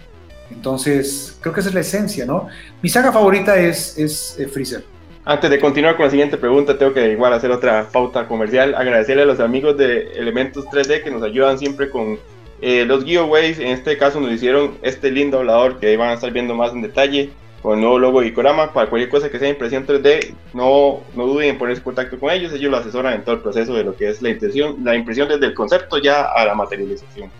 Entonces, 0.52 1.36
creo 1.40 1.52
que 1.52 1.60
esa 1.60 1.70
es 1.70 1.74
la 1.74 1.80
esencia, 1.80 2.26
¿no? 2.26 2.48
Mi 2.82 2.88
saga 2.88 3.12
favorita 3.12 3.58
es, 3.58 3.98
es 3.98 4.38
eh, 4.38 4.46
Freezer. 4.46 4.84
Antes 5.24 5.50
de 5.50 5.60
continuar 5.60 5.96
con 5.96 6.04
la 6.06 6.10
siguiente 6.10 6.36
pregunta, 6.36 6.76
tengo 6.76 6.92
que 6.92 7.12
igual 7.12 7.32
hacer 7.32 7.50
otra 7.50 7.88
pauta 7.92 8.26
comercial. 8.26 8.74
Agradecerle 8.74 9.22
a 9.22 9.26
los 9.26 9.40
amigos 9.40 9.76
de 9.76 10.12
Elementos 10.14 10.64
3D 10.66 11.02
que 11.02 11.10
nos 11.10 11.22
ayudan 11.22 11.58
siempre 11.58 11.90
con 11.90 12.18
eh, 12.60 12.84
los 12.84 13.04
giveaways. 13.04 13.58
En 13.60 13.68
este 13.68 13.96
caso 13.96 14.20
nos 14.20 14.32
hicieron 14.32 14.76
este 14.82 15.10
lindo 15.10 15.38
hablador 15.38 15.78
que 15.78 15.96
van 15.96 16.10
a 16.10 16.14
estar 16.14 16.32
viendo 16.32 16.54
más 16.54 16.72
en 16.72 16.82
detalle 16.82 17.30
con 17.62 17.74
el 17.74 17.80
nuevo 17.80 18.00
logo 18.00 18.20
de 18.20 18.28
Icorama. 18.28 18.72
Para 18.72 18.90
cualquier 18.90 19.10
cosa 19.10 19.30
que 19.30 19.38
sea 19.38 19.48
impresión 19.48 19.86
3D, 19.86 20.34
no, 20.54 21.00
no 21.14 21.26
duden 21.26 21.50
en 21.50 21.58
ponerse 21.58 21.78
en 21.78 21.84
contacto 21.84 22.18
con 22.18 22.30
ellos. 22.30 22.52
Ellos 22.52 22.72
lo 22.72 22.78
asesoran 22.78 23.14
en 23.14 23.22
todo 23.22 23.36
el 23.36 23.42
proceso 23.42 23.74
de 23.74 23.84
lo 23.84 23.94
que 23.94 24.08
es 24.08 24.22
la 24.22 24.30
impresión, 24.30 24.76
la 24.82 24.96
impresión 24.96 25.28
desde 25.28 25.46
el 25.46 25.54
concepto 25.54 25.98
ya 25.98 26.22
a 26.24 26.44
la 26.44 26.54
materialización. 26.54 27.30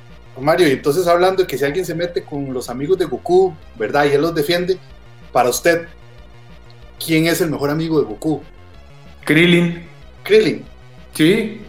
Mario, 0.41 0.69
y 0.69 0.73
entonces 0.73 1.07
hablando 1.07 1.43
de 1.43 1.47
que 1.47 1.59
si 1.59 1.65
alguien 1.65 1.85
se 1.85 1.95
mete 1.95 2.23
con 2.23 2.53
los 2.53 2.71
amigos 2.71 2.99
de 2.99 3.05
Goku, 3.05 3.55
¿verdad? 3.77 4.07
Y 4.07 4.15
él 4.15 4.23
los 4.23 4.35
defiende, 4.35 4.79
para 5.33 5.51
usted, 5.51 5.87
¿quién 7.05 7.27
es 7.27 7.41
el 7.41 7.51
mejor 7.51 7.71
amigo 7.71 8.01
de 8.01 8.07
Goku? 8.07 8.43
Krillin, 9.25 9.87
Krillin. 10.25 10.65
sí, 11.15 11.61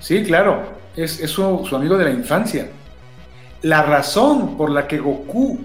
sí, 0.00 0.22
claro, 0.22 0.62
es, 0.96 1.20
es 1.20 1.30
su, 1.30 1.64
su 1.68 1.76
amigo 1.76 1.96
de 1.96 2.04
la 2.04 2.10
infancia. 2.10 2.68
La 3.62 3.82
razón 3.82 4.56
por 4.56 4.70
la 4.70 4.86
que 4.86 4.98
Goku 4.98 5.58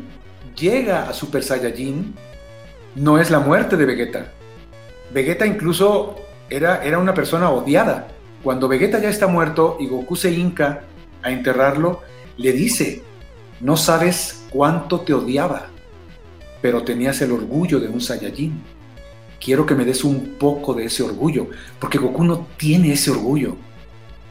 llega 0.55 1.09
a 1.09 1.13
Super 1.13 1.43
Saiyajin 1.43 2.15
no 2.95 3.19
es 3.19 3.29
la 3.29 3.39
muerte 3.39 3.77
de 3.77 3.85
Vegeta. 3.85 4.31
Vegeta 5.11 5.45
incluso 5.45 6.15
era, 6.49 6.83
era 6.83 6.97
una 6.97 7.13
persona 7.13 7.49
odiada. 7.49 8.07
Cuando 8.43 8.67
Vegeta 8.67 8.99
ya 8.99 9.09
está 9.09 9.27
muerto 9.27 9.77
y 9.79 9.87
Goku 9.87 10.15
se 10.15 10.31
hinca 10.31 10.83
a 11.21 11.31
enterrarlo, 11.31 12.01
le 12.39 12.53
dice, 12.53 13.01
no 13.59 13.75
sabes 13.75 14.45
cuánto 14.49 15.01
te 15.01 15.13
odiaba, 15.13 15.67
pero 16.61 16.83
tenías 16.83 17.21
el 17.21 17.33
orgullo 17.33 17.81
de 17.81 17.89
un 17.89 17.99
Saiyajin. 17.99 18.61
Quiero 19.43 19.65
que 19.65 19.75
me 19.75 19.83
des 19.83 20.05
un 20.05 20.37
poco 20.39 20.73
de 20.73 20.85
ese 20.85 21.03
orgullo, 21.03 21.47
porque 21.79 21.97
Goku 21.97 22.23
no 22.23 22.47
tiene 22.55 22.93
ese 22.93 23.11
orgullo. 23.11 23.57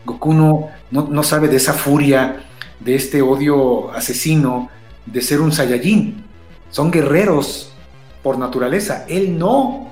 Goku 0.06 0.32
no, 0.32 0.70
no, 0.90 1.06
no 1.10 1.22
sabe 1.22 1.48
de 1.48 1.56
esa 1.56 1.74
furia, 1.74 2.44
de 2.80 2.94
este 2.94 3.20
odio 3.20 3.90
asesino, 3.92 4.70
de 5.04 5.20
ser 5.20 5.42
un 5.42 5.52
Saiyajin. 5.52 6.24
Son 6.70 6.90
guerreros 6.90 7.74
por 8.22 8.38
naturaleza. 8.38 9.04
Él 9.06 9.38
no. 9.38 9.90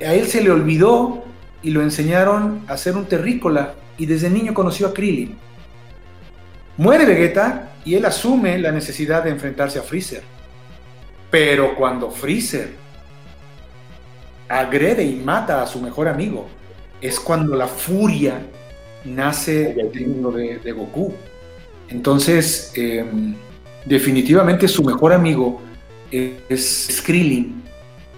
A 0.00 0.12
él 0.12 0.26
se 0.26 0.42
le 0.42 0.50
olvidó 0.50 1.24
y 1.62 1.70
lo 1.70 1.80
enseñaron 1.80 2.60
a 2.68 2.76
ser 2.76 2.96
un 2.96 3.06
terrícola 3.06 3.74
y 3.96 4.04
desde 4.04 4.28
niño 4.28 4.52
conoció 4.52 4.88
a 4.88 4.92
Krillin. 4.92 5.36
Muere 6.76 7.04
Vegeta 7.04 7.72
y 7.84 7.94
él 7.94 8.04
asume 8.04 8.58
la 8.58 8.72
necesidad 8.72 9.24
de 9.24 9.30
enfrentarse 9.30 9.78
a 9.78 9.82
Freezer. 9.82 10.22
Pero 11.30 11.74
cuando 11.74 12.10
Freezer 12.10 12.70
agrede 14.48 15.04
y 15.04 15.16
mata 15.16 15.62
a 15.62 15.66
su 15.66 15.80
mejor 15.80 16.08
amigo, 16.08 16.48
es 17.00 17.18
cuando 17.18 17.56
la 17.56 17.66
furia 17.66 18.40
nace 19.04 19.74
dentro 19.92 20.32
de, 20.32 20.58
de 20.58 20.72
Goku. 20.72 21.14
Entonces, 21.88 22.72
eh, 22.74 23.04
definitivamente 23.84 24.68
su 24.68 24.82
mejor 24.82 25.12
amigo 25.12 25.60
es 26.10 27.02
Krillin. 27.04 27.62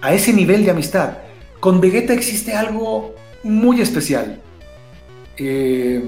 A 0.01 0.13
ese 0.13 0.33
nivel 0.33 0.63
de 0.63 0.71
amistad. 0.71 1.17
Con 1.59 1.81
Vegeta 1.81 2.13
existe 2.13 2.53
algo 2.53 3.15
muy 3.43 3.81
especial. 3.81 4.39
Eh, 5.37 6.03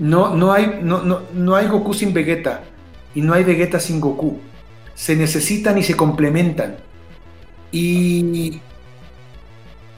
no, 0.00 0.34
no, 0.34 0.52
hay, 0.52 0.80
no, 0.82 1.02
no, 1.02 1.20
no 1.34 1.54
hay 1.54 1.68
Goku 1.68 1.92
sin 1.92 2.14
Vegeta 2.14 2.62
y 3.14 3.20
no 3.20 3.34
hay 3.34 3.44
Vegeta 3.44 3.78
sin 3.78 4.00
Goku. 4.00 4.40
Se 4.94 5.14
necesitan 5.14 5.76
y 5.76 5.82
se 5.82 5.94
complementan. 5.94 6.76
Y, 7.70 8.60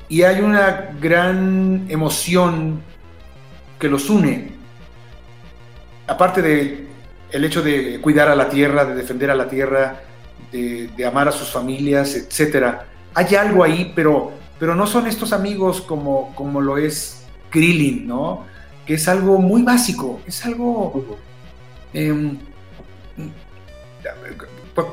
y 0.09 0.23
hay 0.23 0.41
una 0.41 0.91
gran 1.01 1.87
emoción 1.89 2.83
que 3.79 3.89
los 3.89 4.11
une. 4.11 4.51
Aparte 6.09 6.43
del 6.43 6.89
el 7.31 7.45
hecho 7.45 7.63
de 7.63 8.01
cuidar 8.01 8.29
a 8.29 8.35
la 8.35 8.49
tierra, 8.49 8.85
de 8.85 8.97
defender 8.97 9.31
a 9.31 9.37
la 9.37 9.49
tierra, 9.49 10.03
de, 10.51 10.89
de 10.89 11.07
amar 11.07 11.29
a 11.29 11.33
sus 11.33 11.49
familias, 11.49 12.17
etc. 12.17 12.79
Hay 13.15 13.35
algo 13.37 13.63
ahí, 13.63 13.93
pero, 13.95 14.33
pero 14.59 14.75
no 14.75 14.87
son 14.89 15.07
estos 15.07 15.33
amigos 15.33 15.81
como, 15.81 16.35
como 16.35 16.61
lo 16.61 16.77
es 16.77 17.25
Krillin, 17.51 18.07
¿no? 18.07 18.51
Que 18.87 18.95
es 18.95 19.09
algo 19.09 19.39
muy 19.39 19.63
básico, 19.63 20.21
es 20.27 20.45
algo... 20.45 21.19
Eh, 21.95 22.33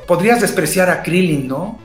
podrías 0.05 0.41
despreciar 0.41 0.89
a 0.89 1.01
Krillin, 1.01 1.47
¿no? 1.47 1.79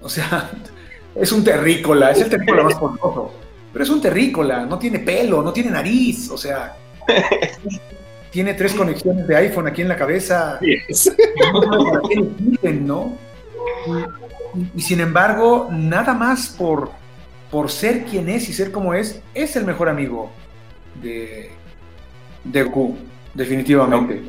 O 0.00 0.08
sea, 0.08 0.50
es 1.14 1.32
un 1.32 1.44
terrícola, 1.44 2.10
es 2.10 2.22
el 2.22 2.30
terrícola 2.30 2.64
más 2.64 2.74
poderoso, 2.74 3.34
pero 3.72 3.84
es 3.84 3.90
un 3.90 4.00
terrícola, 4.00 4.64
no 4.64 4.78
tiene 4.78 5.00
pelo, 5.00 5.42
no 5.42 5.52
tiene 5.52 5.70
nariz, 5.70 6.30
o 6.30 6.38
sea, 6.38 6.76
tiene 8.30 8.54
tres 8.54 8.74
conexiones 8.74 9.26
de 9.26 9.36
iPhone 9.36 9.66
aquí 9.66 9.82
en 9.82 9.88
la 9.88 9.96
cabeza, 9.96 10.58
¿no? 12.80 13.18
Y, 14.54 14.78
y 14.78 14.80
sin 14.80 15.00
embargo, 15.00 15.68
nada 15.70 16.14
más 16.14 16.48
por, 16.48 16.90
por 17.50 17.70
ser 17.70 18.04
quien 18.04 18.28
es 18.28 18.48
y 18.48 18.52
ser 18.52 18.70
como 18.70 18.94
es, 18.94 19.20
es 19.34 19.56
el 19.56 19.64
mejor 19.64 19.88
amigo 19.88 20.30
de, 21.02 21.50
de 22.44 22.70
definitivamente. 23.34 24.22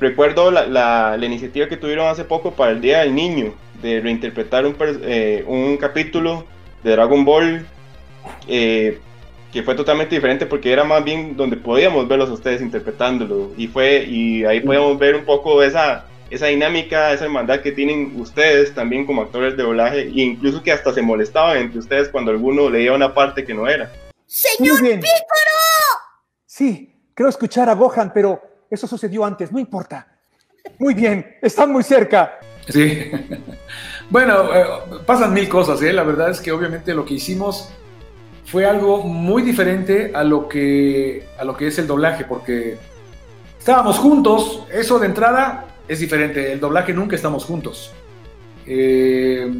Recuerdo 0.00 0.50
la, 0.50 0.66
la, 0.66 1.16
la, 1.18 1.26
iniciativa 1.26 1.68
que 1.68 1.76
tuvieron 1.76 2.08
hace 2.08 2.24
poco 2.24 2.52
para 2.52 2.72
el 2.72 2.80
Día 2.80 3.00
del 3.00 3.14
Niño, 3.14 3.54
de 3.82 4.00
reinterpretar 4.00 4.66
un, 4.66 4.76
eh, 4.80 5.44
un 5.46 5.76
capítulo 5.76 6.46
de 6.82 6.92
Dragon 6.92 7.24
Ball 7.24 7.66
eh, 8.48 8.98
que 9.52 9.62
fue 9.62 9.74
totalmente 9.74 10.14
diferente 10.14 10.46
porque 10.46 10.72
era 10.72 10.84
más 10.84 11.02
bien 11.04 11.36
donde 11.36 11.56
podíamos 11.56 12.06
verlos 12.06 12.30
a 12.30 12.34
ustedes 12.34 12.62
interpretándolo 12.62 13.52
y 13.56 13.66
fue 13.66 14.04
y 14.04 14.44
ahí 14.44 14.60
podíamos 14.60 14.98
ver 14.98 15.16
un 15.16 15.24
poco 15.24 15.62
esa 15.62 16.06
esa 16.30 16.46
dinámica, 16.46 17.12
esa 17.12 17.24
hermandad 17.24 17.60
que 17.60 17.72
tienen 17.72 18.12
ustedes 18.16 18.72
también 18.72 19.04
como 19.04 19.22
actores 19.22 19.56
de 19.56 19.64
doblaje 19.64 20.02
e 20.02 20.22
incluso 20.22 20.62
que 20.62 20.70
hasta 20.70 20.92
se 20.92 21.02
molestaban 21.02 21.58
entre 21.58 21.80
ustedes 21.80 22.08
cuando 22.08 22.30
alguno 22.30 22.70
leía 22.70 22.92
una 22.92 23.12
parte 23.12 23.44
que 23.44 23.52
no 23.52 23.68
era. 23.68 23.90
¡Señor 24.26 24.78
Pícoro! 24.78 25.69
Sí, 26.60 26.94
creo 27.14 27.30
escuchar 27.30 27.70
a 27.70 27.74
Gohan, 27.74 28.12
pero 28.12 28.38
eso 28.70 28.86
sucedió 28.86 29.24
antes, 29.24 29.50
no 29.50 29.58
importa. 29.58 30.06
Muy 30.78 30.92
bien, 30.92 31.38
están 31.40 31.72
muy 31.72 31.82
cerca. 31.82 32.38
Sí. 32.68 33.10
bueno, 34.10 34.54
eh, 34.54 34.66
pasan 35.06 35.32
mil 35.32 35.48
cosas, 35.48 35.80
¿eh? 35.80 35.90
La 35.90 36.02
verdad 36.02 36.28
es 36.28 36.38
que 36.38 36.52
obviamente 36.52 36.92
lo 36.92 37.06
que 37.06 37.14
hicimos 37.14 37.70
fue 38.44 38.66
algo 38.66 39.02
muy 39.04 39.42
diferente 39.42 40.12
a 40.14 40.22
lo 40.22 40.50
que, 40.50 41.26
a 41.38 41.44
lo 41.44 41.56
que 41.56 41.68
es 41.68 41.78
el 41.78 41.86
doblaje, 41.86 42.26
porque 42.26 42.76
estábamos 43.58 43.98
juntos, 43.98 44.66
eso 44.70 44.98
de 44.98 45.06
entrada 45.06 45.64
es 45.88 45.98
diferente, 45.98 46.52
el 46.52 46.60
doblaje 46.60 46.92
nunca 46.92 47.16
estamos 47.16 47.46
juntos. 47.46 47.90
Eh, 48.66 49.50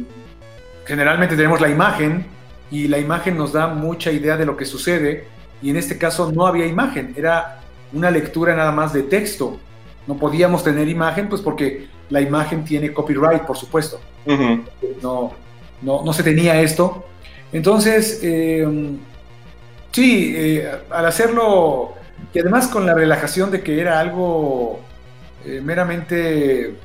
generalmente 0.85 1.35
tenemos 1.35 1.61
la 1.61 1.69
imagen 1.69 2.27
y 2.69 2.87
la 2.87 2.99
imagen 2.99 3.37
nos 3.37 3.53
da 3.53 3.65
mucha 3.65 4.11
idea 4.11 4.37
de 4.37 4.45
lo 4.45 4.55
que 4.55 4.65
sucede 4.65 5.40
y 5.61 5.69
en 5.69 5.77
este 5.77 5.97
caso 5.97 6.31
no 6.31 6.47
había 6.47 6.65
imagen, 6.65 7.13
era 7.17 7.61
una 7.93 8.09
lectura 8.11 8.55
nada 8.55 8.71
más 8.71 8.93
de 8.93 9.03
texto. 9.03 9.59
No 10.07 10.17
podíamos 10.17 10.63
tener 10.63 10.87
imagen, 10.89 11.29
pues 11.29 11.41
porque 11.41 11.87
la 12.09 12.21
imagen 12.21 12.65
tiene 12.65 12.91
copyright, 12.91 13.43
por 13.43 13.57
supuesto. 13.57 13.99
Uh 14.25 14.31
-huh. 14.31 14.63
no, 15.01 15.33
no, 15.81 16.03
no, 16.03 16.13
se 16.13 16.23
tenía 16.23 16.59
esto. 16.61 17.05
Entonces, 17.51 18.19
eh, 18.23 18.67
sí, 19.91 20.33
eh, 20.35 20.71
al 20.89 21.05
hacerlo, 21.05 21.93
y 22.33 22.39
además 22.39 22.67
con 22.67 22.85
la 22.85 22.93
relajación 22.93 23.51
de 23.51 23.61
que 23.61 23.79
era 23.79 23.99
algo 23.99 24.79
eh, 25.45 25.61
meramente 25.63 26.75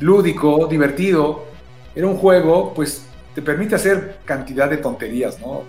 lúdico, 0.00 0.66
divertido, 0.66 1.46
era 1.94 2.06
un 2.06 2.16
juego, 2.16 2.72
pues 2.74 3.06
te 3.34 3.42
permite 3.42 3.74
hacer 3.74 4.18
cantidad 4.24 4.68
de 4.68 4.76
tonterías, 4.76 5.40
¿no? 5.40 5.64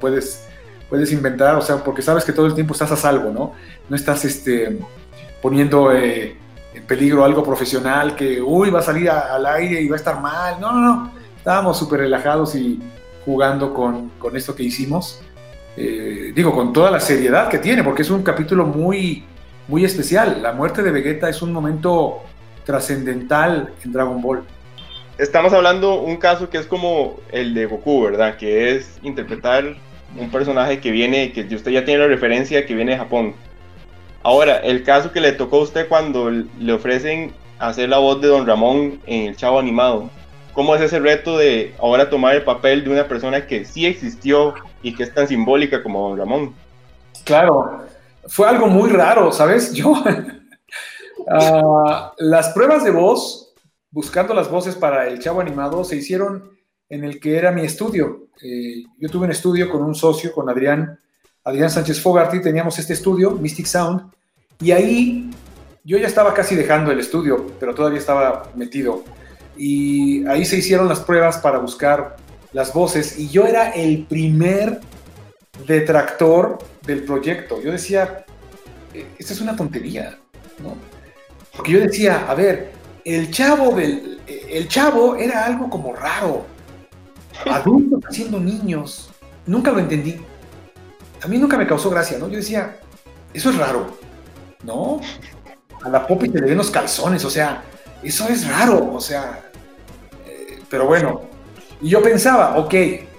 Puedes, 0.00 0.46
puedes 0.92 1.10
inventar, 1.10 1.54
o 1.54 1.62
sea, 1.62 1.76
porque 1.76 2.02
sabes 2.02 2.22
que 2.22 2.34
todo 2.34 2.44
el 2.44 2.54
tiempo 2.54 2.74
estás 2.74 2.92
a 2.92 2.96
salvo, 2.96 3.30
¿no? 3.30 3.54
No 3.88 3.96
estás 3.96 4.26
este, 4.26 4.78
poniendo 5.40 5.90
eh, 5.90 6.36
en 6.74 6.82
peligro 6.82 7.24
algo 7.24 7.42
profesional 7.42 8.14
que, 8.14 8.42
uy, 8.42 8.68
va 8.68 8.80
a 8.80 8.82
salir 8.82 9.08
al 9.08 9.46
aire 9.46 9.80
y 9.80 9.88
va 9.88 9.96
a 9.96 9.98
estar 9.98 10.20
mal. 10.20 10.60
No, 10.60 10.70
no, 10.70 10.80
no. 10.80 11.12
Estábamos 11.34 11.78
súper 11.78 12.00
relajados 12.00 12.54
y 12.56 12.78
jugando 13.24 13.72
con, 13.72 14.10
con, 14.18 14.36
esto 14.36 14.54
que 14.54 14.64
hicimos. 14.64 15.22
Eh, 15.78 16.30
digo, 16.34 16.54
con 16.54 16.74
toda 16.74 16.90
la 16.90 17.00
seriedad 17.00 17.48
que 17.48 17.56
tiene, 17.56 17.82
porque 17.82 18.02
es 18.02 18.10
un 18.10 18.22
capítulo 18.22 18.66
muy, 18.66 19.24
muy 19.68 19.86
especial. 19.86 20.42
La 20.42 20.52
muerte 20.52 20.82
de 20.82 20.90
Vegeta 20.90 21.26
es 21.30 21.40
un 21.40 21.54
momento 21.54 22.20
trascendental 22.66 23.72
en 23.82 23.92
Dragon 23.92 24.20
Ball. 24.20 24.44
Estamos 25.16 25.54
hablando 25.54 26.02
un 26.02 26.18
caso 26.18 26.50
que 26.50 26.58
es 26.58 26.66
como 26.66 27.16
el 27.30 27.54
de 27.54 27.64
Goku, 27.64 28.02
¿verdad? 28.02 28.36
Que 28.36 28.76
es 28.76 28.98
interpretar 29.02 29.74
un 30.18 30.30
personaje 30.30 30.80
que 30.80 30.90
viene, 30.90 31.32
que 31.32 31.42
usted 31.54 31.70
ya 31.70 31.84
tiene 31.84 32.00
la 32.00 32.08
referencia 32.08 32.66
que 32.66 32.74
viene 32.74 32.92
de 32.92 32.98
Japón. 32.98 33.34
Ahora, 34.22 34.58
el 34.58 34.84
caso 34.84 35.10
que 35.12 35.20
le 35.20 35.32
tocó 35.32 35.56
a 35.56 35.62
usted 35.62 35.88
cuando 35.88 36.30
le 36.30 36.72
ofrecen 36.72 37.32
hacer 37.58 37.88
la 37.88 37.98
voz 37.98 38.20
de 38.20 38.28
Don 38.28 38.46
Ramón 38.46 39.00
en 39.06 39.28
el 39.28 39.36
Chavo 39.36 39.58
Animado. 39.58 40.10
¿Cómo 40.52 40.74
es 40.74 40.82
ese 40.82 40.98
reto 40.98 41.38
de 41.38 41.74
ahora 41.78 42.10
tomar 42.10 42.34
el 42.34 42.42
papel 42.42 42.84
de 42.84 42.90
una 42.90 43.08
persona 43.08 43.46
que 43.46 43.64
sí 43.64 43.86
existió 43.86 44.54
y 44.82 44.94
que 44.94 45.04
es 45.04 45.14
tan 45.14 45.26
simbólica 45.26 45.82
como 45.82 46.08
Don 46.08 46.18
Ramón? 46.18 46.54
Claro, 47.24 47.86
fue 48.26 48.48
algo 48.48 48.66
muy 48.66 48.90
raro, 48.90 49.32
¿sabes? 49.32 49.72
Yo, 49.74 49.92
uh, 51.18 52.10
las 52.18 52.50
pruebas 52.50 52.84
de 52.84 52.90
voz, 52.90 53.54
buscando 53.90 54.34
las 54.34 54.50
voces 54.50 54.74
para 54.74 55.06
el 55.08 55.20
Chavo 55.20 55.40
Animado, 55.40 55.84
se 55.84 55.96
hicieron 55.96 56.51
en 56.92 57.04
el 57.04 57.18
que 57.18 57.38
era 57.38 57.50
mi 57.50 57.62
estudio. 57.64 58.28
Eh, 58.42 58.84
yo 58.98 59.08
tuve 59.08 59.24
un 59.24 59.30
estudio 59.30 59.70
con 59.70 59.82
un 59.82 59.94
socio, 59.94 60.30
con 60.30 60.50
Adrián, 60.50 60.98
Adrián 61.42 61.70
Sánchez 61.70 61.98
Fogarty, 61.98 62.42
teníamos 62.42 62.78
este 62.78 62.92
estudio, 62.92 63.30
Mystic 63.30 63.64
Sound, 63.64 64.12
y 64.60 64.72
ahí 64.72 65.30
yo 65.84 65.96
ya 65.96 66.06
estaba 66.06 66.34
casi 66.34 66.54
dejando 66.54 66.92
el 66.92 67.00
estudio, 67.00 67.46
pero 67.58 67.74
todavía 67.74 67.98
estaba 67.98 68.52
metido. 68.54 69.04
Y 69.56 70.26
ahí 70.26 70.44
se 70.44 70.58
hicieron 70.58 70.86
las 70.86 71.00
pruebas 71.00 71.38
para 71.38 71.58
buscar 71.58 72.16
las 72.52 72.74
voces, 72.74 73.18
y 73.18 73.30
yo 73.30 73.46
era 73.46 73.70
el 73.70 74.04
primer 74.04 74.80
detractor 75.66 76.58
del 76.86 77.04
proyecto. 77.04 77.58
Yo 77.62 77.72
decía, 77.72 78.26
e, 78.92 79.06
esta 79.18 79.32
es 79.32 79.40
una 79.40 79.56
tontería, 79.56 80.18
¿no? 80.62 80.76
Porque 81.56 81.72
yo 81.72 81.80
decía, 81.80 82.26
a 82.28 82.34
ver, 82.34 82.72
el 83.02 83.30
chavo 83.30 83.74
del, 83.74 84.20
el 84.26 84.68
chavo 84.68 85.16
era 85.16 85.46
algo 85.46 85.70
como 85.70 85.94
raro 85.94 86.51
adultos 87.50 88.00
haciendo 88.08 88.38
niños. 88.40 89.10
Nunca 89.46 89.70
lo 89.70 89.78
entendí. 89.78 90.20
A 91.22 91.28
mí 91.28 91.38
nunca 91.38 91.56
me 91.56 91.66
causó 91.66 91.90
gracia, 91.90 92.18
¿no? 92.18 92.28
Yo 92.28 92.36
decía, 92.36 92.78
eso 93.32 93.50
es 93.50 93.56
raro, 93.56 93.96
¿no? 94.64 95.00
A 95.82 95.88
la 95.88 96.06
Poppy 96.06 96.28
se 96.28 96.40
le 96.40 96.48
ven 96.48 96.58
los 96.58 96.70
calzones, 96.70 97.24
o 97.24 97.30
sea, 97.30 97.62
eso 98.02 98.28
es 98.28 98.48
raro, 98.48 98.92
o 98.92 99.00
sea. 99.00 99.50
Eh, 100.26 100.60
pero 100.68 100.86
bueno, 100.86 101.22
y 101.80 101.88
yo 101.88 102.02
pensaba, 102.02 102.56
ok, 102.58 102.74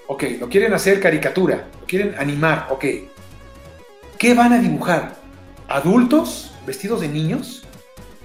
ok, 0.08 0.24
lo 0.40 0.50
quieren 0.50 0.74
hacer 0.74 1.00
caricatura, 1.00 1.68
lo 1.80 1.86
quieren 1.86 2.16
animar, 2.18 2.68
ok. 2.70 2.86
¿Qué 4.18 4.34
van 4.34 4.54
a 4.54 4.60
dibujar? 4.60 5.16
¿Adultos 5.68 6.54
vestidos 6.66 7.02
de 7.02 7.10
niños? 7.10 7.64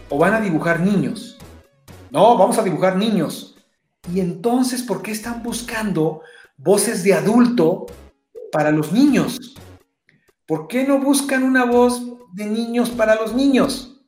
¿O 0.09 0.19
van 0.19 0.35
a 0.35 0.41
dibujar 0.41 0.81
niños? 0.81 1.39
No, 2.11 2.37
vamos 2.39 2.59
a 2.59 2.63
dibujar 2.63 2.97
niños. 2.97 3.57
Y 4.13 4.21
entonces, 4.21 4.83
¿por 4.83 5.03
qué 5.03 5.13
están 5.13 5.43
buscando 5.43 6.23
voces 6.57 7.03
de 7.03 7.15
adulto 7.15 7.87
para 8.51 8.71
los 8.71 8.93
niños? 8.93 9.55
¿Por 10.47 10.67
qué 10.67 10.85
no 10.85 10.99
buscan 10.99 11.43
una 11.43 11.65
voz 11.65 12.03
de 12.33 12.47
niños 12.47 12.91
para 12.91 13.15
los 13.17 13.35
niños? 13.35 14.01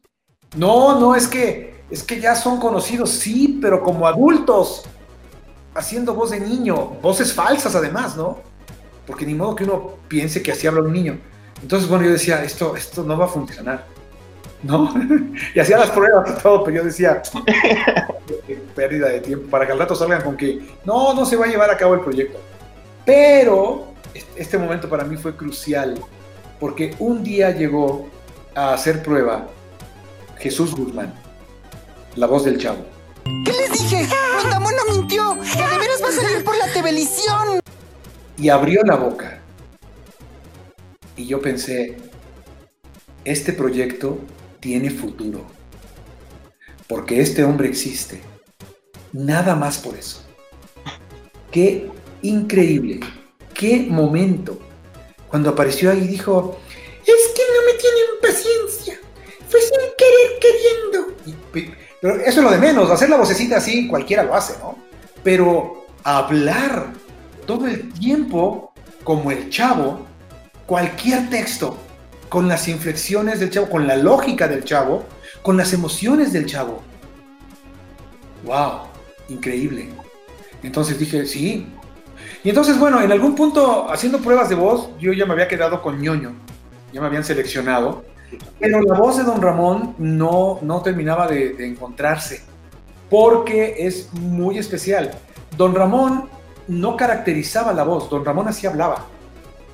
No, 0.56 0.98
no, 0.98 1.14
es 1.14 1.28
que 1.28 1.70
es 1.90 2.04
que 2.04 2.20
ya 2.20 2.36
son 2.36 2.60
conocidos, 2.60 3.10
sí, 3.10 3.58
pero 3.60 3.82
como 3.82 4.06
adultos, 4.06 4.84
haciendo 5.74 6.14
voz 6.14 6.30
de 6.30 6.40
niño, 6.40 6.76
voces 7.02 7.32
falsas 7.32 7.74
además, 7.74 8.16
¿no? 8.16 8.38
Porque 9.06 9.26
ni 9.26 9.34
modo 9.34 9.56
que 9.56 9.64
uno 9.64 9.94
piense 10.06 10.40
que 10.40 10.52
así 10.52 10.68
habla 10.68 10.82
un 10.82 10.92
niño. 10.92 11.18
Entonces, 11.60 11.88
bueno, 11.88 12.04
yo 12.04 12.12
decía, 12.12 12.44
esto, 12.44 12.76
esto 12.76 13.02
no 13.02 13.18
va 13.18 13.24
a 13.24 13.28
funcionar. 13.28 13.86
¿No? 14.62 14.92
y 15.54 15.60
hacía 15.60 15.78
las 15.78 15.90
pruebas 15.90 16.30
y 16.30 16.42
todo, 16.42 16.64
pero 16.64 16.78
yo 16.78 16.84
decía, 16.84 17.22
pérdida 18.74 19.08
de 19.08 19.20
tiempo, 19.20 19.48
para 19.50 19.66
que 19.66 19.72
al 19.72 19.78
rato 19.78 19.94
salgan 19.94 20.22
con 20.22 20.36
que, 20.36 20.60
no, 20.84 21.14
no 21.14 21.24
se 21.24 21.36
va 21.36 21.46
a 21.46 21.48
llevar 21.48 21.70
a 21.70 21.76
cabo 21.76 21.94
el 21.94 22.00
proyecto. 22.00 22.38
Pero 23.04 23.94
este 24.36 24.58
momento 24.58 24.88
para 24.88 25.04
mí 25.04 25.16
fue 25.16 25.36
crucial, 25.36 25.98
porque 26.58 26.94
un 26.98 27.22
día 27.22 27.50
llegó 27.50 28.08
a 28.54 28.74
hacer 28.74 29.02
prueba 29.02 29.46
Jesús 30.38 30.74
Guzmán, 30.74 31.14
la 32.16 32.26
voz 32.26 32.44
del 32.44 32.58
chavo. 32.58 32.84
¿Qué 33.44 33.52
les 33.52 33.72
dije? 33.72 34.06
Rondamón 34.42 34.74
no 34.74 34.94
mintió, 34.94 35.34
que 35.34 35.62
de 35.62 35.78
veras 35.78 36.02
va 36.02 36.08
a 36.08 36.12
salir 36.12 36.44
por 36.44 36.56
la 36.56 36.66
televisión. 36.72 37.60
Y 38.36 38.48
abrió 38.48 38.82
la 38.84 38.96
boca. 38.96 39.38
Y 41.16 41.26
yo 41.26 41.40
pensé, 41.40 41.98
este 43.24 43.52
proyecto 43.52 44.18
tiene 44.60 44.90
futuro. 44.90 45.44
Porque 46.86 47.20
este 47.20 47.44
hombre 47.44 47.68
existe. 47.68 48.20
Nada 49.12 49.54
más 49.54 49.78
por 49.78 49.96
eso. 49.96 50.22
Qué 51.50 51.90
increíble. 52.22 53.00
Qué 53.54 53.86
momento. 53.88 54.58
Cuando 55.28 55.50
apareció 55.50 55.90
ahí 55.90 56.06
dijo, 56.06 56.58
es 57.02 57.32
que 57.34 57.42
no 57.54 57.66
me 57.66 57.78
tienen 57.78 58.06
paciencia. 58.22 59.00
Fue 59.48 59.60
sin 59.60 59.80
querer 59.98 60.38
queriendo. 60.40 61.74
pero 62.00 62.20
eso 62.20 62.40
es 62.40 62.44
lo 62.44 62.50
de 62.50 62.58
menos. 62.58 62.90
Hacer 62.90 63.10
la 63.10 63.16
vocecita 63.16 63.56
así, 63.56 63.88
cualquiera 63.88 64.22
lo 64.22 64.34
hace, 64.34 64.58
¿no? 64.58 64.78
Pero 65.22 65.86
hablar 66.02 66.92
todo 67.46 67.66
el 67.66 67.92
tiempo 67.92 68.72
como 69.04 69.30
el 69.30 69.50
chavo, 69.50 70.06
cualquier 70.66 71.28
texto, 71.30 71.76
con 72.30 72.48
las 72.48 72.68
inflexiones 72.68 73.40
del 73.40 73.50
chavo, 73.50 73.68
con 73.68 73.86
la 73.86 73.96
lógica 73.96 74.48
del 74.48 74.64
chavo, 74.64 75.04
con 75.42 75.56
las 75.56 75.72
emociones 75.74 76.32
del 76.32 76.46
chavo. 76.46 76.80
¡Wow! 78.44 78.82
Increíble. 79.28 79.88
Entonces 80.62 80.98
dije, 80.98 81.26
sí. 81.26 81.66
Y 82.44 82.48
entonces, 82.48 82.78
bueno, 82.78 83.02
en 83.02 83.10
algún 83.10 83.34
punto, 83.34 83.90
haciendo 83.90 84.18
pruebas 84.20 84.48
de 84.48 84.54
voz, 84.54 84.90
yo 84.98 85.12
ya 85.12 85.26
me 85.26 85.32
había 85.32 85.48
quedado 85.48 85.82
con 85.82 86.00
ñoño. 86.00 86.34
Ya 86.92 87.00
me 87.00 87.08
habían 87.08 87.24
seleccionado. 87.24 88.04
Pero 88.60 88.80
la 88.80 88.94
voz 88.94 89.16
de 89.16 89.24
Don 89.24 89.42
Ramón 89.42 89.96
no, 89.98 90.60
no 90.62 90.82
terminaba 90.82 91.26
de, 91.26 91.50
de 91.54 91.66
encontrarse. 91.66 92.42
Porque 93.10 93.74
es 93.78 94.12
muy 94.14 94.56
especial. 94.56 95.10
Don 95.56 95.74
Ramón 95.74 96.28
no 96.68 96.96
caracterizaba 96.96 97.72
la 97.72 97.82
voz. 97.82 98.08
Don 98.08 98.24
Ramón 98.24 98.46
así 98.46 98.68
hablaba. 98.68 99.06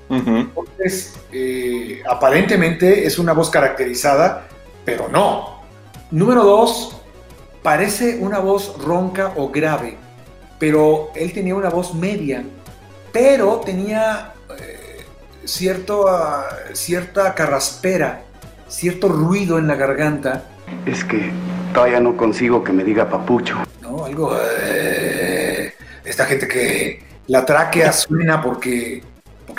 Entonces, 0.08 1.14
eh, 1.32 2.02
aparentemente 2.08 3.06
es 3.06 3.18
una 3.18 3.32
voz 3.32 3.50
caracterizada, 3.50 4.46
pero 4.84 5.08
no. 5.08 5.62
Número 6.10 6.44
dos, 6.44 6.96
parece 7.62 8.18
una 8.20 8.38
voz 8.38 8.76
ronca 8.82 9.32
o 9.36 9.50
grave, 9.50 9.96
pero 10.58 11.10
él 11.14 11.32
tenía 11.32 11.54
una 11.54 11.70
voz 11.70 11.94
media, 11.94 12.44
pero 13.12 13.60
tenía 13.64 14.34
eh, 14.60 15.04
cierto, 15.44 16.06
cierta 16.72 17.34
carraspera, 17.34 18.22
cierto 18.68 19.08
ruido 19.08 19.58
en 19.58 19.66
la 19.66 19.74
garganta. 19.74 20.44
Es 20.84 21.04
que 21.04 21.30
todavía 21.74 22.00
no 22.00 22.16
consigo 22.16 22.62
que 22.62 22.72
me 22.72 22.84
diga 22.84 23.08
papucho. 23.08 23.56
No, 23.82 24.04
algo... 24.04 24.36
Eh, 24.62 25.72
esta 26.06 26.24
gente 26.24 26.46
que 26.46 27.02
la 27.26 27.44
tráquea 27.44 27.92
suena 27.92 28.40
porque 28.40 29.02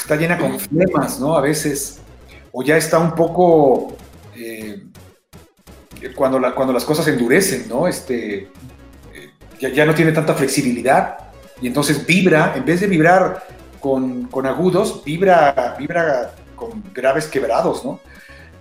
está 0.02 0.16
llena 0.16 0.38
con 0.38 0.60
flemas, 0.60 1.20
¿no? 1.20 1.36
A 1.38 1.42
veces, 1.42 2.00
o 2.52 2.64
ya 2.64 2.78
está 2.78 3.00
un 3.00 3.14
poco, 3.14 3.96
eh, 4.36 4.84
cuando, 6.16 6.40
cuando 6.56 6.74
las 6.74 6.86
cosas 6.86 7.08
endurecen, 7.08 7.68
¿no? 7.68 7.88
Este, 7.88 8.50
eh, 9.14 9.74
ya, 9.74 9.86
no 9.86 9.94
tiene 9.94 10.12
tanta 10.12 10.34
flexibilidad 10.34 11.18
y 11.62 11.68
entonces 11.68 12.06
vibra, 12.06 12.54
en 12.56 12.66
vez 12.66 12.82
de 12.82 12.88
vibrar 12.88 13.44
con, 13.80 14.30
agudos, 14.46 15.04
vibra, 15.04 15.76
vibra 15.80 16.34
con 16.56 16.84
graves 16.94 17.28
quebrados, 17.28 17.84
¿no? 17.84 18.00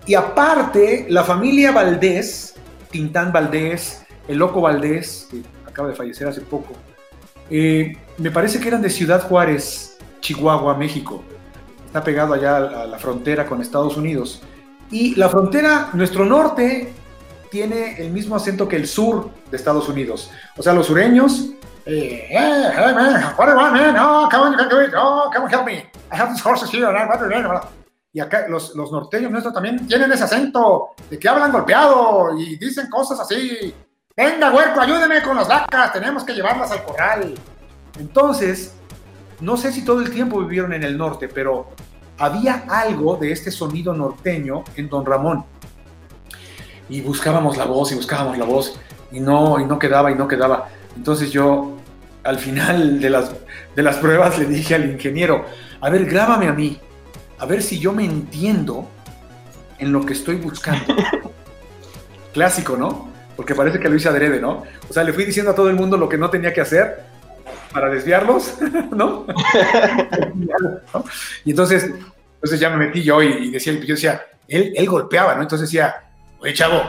Y 0.07 0.14
aparte, 0.14 1.07
la 1.09 1.24
familia 1.24 1.72
Valdés, 1.72 2.55
Tintán 2.91 3.32
Valdés, 3.32 4.03
el 4.28 4.39
Loco 4.39 4.61
Valdés, 4.61 5.26
que 5.30 5.43
acaba 5.66 5.89
de 5.89 5.95
fallecer 5.95 6.28
hace 6.28 6.41
poco, 6.41 6.74
eh, 7.51 7.97
me 8.18 8.30
parece 8.30 8.61
que 8.61 8.68
eran 8.68 8.82
de 8.82 8.91
Ciudad 8.91 9.22
Juárez, 9.22 9.96
Chihuahua, 10.31 10.74
México. 10.74 11.22
Está 11.87 12.03
pegado 12.03 12.35
allá 12.35 12.57
a 12.57 12.87
la 12.87 12.99
frontera 12.99 13.47
con 13.47 13.61
Estados 13.62 13.97
Unidos. 13.97 14.43
Y 14.91 15.14
la 15.14 15.29
frontera, 15.29 15.91
nuestro 15.93 16.24
norte, 16.24 16.93
tiene 17.49 17.97
el 18.01 18.11
mismo 18.11 18.35
acento 18.35 18.66
que 18.66 18.74
el 18.74 18.89
sur 18.89 19.31
de 19.51 19.57
Estados 19.57 19.89
Unidos. 19.89 20.33
O 20.57 20.62
sea, 20.64 20.72
los 20.72 20.87
sureños. 20.87 21.51
Eh, 21.87 22.29
and 22.37 22.64
I- 22.64 23.24
y 28.12 28.18
acá 28.20 28.47
los, 28.49 28.74
los 28.74 28.91
norteños 28.91 29.31
nuestros 29.31 29.55
también 29.55 29.87
tienen 29.87 30.11
ese 30.11 30.24
acento 30.24 30.89
de 31.09 31.18
que 31.20 31.29
hablan 31.29 31.53
golpeado 31.53 32.37
y 32.37 32.57
dicen 32.57 32.89
cosas 32.91 33.20
así. 33.20 33.72
Venga, 34.16 34.51
huerco, 34.51 34.81
ayúdeme 34.81 35.22
con 35.22 35.37
las 35.37 35.47
vacas, 35.47 35.93
tenemos 35.93 36.24
que 36.24 36.33
llevarlas 36.33 36.72
al 36.72 36.83
corral. 36.83 37.35
Entonces, 38.01 38.74
no 39.41 39.57
sé 39.57 39.72
si 39.72 39.84
todo 39.84 40.01
el 40.01 40.11
tiempo 40.11 40.41
vivieron 40.41 40.72
en 40.72 40.82
el 40.82 40.97
norte, 40.97 41.28
pero 41.28 41.68
había 42.18 42.64
algo 42.68 43.16
de 43.16 43.32
este 43.32 43.51
sonido 43.51 43.95
norteño 43.95 44.64
en 44.76 44.89
Don 44.89 45.05
Ramón. 45.05 45.45
Y 46.89 47.01
buscábamos 47.01 47.57
la 47.57 47.64
voz 47.64 47.93
y 47.93 47.97
buscábamos 47.97 48.39
la 48.39 48.45
voz 48.45 48.78
y 49.12 49.20
no, 49.20 49.61
y 49.61 49.64
no 49.64 49.78
quedaba 49.78 50.11
y 50.11 50.14
no 50.14 50.26
quedaba. 50.28 50.68
Entonces 50.97 51.30
yo 51.30 51.76
al 52.22 52.39
final 52.39 53.01
de 53.01 53.11
las, 53.11 53.32
de 53.74 53.82
las 53.82 53.97
pruebas 53.97 54.39
le 54.39 54.47
dije 54.47 54.74
al 54.74 54.91
ingeniero, 54.91 55.45
a 55.80 55.91
ver, 55.91 56.07
grábame 56.07 56.49
a 56.49 56.53
mí, 56.53 56.80
a 57.39 57.47
ver 57.47 57.62
si 57.62 57.78
yo 57.78 57.93
me 57.93 58.05
entiendo 58.05 58.89
en 59.78 59.93
lo 59.93 60.05
que 60.07 60.14
estoy 60.14 60.37
buscando. 60.37 60.95
Clásico, 62.32 62.76
¿no? 62.76 63.11
Porque 63.37 63.55
parece 63.55 63.78
que 63.78 63.89
lo 63.89 63.97
hice 63.97 64.09
adrede, 64.09 64.41
¿no? 64.41 64.62
O 64.89 64.93
sea, 64.93 65.05
le 65.05 65.12
fui 65.12 65.24
diciendo 65.24 65.51
a 65.53 65.55
todo 65.55 65.68
el 65.68 65.76
mundo 65.76 65.97
lo 65.97 66.09
que 66.09 66.16
no 66.16 66.30
tenía 66.30 66.53
que 66.53 66.62
hacer 66.62 67.16
para 67.77 67.91
desviarlos, 67.91 68.55
¿no? 68.91 69.27
Y 71.45 71.51
entonces, 71.51 71.91
entonces 72.37 72.59
ya 72.59 72.70
me 72.70 72.87
metí 72.87 73.03
yo 73.03 73.22
y, 73.22 73.49
y 73.49 73.51
decía, 73.51 73.74
yo 73.74 73.95
decía, 73.95 74.22
él, 74.49 74.72
él 74.74 74.89
golpeaba, 74.89 75.35
¿no? 75.35 75.43
Entonces 75.43 75.68
decía, 75.68 76.05
oye, 76.39 76.55
chavo, 76.55 76.83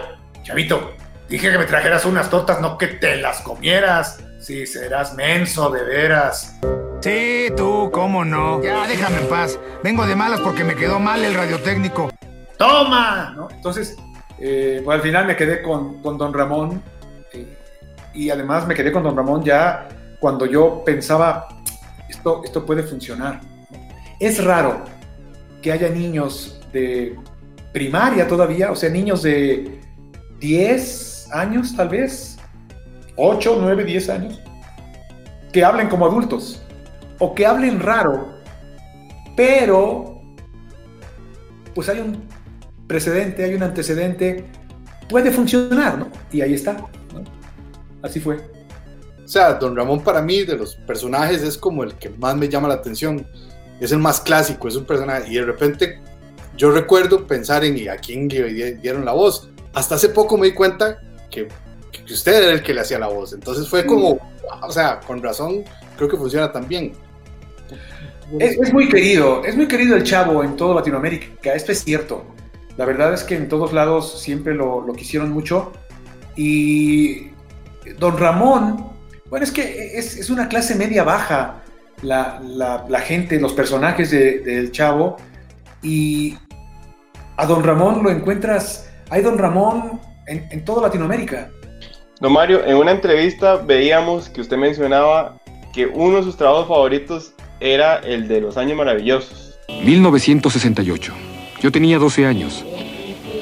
chavito, 0.44 0.94
dije 1.28 1.52
que 1.52 1.58
me 1.58 1.66
trajeras 1.66 2.06
unas 2.06 2.30
tortas, 2.30 2.62
no 2.62 2.78
que 2.78 2.88
te 2.88 3.18
las 3.18 3.42
comieras. 3.42 4.24
Sí, 4.40 4.66
serás 4.66 5.14
menso, 5.14 5.70
de 5.72 5.84
veras. 5.84 6.58
Sí, 7.02 7.50
tú, 7.58 7.90
cómo 7.92 8.24
no. 8.24 8.64
Ya, 8.64 8.88
déjame 8.88 9.18
en 9.18 9.28
paz. 9.28 9.60
Vengo 9.84 10.08
de 10.08 10.16
malas 10.16 10.40
porque 10.40 10.64
me 10.64 10.74
quedó 10.74 11.00
mal 11.00 11.22
el 11.26 11.34
radiotécnico. 11.34 12.10
¡Toma! 12.58 13.34
¿no? 13.36 13.50
Entonces, 13.52 13.98
eh, 14.40 14.82
pues 14.86 14.96
al 14.96 15.02
final 15.02 15.26
me 15.26 15.36
quedé 15.36 15.62
con, 15.62 16.02
con 16.02 16.18
Don 16.18 16.34
Ramón 16.34 16.82
eh, 17.34 17.58
y 18.14 18.30
además 18.30 18.66
me 18.66 18.74
quedé 18.74 18.94
con 18.94 19.04
Don 19.04 19.18
Ramón 19.18 19.44
ya 19.44 19.90
cuando 20.20 20.46
yo 20.46 20.84
pensaba, 20.86 21.48
esto, 22.10 22.42
esto 22.44 22.66
puede 22.66 22.84
funcionar. 22.84 23.42
Es 24.20 24.44
raro 24.44 24.84
que 25.62 25.72
haya 25.72 25.90
niños 25.90 26.60
de 26.74 27.16
primaria 27.74 28.28
todavía, 28.28 28.72
o 28.72 28.76
sea, 28.76 28.90
niños 28.90 29.24
de 29.24 29.80
10 30.40 31.30
años 31.32 31.76
tal 31.76 31.90
vez, 31.90 32.38
8, 33.16 33.58
9, 33.62 33.84
10 33.84 34.10
años, 34.10 34.42
que 35.52 35.64
hablen 35.64 35.90
como 35.90 36.06
adultos 36.06 36.62
o 37.20 37.34
que 37.34 37.46
hablen 37.46 37.80
raro, 37.80 38.30
pero 39.36 40.22
pues 41.74 41.90
hay 41.90 42.00
un 42.00 42.24
precedente, 42.88 43.44
hay 43.44 43.54
un 43.54 43.64
antecedente, 43.64 44.46
puede 45.10 45.32
funcionar, 45.32 45.98
¿no? 46.00 46.08
Y 46.32 46.42
ahí 46.42 46.54
está, 46.54 46.74
¿no? 46.74 47.24
Así 48.02 48.20
fue. 48.20 48.57
O 49.28 49.30
sea, 49.30 49.56
Don 49.56 49.76
Ramón 49.76 50.06
para 50.06 50.22
mí 50.22 50.44
de 50.44 50.56
los 50.56 50.78
personajes 50.78 51.42
es 51.42 51.58
como 51.58 51.84
el 51.84 51.96
que 51.96 52.10
más 52.12 52.38
me 52.38 52.48
llama 52.48 52.70
la 52.70 52.76
atención. 52.76 53.28
Es 53.78 53.92
el 53.92 54.00
más 54.00 54.22
clásico, 54.22 54.70
es 54.70 54.78
un 54.78 54.86
personaje. 54.86 55.30
Y 55.30 55.36
de 55.36 55.44
repente 55.44 56.00
yo 56.56 56.72
recuerdo 56.72 57.28
pensar 57.28 57.66
en 57.66 57.78
¿y 57.78 57.90
a 57.90 57.98
quién 57.98 58.30
le 58.30 58.76
dieron 58.76 59.04
la 59.04 59.12
voz. 59.12 59.50
Hasta 59.74 59.96
hace 59.96 60.08
poco 60.08 60.38
me 60.38 60.48
di 60.48 60.54
cuenta 60.54 61.02
que, 61.30 61.50
que 61.92 62.14
usted 62.14 62.42
era 62.42 62.54
el 62.54 62.64
que 62.64 62.74
le 62.74 62.80
hacía 62.80 63.00
la 63.00 63.08
voz. 63.08 63.34
Entonces 63.34 63.68
fue 63.68 63.86
como, 63.86 64.18
o 64.62 64.72
sea, 64.72 65.02
con 65.02 65.22
razón, 65.22 65.66
creo 65.98 66.08
que 66.08 66.16
funciona 66.16 66.50
también. 66.50 66.94
Es, 68.40 68.58
es, 68.58 68.72
muy 68.72 68.88
querido, 68.88 69.44
es 69.44 69.58
muy 69.58 69.68
querido 69.68 69.98
el 69.98 70.04
chavo 70.04 70.42
en 70.42 70.56
toda 70.56 70.76
Latinoamérica, 70.76 71.54
esto 71.54 71.74
es 71.74 71.84
cierto. 71.84 72.24
La 72.78 72.86
verdad 72.86 73.14
es 73.14 73.26
que 73.26 73.36
en 73.36 73.50
todos 73.50 73.74
lados 73.74 74.22
siempre 74.22 74.56
lo, 74.56 74.86
lo 74.88 74.94
quisieron 74.94 75.32
mucho. 75.32 75.74
Y 76.38 77.32
Don 78.00 78.18
Ramón, 78.18 78.97
bueno, 79.30 79.44
es 79.44 79.52
que 79.52 79.98
es, 79.98 80.18
es 80.18 80.30
una 80.30 80.48
clase 80.48 80.76
media 80.76 81.04
baja 81.04 81.64
la, 82.02 82.40
la, 82.44 82.86
la 82.88 83.00
gente, 83.00 83.40
los 83.40 83.54
personajes 83.54 84.12
del 84.12 84.44
de, 84.44 84.72
chavo. 84.72 85.18
Y 85.82 86.38
a 87.36 87.46
Don 87.46 87.64
Ramón 87.64 88.04
lo 88.04 88.10
encuentras, 88.10 88.90
hay 89.10 89.22
Don 89.22 89.38
Ramón 89.38 90.00
en, 90.28 90.48
en 90.52 90.66
toda 90.66 90.82
Latinoamérica. 90.82 91.50
Don 92.20 92.34
Mario, 92.34 92.66
en 92.66 92.78
una 92.78 92.92
entrevista 92.92 93.58
veíamos 93.58 94.30
que 94.30 94.42
usted 94.42 94.58
mencionaba 94.58 95.38
que 95.74 95.86
uno 95.86 96.18
de 96.18 96.24
sus 96.24 96.36
trabajos 96.36 96.68
favoritos 96.68 97.34
era 97.60 97.98
el 97.98 98.28
de 98.28 98.42
los 98.42 98.58
años 98.58 98.78
maravillosos. 98.78 99.60
1968. 99.84 101.14
Yo 101.62 101.72
tenía 101.72 102.00
12 102.00 102.26
años. 102.26 102.66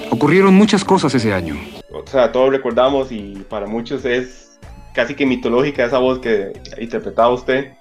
Ocurrieron 0.10 0.54
muchas 0.54 0.84
cosas 0.84 1.14
ese 1.16 1.34
año. 1.34 1.56
O 1.92 2.06
sea, 2.06 2.32
todos 2.32 2.50
recordamos 2.50 3.12
y 3.12 3.46
para 3.50 3.68
muchos 3.68 4.06
es 4.06 4.45
casi 4.96 5.14
que 5.14 5.26
mitológica 5.26 5.86
esa 5.86 6.00
voz 6.00 6.20
que 6.20 6.54
interpretaba 6.80 7.30
usted. 7.30 7.74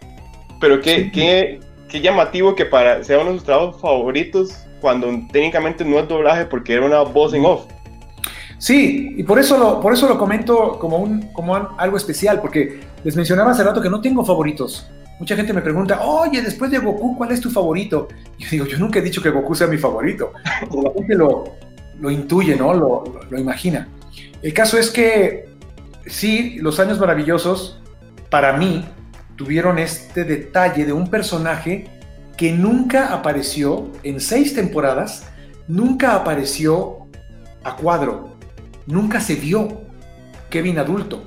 Pero 0.61 0.81
qué, 0.81 1.11
qué, 1.13 1.61
qué 1.89 2.01
llamativo 2.01 2.55
que 2.55 2.67
para 2.67 3.03
sea 3.05 3.19
uno 3.21 3.31
de 3.31 3.37
sus 3.37 3.45
trabajos 3.45 3.81
favoritos 3.81 4.67
cuando 4.81 5.09
técnicamente 5.33 5.85
no 5.85 5.99
es 5.99 6.09
doblaje 6.09 6.45
porque 6.45 6.75
era 6.75 6.85
una 6.85 7.01
voz 7.01 7.33
en 7.33 7.45
off. 7.45 7.67
Sí, 8.59 9.15
y 9.17 9.23
por 9.23 9.39
eso 9.39 9.59
lo, 9.59 9.81
por 9.81 9.93
eso 9.93 10.09
lo 10.09 10.19
comento 10.19 10.79
como, 10.79 10.99
un, 10.99 11.33
como 11.33 11.55
algo 11.55 11.97
especial, 11.97 12.41
porque 12.41 12.81
les 13.03 13.17
mencionaba 13.17 13.51
hace 13.51 13.63
rato 13.63 13.81
que 13.81 13.91
no 13.91 14.01
tengo 14.01 14.25
favoritos. 14.25 14.91
Mucha 15.21 15.37
gente 15.37 15.53
me 15.53 15.63
pregunta, 15.63 16.03
oye, 16.03 16.43
después 16.43 16.71
de 16.71 16.79
Goku, 16.79 17.17
¿cuál 17.17 17.31
es 17.33 17.41
tu 17.41 17.51
favorito? 17.51 18.09
Y 18.39 18.45
yo 18.45 18.51
digo, 18.51 18.67
yo 18.67 18.79
nunca 18.79 18.99
he 18.99 19.03
dicho 19.03 19.23
que 19.23 19.31
Goku 19.31 19.55
sea 19.55 19.67
mi 19.67 19.79
favorito. 19.79 20.33
Pero 20.61 20.83
la 20.83 20.93
gente 20.93 21.15
lo, 21.15 21.45
lo 22.01 22.11
intuye, 22.11 22.57
¿no? 22.57 22.73
Lo, 22.75 23.05
lo, 23.05 23.23
lo, 23.31 23.39
imagina. 23.39 23.89
El 24.43 24.53
caso 24.53 24.79
es 24.79 24.91
que 24.91 25.54
sí, 26.07 26.59
los 26.61 26.81
años 26.81 26.99
maravillosos, 26.99 27.81
para 28.31 28.55
mí, 28.55 28.85
tuvieron 29.37 29.79
este 29.79 30.25
detalle 30.25 30.85
de 30.85 30.93
un 30.93 31.09
personaje 31.09 31.91
que 32.37 32.53
nunca 32.53 33.13
apareció 33.13 33.91
en 34.03 34.21
seis 34.21 34.55
temporadas, 34.55 35.27
nunca 35.69 36.15
apareció 36.15 37.07
a 37.63 37.77
cuadro, 37.77 38.37
nunca 38.87 39.21
se 39.21 39.35
vio 39.35 39.83
Kevin 40.51 40.79
adulto. 40.79 41.25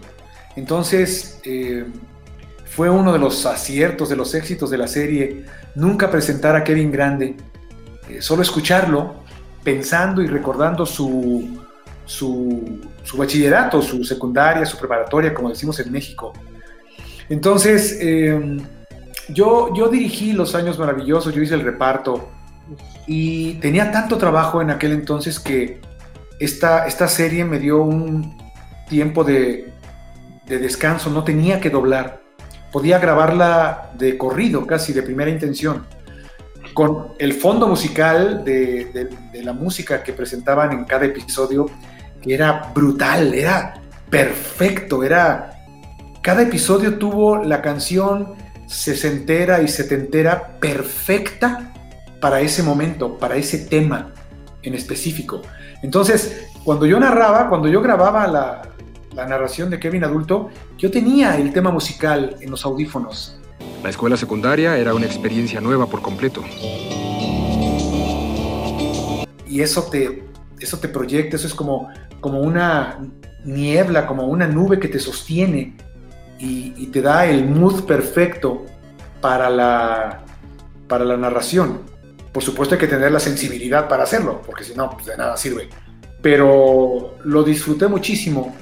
Entonces, 0.55 1.39
eh, 1.45 1.85
fue 2.65 2.89
uno 2.89 3.13
de 3.13 3.19
los 3.19 3.45
aciertos, 3.45 4.09
de 4.09 4.15
los 4.15 4.35
éxitos 4.35 4.69
de 4.69 4.77
la 4.77 4.87
serie, 4.87 5.45
nunca 5.75 6.11
presentar 6.11 6.55
a 6.55 6.63
Kevin 6.63 6.91
grande, 6.91 7.35
eh, 8.09 8.21
solo 8.21 8.41
escucharlo, 8.41 9.15
pensando 9.63 10.21
y 10.21 10.27
recordando 10.27 10.85
su, 10.85 11.59
su, 12.05 12.79
su, 13.07 13.17
bachillerato, 13.17 13.81
su 13.81 14.03
secundaria, 14.03 14.65
su 14.65 14.77
preparatoria, 14.77 15.33
como 15.33 15.49
decimos 15.49 15.79
en 15.79 15.91
México. 15.91 16.33
Entonces, 17.29 17.97
eh, 18.01 18.57
yo, 19.29 19.73
yo 19.73 19.89
dirigí 19.89 20.33
Los 20.33 20.55
Años 20.55 20.77
Maravillosos, 20.77 21.33
yo 21.33 21.41
hice 21.41 21.55
el 21.55 21.61
reparto 21.61 22.29
y 23.05 23.55
tenía 23.55 23.91
tanto 23.91 24.17
trabajo 24.17 24.61
en 24.61 24.69
aquel 24.69 24.91
entonces 24.91 25.39
que 25.39 25.81
esta, 26.39 26.85
esta 26.85 27.07
serie 27.07 27.45
me 27.45 27.59
dio 27.59 27.81
un 27.81 28.37
tiempo 28.89 29.23
de, 29.23 29.71
de 30.45 30.59
descanso, 30.59 31.09
no 31.09 31.23
tenía 31.23 31.59
que 31.59 31.69
doblar 31.69 32.27
podía 32.71 32.99
grabarla 32.99 33.91
de 33.97 34.17
corrido, 34.17 34.65
casi 34.65 34.93
de 34.93 35.01
primera 35.01 35.31
intención, 35.31 35.85
con 36.73 37.13
el 37.17 37.33
fondo 37.33 37.67
musical 37.67 38.43
de, 38.43 38.85
de, 38.93 39.09
de, 39.31 39.43
la 39.43 39.53
música 39.53 40.03
que 40.03 40.13
presentaban 40.13 40.71
en 40.73 40.85
cada 40.85 41.05
episodio, 41.05 41.65
era 42.33 42.71
brutal, 42.73 43.33
era 43.33 43.81
perfecto, 44.09 45.03
era... 45.03 45.53
Cada 46.21 46.41
episodio 46.41 46.97
tuvo 46.97 47.43
la 47.43 47.61
canción 47.61 48.35
sesentera 48.67 49.61
y 49.61 49.67
setentera 49.67 50.59
perfecta 50.59 51.73
para 52.19 52.41
ese 52.41 52.63
momento, 52.63 53.17
para 53.17 53.35
ese 53.35 53.59
tema 53.59 54.13
en 54.61 54.73
específico. 54.73 55.41
Entonces, 55.81 56.47
cuando 56.63 56.85
yo 56.85 56.99
narraba, 56.99 57.47
cuando 57.47 57.69
yo 57.69 57.81
grababa 57.81 58.27
la, 58.27 58.61
la 59.15 59.25
narración 59.25 59.69
de 59.69 59.79
Kevin 59.79 60.03
adulto, 60.03 60.49
yo 60.77 60.91
tenía 60.91 61.37
el 61.37 61.53
tema 61.53 61.71
musical 61.71 62.35
en 62.41 62.51
los 62.51 62.65
audífonos. 62.65 63.39
La 63.83 63.89
escuela 63.89 64.17
secundaria 64.17 64.77
era 64.77 64.93
una 64.93 65.05
experiencia 65.05 65.61
nueva 65.61 65.87
por 65.87 66.01
completo. 66.01 66.43
Y 69.47 69.61
eso 69.61 69.83
te, 69.83 70.23
eso 70.59 70.77
te 70.77 70.87
proyecta, 70.87 71.35
eso 71.35 71.47
es 71.47 71.53
como, 71.53 71.89
como 72.19 72.41
una 72.41 72.99
niebla, 73.43 74.05
como 74.07 74.25
una 74.25 74.47
nube 74.47 74.79
que 74.79 74.87
te 74.87 74.99
sostiene 74.99 75.75
y, 76.39 76.73
y 76.75 76.87
te 76.87 77.01
da 77.01 77.25
el 77.25 77.47
mood 77.47 77.85
perfecto 77.85 78.65
para 79.21 79.49
la, 79.49 80.23
para 80.87 81.05
la 81.05 81.17
narración. 81.17 81.81
Por 82.31 82.43
supuesto 82.43 82.75
hay 82.75 82.79
que 82.79 82.87
tener 82.87 83.11
la 83.11 83.19
sensibilidad 83.19 83.87
para 83.87 84.03
hacerlo, 84.03 84.41
porque 84.45 84.63
si 84.63 84.75
no, 84.75 84.89
pues 84.89 85.05
de 85.05 85.17
nada 85.17 85.37
sirve. 85.37 85.69
Pero 86.21 87.15
lo 87.23 87.43
disfruté 87.43 87.87
muchísimo 87.87 88.55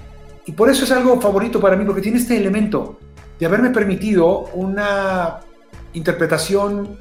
y 0.46 0.52
por 0.52 0.70
eso 0.70 0.86
es 0.86 0.92
algo 0.92 1.20
favorito 1.20 1.60
para 1.60 1.76
mí, 1.76 1.86
porque 1.86 2.02
tiene 2.02 2.20
este 2.20 2.38
elemento 2.38 3.00
de 3.40 3.46
haberme 3.46 3.72
permitido 3.72 4.46
una 4.54 5.40
interpretación 5.94 6.98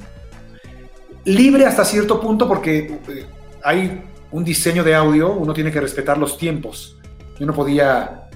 libre 1.25 1.67
hasta 1.67 1.85
cierto 1.85 2.21
punto 2.21 2.47
porque 2.47 3.01
eh, 3.09 3.27
hay 3.63 4.03
un 4.35 4.43
diseño 4.43 4.83
de 4.83 4.97
audio, 4.97 5.33
uno 5.33 5.55
tiene 5.55 5.71
que 5.71 5.81
respetar 5.81 6.19
los 6.19 6.37
tiempos. 6.37 6.99
Yo 7.39 7.47
no 7.47 7.53
podía 7.55 8.27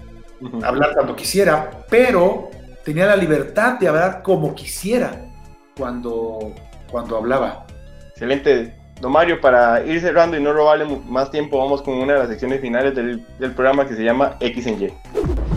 hablar 0.63 0.93
cuando 0.95 1.17
quisiera, 1.17 1.85
pero 1.91 2.51
tenía 2.85 3.05
la 3.07 3.17
libertad 3.17 3.81
de 3.81 3.89
hablar 3.89 4.23
como 4.23 4.55
quisiera 4.55 5.29
cuando, 5.77 6.55
cuando 6.89 7.17
hablaba. 7.17 7.67
Excelente. 8.11 8.77
Don 9.01 9.11
Mario, 9.11 9.41
para 9.41 9.85
ir 9.85 10.01
cerrando 10.01 10.37
y 10.37 10.41
no 10.41 10.53
robarle 10.53 10.87
más 11.09 11.33
tiempo, 11.33 11.59
vamos 11.59 11.83
con 11.83 11.95
una 11.95 12.13
de 12.13 12.19
las 12.21 12.29
secciones 12.29 12.61
finales 12.61 12.95
del, 12.95 13.27
del 13.41 13.51
programa 13.51 13.85
que 13.85 13.97
se 13.97 14.05
llama 14.05 14.37
X 14.39 14.67
en 14.69 14.81
Y. 14.81 15.48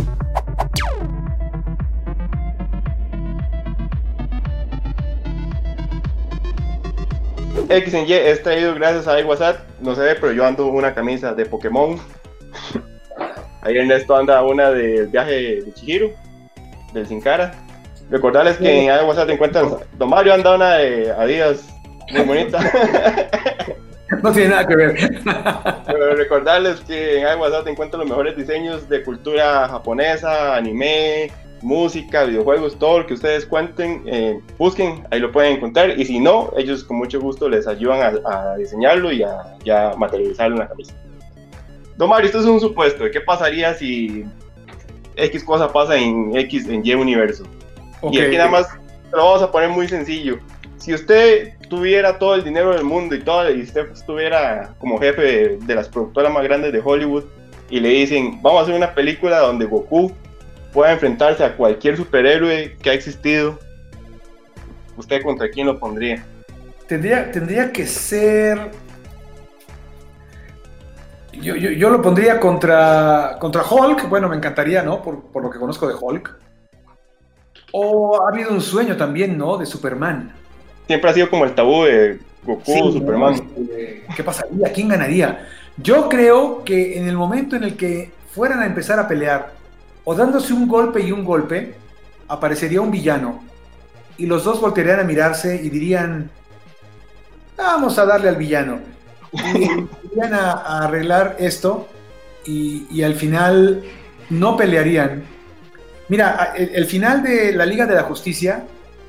X 7.78 7.94
en 7.94 8.08
Y 8.08 8.14
es 8.14 8.44
traído 8.44 8.76
gracias 8.76 9.08
a 9.08 9.18
WhatsApp. 9.26 9.60
No 9.80 9.96
se 9.96 10.02
ve, 10.02 10.16
pero 10.16 10.32
yo 10.32 10.46
ando 10.46 10.68
una 10.68 10.94
camisa 10.94 11.34
de 11.34 11.46
Pokémon. 11.46 12.00
Ahí 13.62 13.78
Ernesto 13.78 14.16
anda 14.16 14.44
una 14.44 14.72
del 14.72 15.08
viaje 15.08 15.62
de 15.62 15.74
Chihiro, 15.74 16.12
del 16.94 17.08
Sin 17.08 17.22
Cara. 17.22 17.54
Recordarles 18.10 18.58
que 18.58 18.86
en 18.86 19.06
WhatsApp 19.06 19.28
te 19.28 19.34
encuentras. 19.34 19.68
Don 19.98 20.10
Mario 20.10 20.34
anda 20.34 20.56
una 20.56 20.76
de 20.78 21.12
Adidas 21.12 21.70
muy 22.12 22.24
bonita. 22.24 22.60
No 24.22 24.32
tiene 24.34 24.50
nada 24.50 24.68
que 24.68 24.76
ver. 24.76 24.98
Pero 25.88 26.16
recordarles 26.16 26.82
que 26.82 27.22
en 27.22 27.40
WhatsApp 27.40 27.64
te 27.64 27.72
encuentran 27.72 28.02
los 28.02 28.10
mejores 28.10 28.36
diseños 28.36 28.90
de 28.90 29.04
cultura 29.04 29.68
japonesa, 29.70 30.56
anime, 30.56 31.32
música, 31.62 32.24
videojuegos, 32.24 32.78
todo 32.78 33.00
lo 33.00 33.08
que 33.08 33.14
ustedes 33.14 33.46
cuenten, 33.46 34.04
eh, 34.06 34.40
busquen, 34.58 35.04
ahí 35.12 35.20
lo 35.20 35.32
pueden 35.32 35.58
encontrar. 35.58 36.00
Y 36.00 36.06
si 36.06 36.20
no, 36.20 36.52
ellos 36.58 36.84
con 36.84 36.98
mucho 36.98 37.20
gusto 37.20 37.50
les 37.50 37.68
ayudan 37.68 38.22
a, 38.26 38.56
diseñarlo 38.56 39.12
y 39.12 39.24
a, 39.24 39.94
materializarlo 39.98 40.56
en 40.56 40.60
la 40.60 40.68
camisa. 40.68 40.94
Don 41.98 42.10
Mario, 42.10 42.28
esto 42.28 42.40
es 42.40 42.46
un 42.46 42.60
supuesto. 42.60 43.06
¿Qué 43.12 43.22
pasaría 43.22 43.74
si 43.74 44.26
X 45.16 45.44
cosa 45.44 45.72
pasa 45.72 45.96
en 45.96 46.36
X, 46.36 46.68
en 46.68 46.86
Y 46.86 46.94
universo? 46.94 47.44
Y 48.12 48.20
aquí 48.20 48.38
nada 48.38 48.50
más 48.50 48.68
lo 49.12 49.24
vamos 49.24 49.44
a 49.44 49.52
poner 49.52 49.70
muy 49.70 49.88
sencillo. 49.88 50.40
Si 50.78 50.94
usted 50.94 51.54
tuviera 51.70 52.18
todo 52.18 52.34
el 52.34 52.44
dinero 52.44 52.74
del 52.74 52.84
mundo 52.84 53.14
y 53.14 53.20
todo, 53.20 53.52
y 53.52 53.62
usted 53.62 53.92
estuviera 53.92 54.74
como 54.80 54.98
jefe 54.98 55.22
de, 55.22 55.58
de 55.58 55.76
las 55.76 55.88
productoras 55.88 56.34
más 56.34 56.44
grandes 56.44 56.74
de 56.74 56.82
Hollywood 56.84 57.26
y 57.70 57.80
le 57.80 57.90
dicen, 57.90 58.42
vamos 58.42 58.62
a 58.62 58.64
hacer 58.64 58.76
una 58.76 58.96
película 58.96 59.40
donde 59.40 59.66
Goku 59.66 60.12
pueda 60.72 60.94
enfrentarse 60.94 61.44
a 61.44 61.56
cualquier 61.56 61.98
superhéroe 61.98 62.78
que 62.82 62.90
ha 62.90 62.94
existido, 62.94 63.60
¿usted 64.98 65.22
contra 65.22 65.50
quién 65.50 65.68
lo 65.68 65.80
pondría? 65.80 66.24
Tendría, 66.88 67.32
tendría 67.32 67.72
que 67.72 67.86
ser. 67.86 68.72
Yo, 71.34 71.56
yo, 71.56 71.90
lo 71.90 72.02
pondría 72.02 72.40
contra, 72.40 73.38
contra 73.40 73.64
Hulk. 73.64 74.10
Bueno, 74.10 74.28
me 74.28 74.36
encantaría, 74.36 74.84
¿no? 74.84 75.02
Por, 75.02 75.24
por, 75.24 75.44
lo 75.44 75.50
que 75.50 75.58
conozco 75.58 75.88
de 75.88 75.96
Hulk. 76.00 76.38
O 77.72 78.22
ha 78.22 78.30
habido 78.30 78.52
un 78.52 78.60
sueño 78.60 78.98
también, 78.98 79.38
¿no? 79.38 79.58
De 79.58 79.66
Superman. 79.66 80.34
Siempre 80.88 81.10
ha 81.10 81.14
sido 81.14 81.30
como 81.30 81.46
el 81.46 81.56
tabú 81.56 81.84
de 81.86 82.20
Goku, 82.44 82.92
Superman. 82.92 83.36
Este, 83.36 84.06
¿Qué 84.16 84.24
pasaría? 84.24 84.74
¿Quién 84.74 84.90
ganaría? 84.90 85.48
Yo 85.78 86.10
creo 86.10 86.64
que 86.66 86.98
en 86.98 87.08
el 87.08 87.16
momento 87.16 87.56
en 87.56 87.64
el 87.64 87.78
que 87.78 88.12
fueran 88.32 88.60
a 88.60 88.66
empezar 88.66 89.00
a 89.00 89.08
pelear 89.08 89.61
o 90.12 90.14
dándose 90.14 90.52
un 90.52 90.68
golpe 90.68 91.00
y 91.00 91.14
un 91.14 91.24
golpe, 91.24 91.74
aparecería 92.28 92.82
un 92.82 92.92
villano 92.92 93.42
y 94.18 94.26
los 94.26 94.44
dos 94.44 94.60
voltearían 94.60 95.00
a 95.00 95.04
mirarse 95.06 95.56
y 95.56 95.70
dirían, 95.70 96.30
vamos 97.56 97.98
a 97.98 98.06
darle 98.06 98.28
al 98.28 98.36
villano. 98.36 98.80
Y 99.32 99.70
irían 100.12 100.34
a, 100.34 100.84
arreglar 100.84 101.38
esto 101.40 101.88
y, 102.46 103.02
al 103.02 103.16
final 103.16 103.86
no 104.30 104.58
pelearían. 104.58 105.24
Mira, 106.10 106.56
el, 106.58 106.86
final 106.88 107.24
de 107.24 107.54
la 107.54 107.66
Liga 107.66 107.86
de 107.86 107.96
la 107.96 108.04
Justicia 108.04 108.66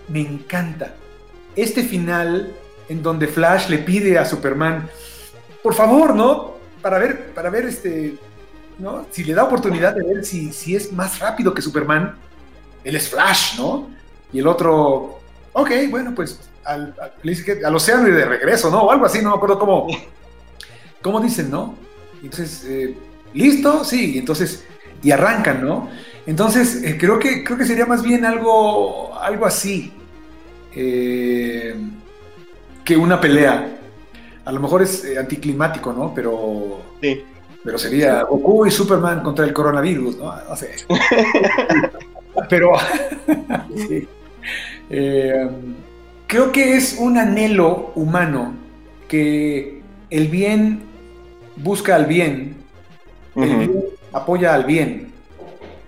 me 0.07 0.20
encanta. 0.20 0.94
Este 1.57 1.82
final 1.82 2.55
en 2.88 3.03
donde 3.03 3.26
Flash 3.26 3.68
le 3.68 3.78
pide 3.78 4.20
a 4.20 4.24
Superman, 4.24 4.88
por 5.64 5.74
favor, 5.74 6.14
¿no? 6.14 6.59
Para 6.80 7.00
ver, 7.00 7.34
para 7.34 7.50
ver 7.50 7.66
este, 7.66 8.14
si 9.10 9.24
le 9.24 9.34
da 9.34 9.44
oportunidad 9.44 9.94
de 9.94 10.02
ver 10.04 10.24
si, 10.24 10.52
si 10.52 10.74
es 10.74 10.92
más 10.92 11.18
rápido 11.18 11.54
que 11.54 11.62
Superman, 11.62 12.16
él 12.84 12.96
es 12.96 13.08
Flash, 13.08 13.58
¿no? 13.58 13.90
Y 14.32 14.40
el 14.40 14.46
otro, 14.46 15.20
ok, 15.52 15.70
bueno, 15.90 16.14
pues 16.14 16.40
al, 16.64 16.94
al, 16.98 17.74
océano 17.74 18.08
y 18.08 18.12
de 18.12 18.24
regreso, 18.24 18.70
¿no? 18.70 18.82
O 18.82 18.90
algo 18.90 19.06
así, 19.06 19.20
no 19.22 19.30
me 19.30 19.36
acuerdo 19.36 19.58
cómo, 19.58 19.88
cómo 21.02 21.20
dicen, 21.20 21.50
¿no? 21.50 21.74
Entonces, 22.22 22.64
eh, 22.66 22.96
¿listo? 23.34 23.84
Sí, 23.84 24.18
entonces, 24.18 24.64
y 25.02 25.10
arrancan, 25.10 25.64
¿no? 25.64 25.88
Entonces, 26.26 26.82
eh, 26.82 26.96
creo, 26.98 27.18
que, 27.18 27.44
creo 27.44 27.58
que 27.58 27.66
sería 27.66 27.86
más 27.86 28.02
bien 28.02 28.24
algo, 28.24 29.18
algo 29.18 29.46
así 29.46 29.92
eh, 30.74 31.76
que 32.84 32.96
una 32.96 33.20
pelea. 33.20 33.78
A 34.44 34.50
lo 34.50 34.58
mejor 34.58 34.82
es 34.82 35.06
anticlimático, 35.16 35.92
¿no? 35.92 36.12
Pero... 36.14 36.82
Sí 37.00 37.24
pero 37.64 37.78
sería 37.78 38.22
Goku 38.22 38.66
y 38.66 38.70
Superman 38.70 39.22
contra 39.22 39.44
el 39.44 39.52
coronavirus, 39.52 40.18
¿no? 40.18 40.34
No 40.48 40.56
sé. 40.56 40.74
pero 42.48 42.72
eh, 44.90 45.48
creo 46.26 46.50
que 46.50 46.76
es 46.76 46.96
un 46.98 47.18
anhelo 47.18 47.92
humano 47.94 48.54
que 49.08 49.82
el 50.10 50.28
bien 50.28 50.82
busca 51.56 51.94
al 51.94 52.06
bien, 52.06 52.56
el 53.36 53.56
bien 53.56 53.84
apoya 54.12 54.54
al 54.54 54.64
bien, 54.64 55.12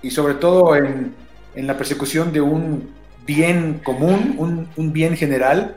y 0.03 0.11
sobre 0.11 0.35
todo 0.35 0.77
en, 0.77 1.15
la 1.55 1.77
persecución 1.77 2.33
de 2.33 2.41
un 2.41 2.91
bien 3.27 3.81
común, 3.85 4.69
un, 4.77 4.93
bien 4.93 5.17
general, 5.17 5.77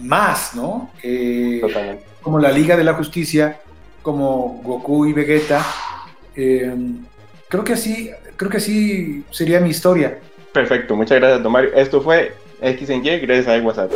más, 0.00 0.54
¿no? 0.54 0.90
Eh, 1.02 1.62
como 2.20 2.38
la 2.38 2.50
Liga 2.50 2.76
de 2.76 2.84
la 2.84 2.94
Justicia 2.94 3.60
como 4.02 4.60
Goku 4.62 5.06
y 5.06 5.12
Vegeta. 5.12 5.64
Eh, 6.36 6.74
creo 7.48 7.64
que 7.64 7.74
así, 7.74 8.10
creo 8.36 8.50
que 8.50 8.56
así 8.58 9.24
sería 9.30 9.60
mi 9.60 9.70
historia. 9.70 10.18
Perfecto, 10.52 10.94
muchas 10.96 11.18
gracias, 11.18 11.42
Don 11.42 11.52
Mario. 11.52 11.70
Esto 11.74 12.00
fue 12.02 12.34
X 12.60 12.90
en 12.90 13.04
Y, 13.04 13.18
gracias 13.20 13.48
a 13.48 13.64
WhatsApp. 13.64 13.92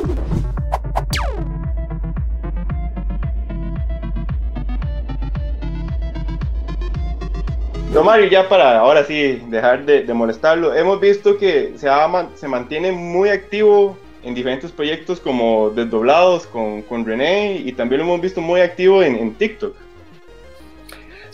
Don 7.92 8.04
Mario, 8.04 8.28
ya 8.28 8.48
para 8.48 8.78
ahora 8.78 9.04
sí 9.04 9.42
dejar 9.48 9.86
de, 9.86 10.12
molestarlo, 10.12 10.74
hemos 10.74 11.00
visto 11.00 11.38
que 11.38 11.72
se, 11.76 11.88
se 12.34 12.48
mantiene 12.48 12.92
muy 12.92 13.30
activo 13.30 13.96
en 14.22 14.34
diferentes 14.34 14.70
proyectos 14.70 15.18
como 15.18 15.70
Desdoblados 15.70 16.46
con, 16.46 16.82
con 16.82 17.06
René 17.06 17.56
y 17.64 17.72
también 17.72 18.00
lo 18.00 18.06
hemos 18.06 18.20
visto 18.20 18.42
muy 18.42 18.60
activo 18.60 19.02
en 19.02 19.32
TikTok. 19.34 19.74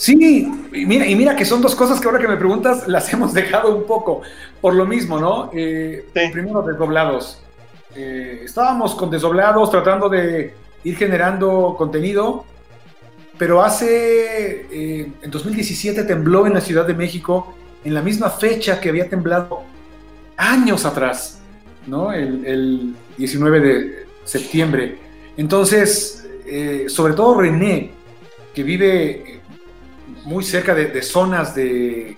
Sí, 0.03 0.49
y 0.73 0.85
mira, 0.85 1.07
y 1.07 1.15
mira 1.15 1.37
que 1.37 1.45
son 1.45 1.63
dos 1.63 1.77
cosas 1.77 2.01
que 2.01 2.09
ahora 2.09 2.19
que 2.19 2.27
me 2.27 2.37
preguntas 2.37 2.89
las 2.89 3.13
hemos 3.13 3.33
dejado 3.33 3.73
un 3.73 3.85
poco 3.85 4.23
por 4.61 4.75
lo 4.75 4.85
mismo, 4.85 5.21
¿no? 5.21 5.49
Eh, 5.55 6.09
Primero, 6.13 6.61
desdoblados. 6.63 7.41
Eh, 7.95 8.41
estábamos 8.45 8.97
con 8.97 9.11
desdoblados 9.11 9.71
tratando 9.71 10.09
de 10.09 10.55
ir 10.83 10.97
generando 10.97 11.77
contenido, 11.79 12.45
pero 13.39 13.63
hace, 13.63 14.67
eh, 14.73 15.13
en 15.23 15.31
2017 15.31 16.03
tembló 16.03 16.49
en 16.49 16.55
la 16.55 16.61
Ciudad 16.61 16.85
de 16.85 16.95
México, 16.95 17.55
en 17.85 17.95
la 17.95 18.03
misma 18.03 18.29
fecha 18.29 18.81
que 18.81 18.89
había 18.89 19.09
temblado 19.09 19.63
años 20.37 20.85
atrás, 20.85 21.41
¿no? 21.87 22.13
El, 22.13 22.45
el 22.45 22.97
19 23.19 23.61
de 23.61 24.07
septiembre. 24.25 24.99
Entonces, 25.37 26.27
eh, 26.45 26.87
sobre 26.89 27.15
todo 27.15 27.41
René, 27.41 27.93
que 28.53 28.65
vive 28.65 29.42
muy 30.25 30.45
cerca 30.45 30.75
de, 30.75 31.03
zonas 31.03 31.55
de, 31.55 32.17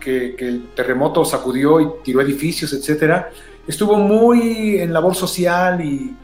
que, 0.00 0.34
el 0.38 0.68
terremoto 0.74 1.24
sacudió 1.24 1.80
y 1.80 1.88
tiró 2.04 2.20
edificios, 2.20 2.72
etcétera, 2.72 3.30
estuvo 3.66 3.96
muy 3.96 4.78
en 4.78 4.92
labor 4.92 5.14
social 5.14 5.84
y 5.84 6.14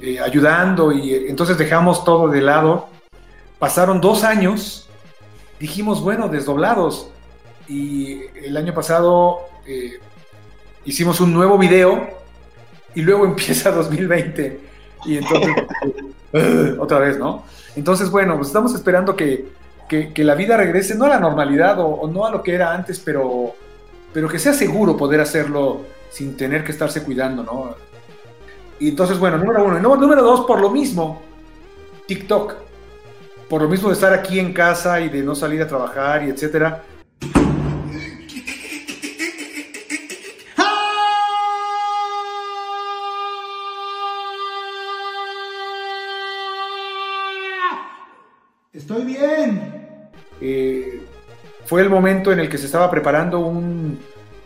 eh, 0.00 0.20
ayudando 0.20 0.92
y 0.92 1.14
entonces 1.28 1.58
dejamos 1.58 2.04
todo 2.04 2.28
de 2.28 2.40
lado. 2.40 2.88
Pasaron 3.58 4.00
dos 4.00 4.22
años, 4.22 4.88
dijimos, 5.58 6.00
bueno, 6.02 6.28
desdoblados. 6.28 7.10
Y 7.66 8.20
el 8.42 8.56
año 8.56 8.72
pasado 8.72 9.40
eh, 9.66 9.98
hicimos 10.84 11.20
un 11.20 11.32
nuevo 11.34 11.58
video 11.58 12.08
y 12.94 13.02
luego 13.02 13.24
empieza 13.26 13.70
2020 13.70 14.60
y 15.04 15.16
entonces 15.18 15.50
otra 16.78 16.98
vez, 16.98 17.18
¿no? 17.18 17.44
Entonces, 17.76 18.10
bueno, 18.10 18.36
pues 18.36 18.48
estamos 18.48 18.74
esperando 18.74 19.16
que, 19.16 19.46
la 20.16 20.34
vida 20.34 20.56
regrese, 20.56 20.94
no 20.94 21.04
a 21.04 21.08
la 21.08 21.20
normalidad 21.20 21.78
o, 21.78 22.08
no 22.08 22.26
a 22.26 22.30
lo 22.30 22.42
que 22.42 22.54
era 22.54 22.74
antes, 22.74 22.98
pero, 22.98 23.54
pero 24.12 24.28
que 24.28 24.38
sea 24.38 24.52
seguro 24.52 24.96
poder 24.96 25.20
hacerlo 25.20 25.80
sin 26.10 26.36
tener 26.36 26.64
que 26.64 26.72
estarse 26.72 27.02
cuidando, 27.02 27.42
¿no? 27.42 27.74
Y 28.80 28.90
entonces, 28.90 29.18
bueno, 29.18 29.38
número 29.38 29.64
uno. 29.64 29.78
Y 29.78 29.80
número 29.82 30.22
dos, 30.22 30.46
por 30.46 30.60
lo 30.60 30.70
mismo, 30.70 31.20
TikTok. 32.06 32.54
Por 33.48 33.62
lo 33.62 33.68
mismo 33.68 33.88
de 33.88 33.94
estar 33.94 34.12
aquí 34.12 34.38
en 34.38 34.52
casa 34.52 35.00
y 35.00 35.08
de 35.08 35.22
no 35.22 35.34
salir 35.34 35.62
a 35.62 35.66
trabajar 35.66 36.22
y 36.24 36.30
etcétera. 36.30 36.84
Eh, 50.40 51.00
fue 51.66 51.82
el 51.82 51.90
momento 51.90 52.32
en 52.32 52.38
el 52.40 52.48
que 52.48 52.58
se 52.58 52.66
estaba 52.66 52.90
preparando 52.90 53.40
un, 53.40 53.98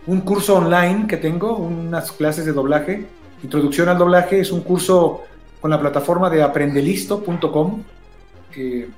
un 0.07 0.20
curso 0.22 0.57
online 0.57 1.07
que 1.07 1.16
tengo, 1.16 1.57
unas 1.57 2.11
clases 2.12 2.45
de 2.47 2.53
doblaje. 2.53 3.07
Introducción 3.43 3.88
al 3.88 3.99
doblaje 3.99 4.40
es 4.40 4.51
un 4.53 4.62
curso 4.62 5.22
con 5.61 5.70
la 5.70 5.78
plataforma 5.80 6.28
de 6.30 6.43
aprendelisto.com. 6.43 7.82
Eh, 8.57 8.88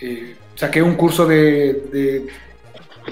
eh, 0.00 0.36
saqué 0.54 0.82
un 0.82 0.94
curso 0.94 1.26
de, 1.26 1.84
de- 1.92 2.26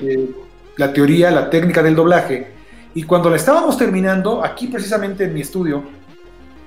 de 0.00 0.30
la 0.76 0.92
teoría, 0.92 1.30
la 1.30 1.48
técnica 1.48 1.82
del 1.82 1.94
doblaje. 1.94 2.48
Y 2.94 3.02
cuando 3.04 3.30
la 3.30 3.36
estábamos 3.36 3.76
terminando, 3.78 4.44
aquí 4.44 4.66
precisamente 4.68 5.24
en 5.24 5.34
mi 5.34 5.40
estudio, 5.40 5.82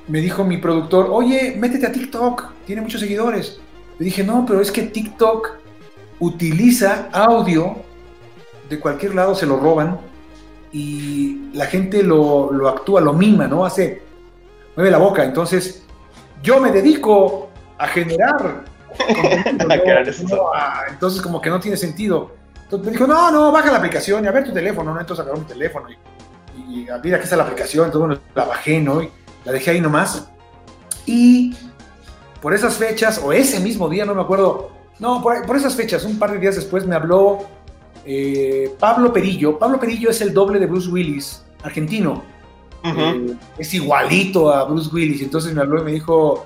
me 0.08 0.20
dijo 0.22 0.44
mi 0.44 0.58
productor, 0.58 1.08
oye, 1.12 1.56
métete 1.58 1.86
a 1.86 1.92
TikTok, 1.92 2.52
tiene 2.66 2.82
muchos 2.82 3.02
seguidores. 3.02 3.60
Le 4.00 4.06
dije, 4.06 4.24
no, 4.24 4.46
pero 4.48 4.62
es 4.62 4.72
que 4.72 4.84
TikTok 4.84 5.59
utiliza 6.20 7.10
audio 7.12 7.78
de 8.70 8.80
cualquier 8.80 9.16
lado, 9.16 9.34
se 9.36 9.46
lo 9.46 9.58
roban 9.58 10.00
y 10.72 11.50
la 11.54 11.66
gente 11.66 12.04
lo, 12.04 12.52
lo 12.52 12.70
actúa, 12.70 13.02
lo 13.02 13.14
mima, 13.14 13.48
¿no? 13.48 13.66
Hace, 13.66 14.02
mueve 14.76 14.92
la 14.92 14.98
boca. 15.00 15.24
Entonces, 15.24 15.84
yo 16.44 16.60
me 16.60 16.72
dedico 16.72 17.50
a 17.78 17.88
generar. 17.88 18.64
contenido, 18.98 19.68
¿no? 20.30 20.36
No, 20.38 20.54
a- 20.54 20.84
entonces, 20.90 21.22
como 21.22 21.42
que 21.42 21.50
no 21.50 21.60
tiene 21.60 21.78
sentido. 21.78 22.32
Entonces 22.64 22.86
me 22.86 22.92
dijo, 22.92 23.08
no, 23.08 23.32
no, 23.32 23.52
baja 23.52 23.72
la 23.72 23.78
aplicación 23.80 24.24
y 24.24 24.28
a 24.28 24.32
ver 24.32 24.44
tu 24.44 24.54
teléfono, 24.54 24.94
¿no? 24.94 25.00
Entonces 25.00 25.24
agarró 25.26 25.40
mi 25.40 25.46
teléfono 25.48 25.88
y, 25.90 25.96
y 26.84 26.90
ah, 26.90 27.00
mira, 27.04 27.18
aquí 27.18 27.24
está 27.24 27.36
la 27.36 27.44
aplicación. 27.44 27.86
Entonces, 27.86 28.08
bueno, 28.08 28.22
la 28.36 28.46
bajé, 28.46 28.80
¿no? 28.80 29.02
Y 29.02 29.10
la 29.46 29.52
dejé 29.54 29.72
ahí 29.72 29.82
nomás. 29.82 30.30
Y 31.08 31.56
por 32.42 32.54
esas 32.54 32.76
fechas, 32.76 33.20
o 33.24 33.34
ese 33.34 33.60
mismo 33.60 33.90
día, 33.90 34.06
no 34.06 34.14
me 34.14 34.22
acuerdo, 34.22 34.70
no, 35.00 35.22
por, 35.22 35.46
por 35.46 35.56
esas 35.58 35.76
fechas, 35.76 36.04
un 36.06 36.20
par 36.20 36.32
de 36.32 36.40
días 36.40 36.56
después 36.56 36.86
me 36.86 36.96
habló 36.96 37.40
eh, 38.06 38.72
Pablo 38.80 39.12
Perillo. 39.14 39.58
Pablo 39.58 39.80
Perillo 39.80 40.10
es 40.10 40.22
el 40.22 40.34
doble 40.34 40.60
de 40.60 40.66
Bruce 40.66 40.90
Willis, 40.90 41.44
argentino. 41.64 42.24
Eh, 42.84 43.34
es 43.58 43.74
igualito 43.74 44.52
a 44.54 44.64
Bruce 44.66 44.90
Willis. 44.94 45.22
Entonces 45.22 45.54
me 45.54 45.62
habló 45.62 45.82
y 45.82 45.86
me 45.86 45.92
dijo, 45.92 46.46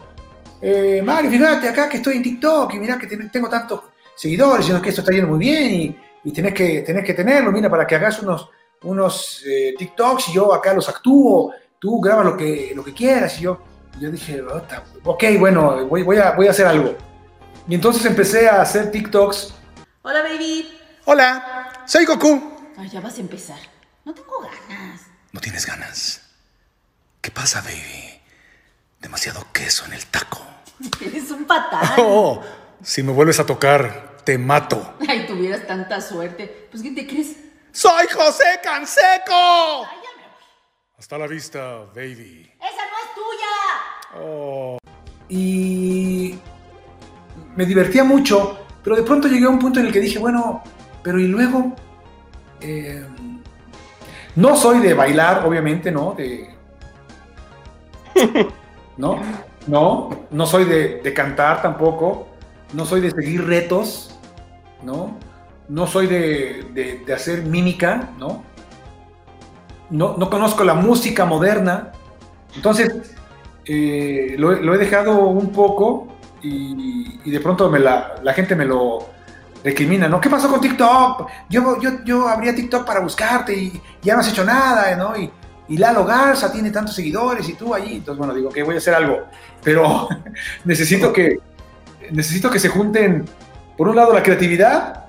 eh, 0.62 1.02
Mario, 1.06 1.30
fíjate 1.32 1.70
acá 1.70 1.88
que 1.90 1.98
estoy 1.98 2.18
en 2.18 2.24
TikTok 2.24 2.74
y 2.74 2.80
mira 2.80 2.98
que 2.98 3.08
ten- 3.08 3.30
tengo 3.32 3.50
tantos 3.50 3.82
seguidores, 4.16 4.68
y 4.70 4.72
no, 4.72 4.82
que 4.82 4.90
esto 4.90 5.02
está 5.02 5.12
yendo 5.12 5.28
muy 5.28 5.40
bien 5.40 5.74
y, 5.74 5.96
y 6.24 6.32
tenés, 6.32 6.54
que, 6.54 6.82
tenés 6.82 7.04
que 7.04 7.14
tenerlo, 7.14 7.52
mira, 7.52 7.70
para 7.70 7.86
que 7.88 7.96
hagas 7.96 8.22
unos, 8.22 8.50
unos 8.84 9.44
eh, 9.48 9.74
TikToks 9.78 10.30
y 10.30 10.34
yo 10.34 10.54
acá 10.54 10.74
los 10.74 10.88
actúo, 10.88 11.52
tú 11.80 12.00
grabas 12.00 12.26
lo 12.26 12.38
que, 12.38 12.72
lo 12.76 12.84
que 12.84 12.94
quieras 12.94 13.40
y 13.40 13.44
yo, 13.44 13.60
y 14.00 14.04
yo 14.04 14.12
dije, 14.12 14.42
"Ota, 14.42 14.84
ok, 15.04 15.24
bueno, 15.40 15.86
voy, 15.88 16.04
voy, 16.04 16.18
a, 16.18 16.32
voy 16.32 16.48
a 16.48 16.52
hacer 16.52 16.66
algo. 16.68 16.96
Y 17.68 17.76
entonces 17.76 18.06
empecé 18.06 18.50
a 18.50 18.62
hacer 18.62 18.92
TikToks. 18.92 19.54
Hola, 20.02 20.22
baby. 20.22 20.70
Hola, 21.06 21.84
soy 21.86 22.06
Goku. 22.06 22.74
Ay, 22.78 22.90
ya 22.90 23.00
vas 23.00 23.18
a 23.18 23.22
empezar. 23.22 23.60
No 24.04 24.14
tengo 24.14 24.42
ganas. 24.42 25.02
¿No 25.32 25.40
tienes 25.40 25.66
ganas? 25.66 26.22
¿Qué 27.22 27.32
pasa, 27.32 27.62
baby? 27.62 28.22
Demasiado 29.00 29.46
queso 29.54 29.86
en 29.86 29.94
el 29.94 30.06
taco. 30.08 30.46
Eres 31.02 31.32
un 31.32 31.46
patán. 31.46 31.94
Oh, 31.98 32.44
si 32.82 33.02
me 33.02 33.14
vuelves 33.14 33.40
a 33.40 33.46
tocar, 33.46 34.18
te 34.26 34.38
mato. 34.38 34.96
Ay, 35.08 35.26
tuvieras 35.26 35.66
tanta 35.66 36.02
suerte. 36.02 36.68
Pues, 36.70 36.84
¿qué 36.84 36.92
te 36.92 37.08
crees? 37.08 37.38
¡Soy 37.72 38.08
José 38.14 38.60
Canseco! 38.62 39.88
Hasta 40.98 41.18
la 41.18 41.28
vista, 41.28 41.86
baby. 41.96 42.52
¡Esa 42.60 42.84
no 42.86 42.98
es 43.04 43.16
tuya! 43.16 44.22
Oh. 44.22 44.78
y 45.28 46.38
me 47.56 47.66
divertía 47.66 48.04
mucho, 48.04 48.60
pero 48.84 48.96
de 48.96 49.04
pronto 49.04 49.28
llegué 49.28 49.46
a 49.46 49.50
un 49.50 49.60
punto 49.60 49.80
en 49.80 49.88
el 49.88 49.94
que 49.94 50.00
dije, 50.00 50.20
bueno, 50.20 50.64
pero 51.04 51.20
y 51.20 51.28
luego, 51.28 51.76
Eh, 52.62 53.06
no 54.36 54.56
soy 54.56 54.80
de 54.80 54.94
bailar, 54.94 55.46
obviamente, 55.46 55.92
¿no? 55.92 56.14
De, 56.14 56.50
no, 58.98 59.22
no, 59.68 60.10
no 60.32 60.46
soy 60.46 60.66
de, 60.66 61.02
de 61.04 61.14
cantar 61.14 61.62
tampoco, 61.62 62.28
no 62.74 62.86
soy 62.86 63.02
de 63.02 63.12
seguir 63.12 63.46
retos, 63.46 64.20
¿no? 64.82 65.20
No 65.68 65.88
soy 65.88 66.08
de, 66.08 66.70
de- 66.74 67.04
de 67.06 67.14
hacer 67.14 67.44
mímica, 67.44 68.14
¿no? 68.18 68.44
No, 69.90 70.16
no 70.18 70.30
conozco 70.30 70.64
la 70.64 70.74
música 70.74 71.26
moderna, 71.26 71.92
entonces 72.56 72.92
eh, 73.66 74.36
lo 74.38 74.74
he 74.74 74.78
dejado 74.78 75.28
un 75.28 75.52
poco 75.52 76.13
y, 76.44 77.20
y 77.24 77.32
de 77.32 77.40
pronto 77.40 77.70
me 77.70 77.80
la, 77.80 78.22
gente 78.36 78.56
me 78.56 78.66
lo 78.66 79.10
recrimina, 79.64 80.08
¿no? 80.08 80.20
¿Qué 80.20 80.30
pasó 80.30 80.50
con 80.50 80.60
TikTok? 80.60 81.28
Yo, 81.50 81.80
yo, 81.80 82.04
yo 82.04 82.28
abría 82.28 82.54
TikTok 82.54 82.86
para 82.86 83.00
buscarte 83.00 83.56
y 83.56 83.82
ya 84.02 84.14
no 84.14 84.20
has 84.20 84.30
hecho 84.30 84.44
nada, 84.44 84.96
¿no? 84.96 85.18
Y, 85.18 85.32
y 85.70 85.78
Lalo 85.78 86.06
Garza 86.06 86.52
tiene 86.52 86.70
tantos 86.70 86.96
seguidores 86.96 87.48
y 87.48 87.54
tú 87.54 87.74
allí. 87.74 87.96
Entonces, 87.96 88.18
bueno, 88.18 88.34
digo 88.34 88.50
que 88.50 88.64
voy 88.64 88.76
a 88.76 88.78
hacer 88.80 88.94
algo, 88.94 89.24
pero 89.64 90.10
necesito 90.66 91.14
que, 91.14 91.40
necesito 92.12 92.50
que 92.52 92.60
se 92.60 92.70
junten, 92.70 93.26
por 93.78 93.88
un 93.88 93.96
lado, 93.96 94.14
la 94.14 94.22
creatividad 94.22 95.06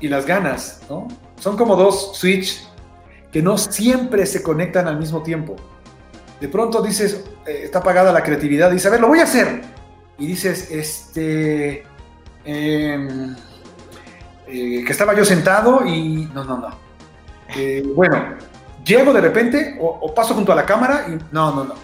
y 0.00 0.08
las 0.08 0.26
ganas, 0.26 0.82
¿no? 0.90 1.06
Son 1.38 1.56
como 1.56 1.76
dos 1.76 2.16
switch 2.16 2.66
que 3.32 3.42
no 3.42 3.58
siempre 3.58 4.26
se 4.26 4.42
conectan 4.42 4.86
al 4.88 4.98
mismo 4.98 5.22
tiempo. 5.22 5.56
De 6.40 6.48
pronto 6.48 6.82
dices, 6.82 7.24
eh, 7.46 7.62
está 7.64 7.78
apagada 7.78 8.12
la 8.12 8.22
creatividad, 8.22 8.70
dices, 8.70 8.86
a 8.86 8.90
ver, 8.90 9.00
lo 9.00 9.08
voy 9.08 9.20
a 9.20 9.24
hacer. 9.24 9.73
Y 10.18 10.26
dices, 10.26 10.70
este, 10.70 11.84
em, 12.44 13.34
eh, 14.46 14.84
que 14.84 14.92
estaba 14.92 15.14
yo 15.14 15.24
sentado 15.24 15.84
y 15.86 16.30
no, 16.34 16.44
no, 16.44 16.58
no. 16.58 16.68
Eh, 17.56 17.82
bueno, 17.94 18.34
llego 18.84 19.12
de 19.12 19.20
repente 19.20 19.76
o, 19.80 19.86
o 20.02 20.14
paso 20.14 20.34
junto 20.34 20.52
a 20.52 20.54
la 20.54 20.64
cámara 20.66 21.06
y 21.08 21.12
no, 21.32 21.54
no, 21.54 21.64
no. 21.64 21.74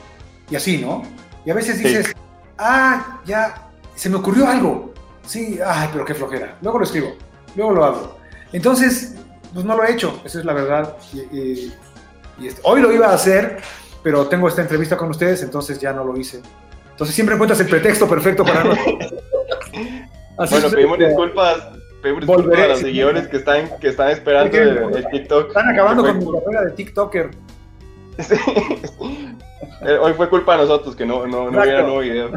Y 0.51 0.57
así, 0.57 0.79
¿no? 0.79 1.03
Y 1.45 1.51
a 1.51 1.55
veces 1.55 1.79
Sí. 1.79 1.85
dices, 1.85 2.13
ah, 2.59 3.21
ya, 3.25 3.69
se 3.95 4.09
me 4.09 4.17
ocurrió 4.17 4.47
algo. 4.49 4.93
Sí, 5.27 5.59
ay, 5.65 5.89
pero 5.93 6.05
qué 6.05 6.15
flojera. 6.15 6.57
Luego 6.63 6.79
lo 6.79 6.85
escribo, 6.85 7.15
luego 7.57 7.73
lo 7.73 7.85
hago. 7.85 8.17
Entonces, 8.53 9.15
pues 9.53 9.65
no 9.65 9.77
lo 9.77 9.85
he 9.85 9.93
hecho, 9.93 10.21
esa 10.25 10.39
es 10.41 10.45
la 10.45 10.53
verdad. 10.53 10.97
Y, 11.13 11.19
y- 11.37 11.75
y 12.39 12.47
este- 12.49 12.61
hoy 12.65 12.81
lo 12.81 12.93
iba 12.93 13.09
a 13.09 13.15
hacer, 13.15 13.61
pero 14.03 14.27
tengo 14.27 14.49
esta 14.49 14.63
entrevista 14.63 14.97
con 14.97 15.11
ustedes, 15.11 15.43
entonces 15.43 15.79
ya 15.79 15.93
no 15.93 16.05
lo 16.05 16.17
hice. 16.17 16.41
Entonces 17.01 17.15
siempre 17.15 17.35
encuentras 17.35 17.59
el 17.61 17.67
pretexto 17.67 18.07
perfecto 18.07 18.45
para. 18.45 18.61
Así 20.37 20.55
Bueno, 20.55 20.69
pedimos 20.69 20.99
disculpas, 20.99 21.69
pedimos 22.03 22.27
disculpas 22.27 22.61
a 22.61 22.69
los 22.69 22.79
sí. 22.79 22.85
seguidores 22.85 23.27
que 23.29 23.39
están, 23.39 23.71
que 23.81 23.89
están 23.89 24.11
esperando 24.11 24.55
el, 24.55 24.97
el 24.97 25.09
TikTok. 25.09 25.49
Están 25.49 25.71
acabando 25.71 26.03
con 26.05 26.19
mi 26.19 26.27
carrera 26.27 26.65
de 26.67 26.71
TikToker. 26.73 27.31
Eh, 29.83 29.97
Hoy 29.99 30.13
fue 30.13 30.29
culpa 30.29 30.53
de 30.53 30.59
nosotros 30.63 30.95
que 30.95 31.07
no, 31.07 31.27
no, 31.27 31.51
no 31.51 31.61
hubiera 31.63 31.83
nuevo 31.83 32.01
video. 32.01 32.31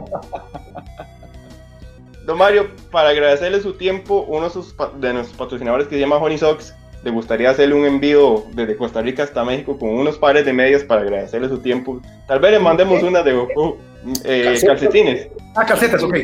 Don 2.26 2.38
Mario, 2.38 2.70
para 2.90 3.10
agradecerle 3.10 3.60
su 3.60 3.74
tiempo, 3.74 4.26
uno 4.30 4.46
de, 4.46 4.50
sus 4.50 4.74
de 5.00 5.14
nuestros 5.14 5.38
patrocinadores 5.38 5.88
que 5.88 5.96
se 5.96 6.00
llama 6.02 6.18
Honey 6.18 6.38
Socks, 6.38 6.74
le 7.04 7.12
gustaría 7.12 7.50
hacerle 7.50 7.76
un 7.76 7.86
envío 7.86 8.46
desde 8.54 8.78
Costa 8.78 9.02
Rica 9.02 9.24
hasta 9.24 9.44
México 9.44 9.78
con 9.78 9.90
unos 9.90 10.18
pares 10.18 10.46
de 10.46 10.54
medias 10.54 10.84
para 10.84 11.02
agradecerle 11.02 11.50
su 11.50 11.58
tiempo. 11.60 12.02
Tal 12.28 12.40
vez 12.40 12.52
le 12.52 12.60
mandemos 12.60 13.04
una 13.04 13.24
de 13.24 13.34
Goku, 13.34 13.78
eh, 14.24 14.44
Calcetas. 14.46 14.64
calcetines. 14.80 15.28
Ah, 15.56 15.66
calcetas, 15.66 16.04
ok. 16.04 16.16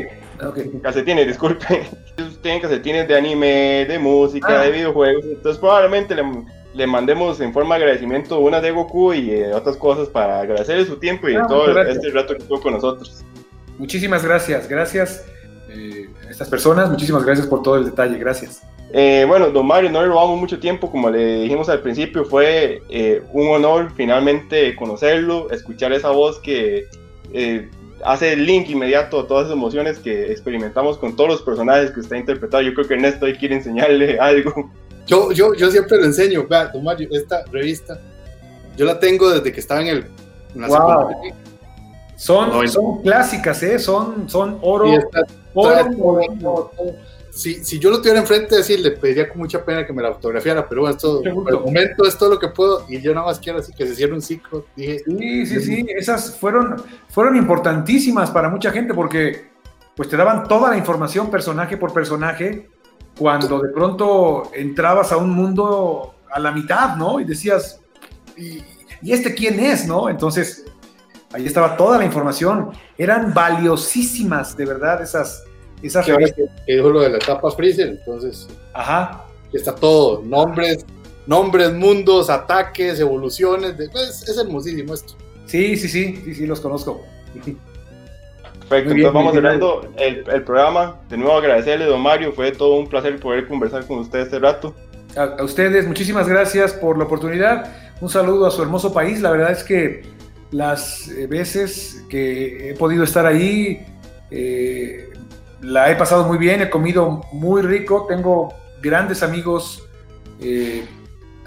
Calcetines, 0.82 1.28
disculpe. 1.28 1.66
Ellos 2.18 2.40
tienen 2.42 2.62
calcetines 2.62 3.08
de 3.08 3.16
anime, 3.18 3.86
de 3.88 4.00
música, 4.00 4.60
Ah. 4.62 4.64
de 4.64 4.72
videojuegos. 4.72 5.26
Entonces 5.26 5.60
probablemente 5.60 6.16
le, 6.16 6.24
le 6.74 6.88
mandemos 6.88 7.40
en 7.42 7.52
forma 7.54 7.76
de 7.76 7.84
agradecimiento 7.84 8.40
una 8.40 8.62
de 8.62 8.72
Goku 8.72 9.14
y 9.14 9.32
eh, 9.32 9.54
otras 9.54 9.76
cosas 9.78 10.08
para 10.08 10.40
agradecerle 10.40 10.86
su 10.86 10.98
tiempo 10.98 11.28
y 11.30 11.36
Ah, 11.36 11.46
todo 11.48 11.80
este 11.82 12.10
rato 12.12 12.34
que 12.36 12.42
estuvo 12.42 12.62
con 12.62 12.74
nosotros. 12.74 13.24
Muchísimas 13.78 14.24
gracias, 14.26 14.68
gracias 14.68 15.26
eh, 15.70 16.08
a 16.28 16.32
estas 16.32 16.50
personas, 16.50 16.90
muchísimas 16.90 17.24
gracias 17.26 17.48
por 17.48 17.62
todo 17.62 17.76
el 17.78 17.86
detalle, 17.86 18.18
gracias. 18.18 18.62
Eh, 18.92 19.24
bueno, 19.28 19.52
don 19.52 19.68
Mario, 19.68 19.92
no 19.92 20.02
le 20.02 20.08
robamos 20.08 20.40
mucho 20.40 20.58
tiempo, 20.60 20.90
como 20.90 21.10
le 21.12 21.42
dijimos 21.42 21.70
al 21.70 21.80
principio, 21.82 22.26
fue 22.26 22.82
eh, 22.90 23.22
un 23.34 23.48
honor 23.50 23.92
finalmente 23.96 24.76
conocerlo, 24.76 25.50
escuchar 25.52 25.94
esa 25.94 26.10
voz 26.10 26.40
que 26.40 26.88
eh, 27.34 27.70
hace 28.04 28.34
el 28.34 28.46
link 28.46 28.70
inmediato 28.70 29.20
a 29.20 29.28
todas 29.28 29.46
esas 29.46 29.58
emociones 29.58 30.00
que 30.00 30.32
experimentamos 30.32 30.98
con 30.98 31.16
todos 31.16 31.30
los 31.30 31.42
personajes 31.42 31.92
que 31.92 32.00
usted 32.00 32.16
ha 32.16 32.20
interpretado. 32.20 32.64
Yo 32.64 32.74
creo 32.74 32.88
que 32.88 32.94
Ernesto 32.96 33.26
hoy 33.26 33.36
quiere 33.36 33.56
enseñarle 33.56 34.20
algo. 34.22 34.72
Yo, 35.08 35.32
yo, 35.32 35.54
yo 35.56 35.72
siempre 35.72 35.98
lo 35.98 36.06
enseño, 36.06 36.46
vea, 36.48 36.72
Mario, 36.84 37.10
esta 37.12 37.44
revista, 37.52 38.00
yo 38.78 38.86
la 38.86 39.00
tengo 39.00 39.30
desde 39.32 39.52
que 39.52 39.60
estaba 39.60 39.82
en, 39.82 39.88
el, 39.88 40.06
en 40.56 40.62
la 40.62 40.68
Wow. 40.68 40.78
secundaria. 40.78 41.36
Son, 42.16 42.68
son 42.68 43.02
clásicas, 43.02 43.64
¿eh? 43.64 43.80
Son, 43.80 44.30
son 44.30 44.60
oro. 44.62 44.86
Oro 45.54 45.90
molido. 45.92 46.72
Si, 47.40 47.64
si 47.64 47.80
yo 47.80 47.90
lo 47.90 48.00
tuviera 48.00 48.20
enfrente, 48.20 48.58
así 48.58 48.78
le 48.78 48.92
pediría 48.92 49.30
con 49.30 49.38
mucha 49.38 49.64
pena 49.64 49.86
que 49.86 49.94
me 49.94 50.04
la 50.04 50.14
fotografiara, 50.14 50.68
pero 50.68 50.82
bueno, 50.82 50.96
esto, 50.96 51.22
por 51.22 51.54
el 51.54 51.60
momento 51.60 52.06
es 52.06 52.18
todo 52.18 52.32
lo 52.32 52.40
que 52.40 52.50
puedo 52.50 52.86
y 52.90 53.00
yo 53.00 53.14
nada 53.14 53.28
más 53.28 53.40
quiero 53.40 53.60
así 53.60 53.72
que 53.74 53.88
se 53.88 53.96
cierre 53.96 54.14
un 54.14 54.22
ciclo. 54.22 54.66
Dije, 54.76 55.00
Sí, 55.06 55.46
sí, 55.46 55.62
sí, 55.62 55.86
esas 55.96 56.36
fueron, 56.38 56.84
fueron 57.10 57.38
importantísimas 57.38 58.30
para 58.30 58.50
mucha 58.50 58.72
gente 58.72 58.94
porque 58.94 59.50
pues 59.96 60.10
te 60.10 60.18
daban 60.18 60.48
toda 60.48 60.70
la 60.70 60.78
información 60.78 61.32
personaje 61.32 61.78
por 61.78 61.94
personaje 61.94 62.70
cuando 63.18 63.60
de 63.60 63.70
pronto 63.70 64.52
entrabas 64.54 65.12
a 65.12 65.18
un 65.18 65.30
mundo 65.30 66.16
a 66.32 66.40
la 66.40 66.52
mitad, 66.52 66.98
¿no? 66.98 67.20
Y 67.20 67.24
decías, 67.24 67.80
¿y, 68.36 68.62
y 69.02 69.14
este 69.14 69.34
quién 69.34 69.60
es, 69.60 69.88
no? 69.88 70.10
Entonces, 70.10 70.66
ahí 71.32 71.46
estaba 71.46 71.78
toda 71.78 71.98
la 71.98 72.06
información. 72.06 72.72
Eran 72.98 73.34
valiosísimas, 73.34 74.56
de 74.56 74.66
verdad, 74.66 75.02
esas, 75.02 75.44
esas 75.84 76.06
que 76.06 76.12
revistas. 76.14 76.36
que, 76.38 76.66
que 76.66 76.76
dijo 76.76 76.90
lo 76.90 77.02
de 77.02 77.10
la 77.10 77.18
etapa 77.18 77.52
Freezer, 77.52 77.88
entonces 77.90 78.48
Ajá. 78.74 79.26
está 79.54 79.74
todo, 79.76 80.22
nombres, 80.26 80.86
nombres, 81.26 81.72
mundos, 81.74 82.30
ataques, 82.30 83.00
evoluciones, 83.00 83.78
de- 83.78 83.90
pues, 83.90 84.28
es 84.28 84.38
hermosísimo 84.38 84.94
esto. 84.94 85.14
Sí, 85.46 85.76
sí, 85.78 85.88
sí, 85.88 86.22
sí, 86.24 86.36
sí, 86.36 86.46
los 86.46 86.60
conozco. 86.60 87.02
Perfecto, 88.70 88.94
bien, 88.94 89.08
entonces 89.08 89.14
vamos 89.14 89.34
cerrando 89.34 89.90
el, 89.98 90.24
el 90.32 90.44
programa. 90.44 91.00
De 91.10 91.18
nuevo 91.18 91.38
agradecerle, 91.38 91.86
don 91.86 92.02
Mario, 92.02 92.34
fue 92.34 92.52
todo 92.52 92.76
un 92.76 92.88
placer 92.88 93.20
poder 93.20 93.48
conversar 93.48 93.86
con 93.86 94.00
usted 94.00 94.20
este 94.20 94.38
rato. 94.38 94.76
A, 95.18 95.24
a 95.40 95.44
ustedes, 95.44 95.88
muchísimas 95.88 96.28
gracias 96.28 96.74
por 96.74 96.98
la 96.98 97.06
oportunidad. 97.06 97.72
Un 98.00 98.10
saludo 98.10 98.46
a 98.46 98.52
su 98.52 98.62
hermoso 98.62 98.94
país. 98.94 99.22
La 99.22 99.32
verdad 99.32 99.52
es 99.52 99.64
que 99.64 100.04
las 100.52 101.08
eh, 101.10 101.26
veces 101.26 102.06
que 102.10 102.70
he 102.70 102.74
podido 102.76 103.04
estar 103.04 103.26
ahí, 103.26 103.86
eh, 104.30 105.09
la 105.62 105.92
he 105.92 105.96
pasado 105.96 106.26
muy 106.26 106.38
bien, 106.38 106.62
he 106.62 106.70
comido 106.70 107.22
muy 107.34 107.62
rico, 107.62 108.06
tengo 108.08 108.54
grandes 108.82 109.24
amigos 109.24 109.84
eh, 110.42 110.86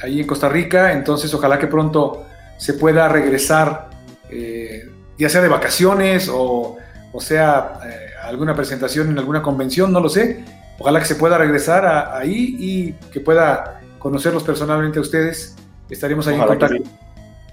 ahí 0.01 0.21
en 0.21 0.27
Costa 0.27 0.49
Rica, 0.49 0.93
entonces 0.93 1.33
ojalá 1.33 1.59
que 1.59 1.67
pronto 1.67 2.25
se 2.59 2.75
pueda 2.75 3.09
regresar, 3.09 3.91
eh, 4.31 4.91
ya 5.19 5.29
sea 5.29 5.41
de 5.41 5.49
vacaciones 5.49 6.29
o, 6.33 6.77
o 7.13 7.21
sea 7.21 7.75
eh, 7.87 8.07
alguna 8.23 8.55
presentación 8.55 9.09
en 9.11 9.19
alguna 9.19 9.43
convención, 9.43 9.93
no 9.93 10.01
lo 10.01 10.09
sé. 10.09 10.45
Ojalá 10.79 10.99
que 11.01 11.07
se 11.07 11.15
pueda 11.17 11.39
regresar 11.39 11.85
a- 11.87 12.17
ahí 12.19 12.57
y 12.59 12.93
que 13.13 13.21
pueda 13.21 13.81
conocerlos 13.99 14.43
personalmente 14.43 14.99
a 14.99 15.03
ustedes. 15.03 15.57
Estaremos 15.89 16.27
ahí 16.27 16.35
Ojalá 16.35 16.53
en 16.55 16.59
contacto. 16.59 16.85
sí. 16.85 16.91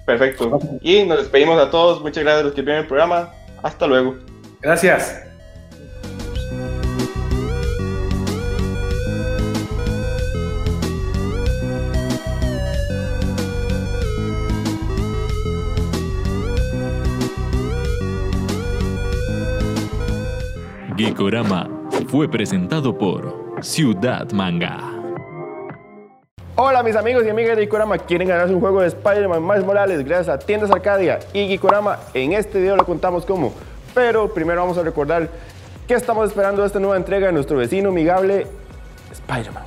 Perfecto. 0.06 0.58
Y 0.80 1.04
nos 1.04 1.18
despedimos 1.18 1.60
a 1.60 1.70
todos. 1.70 2.00
Muchas 2.02 2.24
gracias 2.24 2.40
a 2.40 2.44
los 2.44 2.54
que 2.54 2.62
vieron 2.62 2.82
el 2.82 2.88
programa. 2.88 3.30
Hasta 3.62 3.86
luego. 3.86 4.16
Gracias. 4.60 5.22
Geekorama 21.00 21.66
fue 22.08 22.28
presentado 22.28 22.98
por 22.98 23.56
Ciudad 23.62 24.30
Manga. 24.32 24.78
Hola 26.56 26.82
mis 26.82 26.94
amigos 26.94 27.24
y 27.24 27.30
amigas 27.30 27.56
de 27.56 27.62
Gikorama, 27.62 27.96
¿quieren 27.96 28.28
ganarse 28.28 28.52
un 28.52 28.60
juego 28.60 28.82
de 28.82 28.88
Spider-Man 28.88 29.42
Miles 29.42 29.64
Morales 29.64 30.04
gracias 30.04 30.28
a 30.28 30.38
Tiendas 30.38 30.70
Arcadia 30.70 31.20
y 31.32 31.48
Gikorama? 31.48 32.00
En 32.12 32.34
este 32.34 32.60
video 32.60 32.76
lo 32.76 32.84
contamos 32.84 33.24
cómo, 33.24 33.54
pero 33.94 34.34
primero 34.34 34.60
vamos 34.60 34.76
a 34.76 34.82
recordar 34.82 35.30
qué 35.88 35.94
estamos 35.94 36.28
esperando 36.28 36.60
de 36.60 36.66
esta 36.66 36.78
nueva 36.78 36.98
entrega 36.98 37.28
de 37.28 37.32
nuestro 37.32 37.56
vecino 37.56 37.88
amigable 37.88 38.46
Spider-Man. 39.10 39.64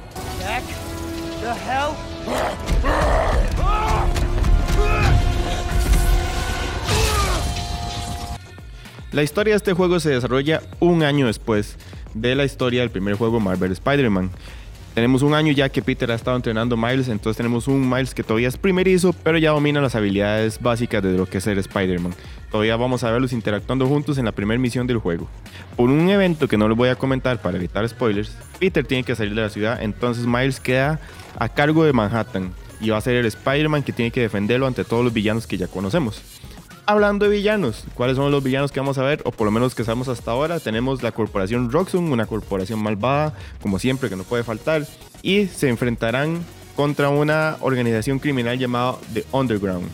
La 9.14 9.22
historia 9.22 9.54
de 9.54 9.58
este 9.58 9.74
juego 9.74 10.00
se 10.00 10.10
desarrolla 10.10 10.64
un 10.80 11.04
año 11.04 11.28
después 11.28 11.78
de 12.16 12.34
la 12.34 12.46
historia 12.46 12.82
del 12.82 12.90
primer 12.90 13.14
juego 13.14 13.40
Marvel 13.40 13.72
Spider-Man. 13.72 14.32
Tenemos 14.96 15.22
un 15.22 15.36
año 15.36 15.52
ya 15.54 15.70
que 15.70 15.84
Peter 15.84 16.10
ha 16.10 16.16
estado 16.16 16.36
entrenando 16.36 16.76
Miles, 16.76 17.10
entonces 17.10 17.38
tenemos 17.38 17.68
un 17.68 17.88
Miles 17.88 18.16
que 18.16 18.24
todavía 18.24 18.48
es 18.48 18.58
primerizo, 18.58 19.14
pero 19.14 19.38
ya 19.38 19.52
domina 19.52 19.82
las 19.82 19.94
habilidades 19.94 20.60
básicas 20.60 21.04
de 21.04 21.16
lo 21.16 21.28
que 21.28 21.38
es 21.38 21.44
ser 21.44 21.60
Spider-Man. 21.60 22.16
Todavía 22.50 22.76
vamos 22.76 23.04
a 23.04 23.12
verlos 23.12 23.34
interactuando 23.34 23.86
juntos 23.86 24.18
en 24.18 24.26
la 24.26 24.32
primera 24.32 24.60
misión 24.60 24.88
del 24.88 24.98
juego. 24.98 25.30
Por 25.78 25.92
un 25.92 26.10
evento 26.10 26.48
que 26.48 26.58
no 26.58 26.68
les 26.68 26.76
voy 26.76 26.90
a 26.90 26.96
comentar 26.96 27.40
para 27.40 27.58
evitar 27.58 27.88
spoilers, 27.88 28.36
Peter 28.60 28.84
tiene 28.84 29.04
que 29.04 29.16
salir 29.16 29.36
de 29.36 29.42
la 29.42 29.50
ciudad, 29.50 29.80
entonces 29.84 30.26
Miles 30.26 30.60
queda 30.60 31.00
a 31.38 31.50
cargo 31.50 31.84
de 31.84 31.94
Manhattan 31.94 32.52
y 32.82 32.90
va 32.90 32.98
a 32.98 33.02
ser 33.02 33.14
el 33.18 33.28
Spider-Man 33.28 33.84
que 33.84 33.94
tiene 33.94 34.10
que 34.10 34.22
defenderlo 34.22 34.66
ante 34.66 34.84
todos 34.84 35.04
los 35.04 35.14
villanos 35.14 35.46
que 35.46 35.60
ya 35.60 35.68
conocemos. 35.68 36.24
Hablando 36.86 37.24
de 37.24 37.32
villanos, 37.32 37.86
¿cuáles 37.94 38.18
son 38.18 38.30
los 38.30 38.44
villanos 38.44 38.74
que 38.74 38.82
vamos 38.82 38.98
a 38.98 39.04
ver? 39.04 39.22
O 39.24 39.32
por 39.32 39.46
lo 39.46 39.52
menos 39.52 39.74
que 39.74 39.86
sabemos 39.86 40.10
hasta 40.10 40.32
ahora. 40.32 40.60
Tenemos 40.60 41.02
la 41.02 41.14
corporación 41.14 41.72
Roxxon, 41.72 42.12
una 42.12 42.26
corporación 42.26 42.84
malvada, 42.84 43.34
como 43.62 43.80
siempre, 43.80 44.10
que 44.10 44.18
no 44.18 44.24
puede 44.24 44.44
faltar. 44.44 44.86
Y 45.22 45.46
se 45.46 45.70
enfrentarán 45.70 46.44
contra 46.76 47.08
una 47.08 47.56
organización 47.62 48.20
criminal 48.20 48.60
llamada 48.60 48.98
The 49.14 49.24
Underground, 49.32 49.88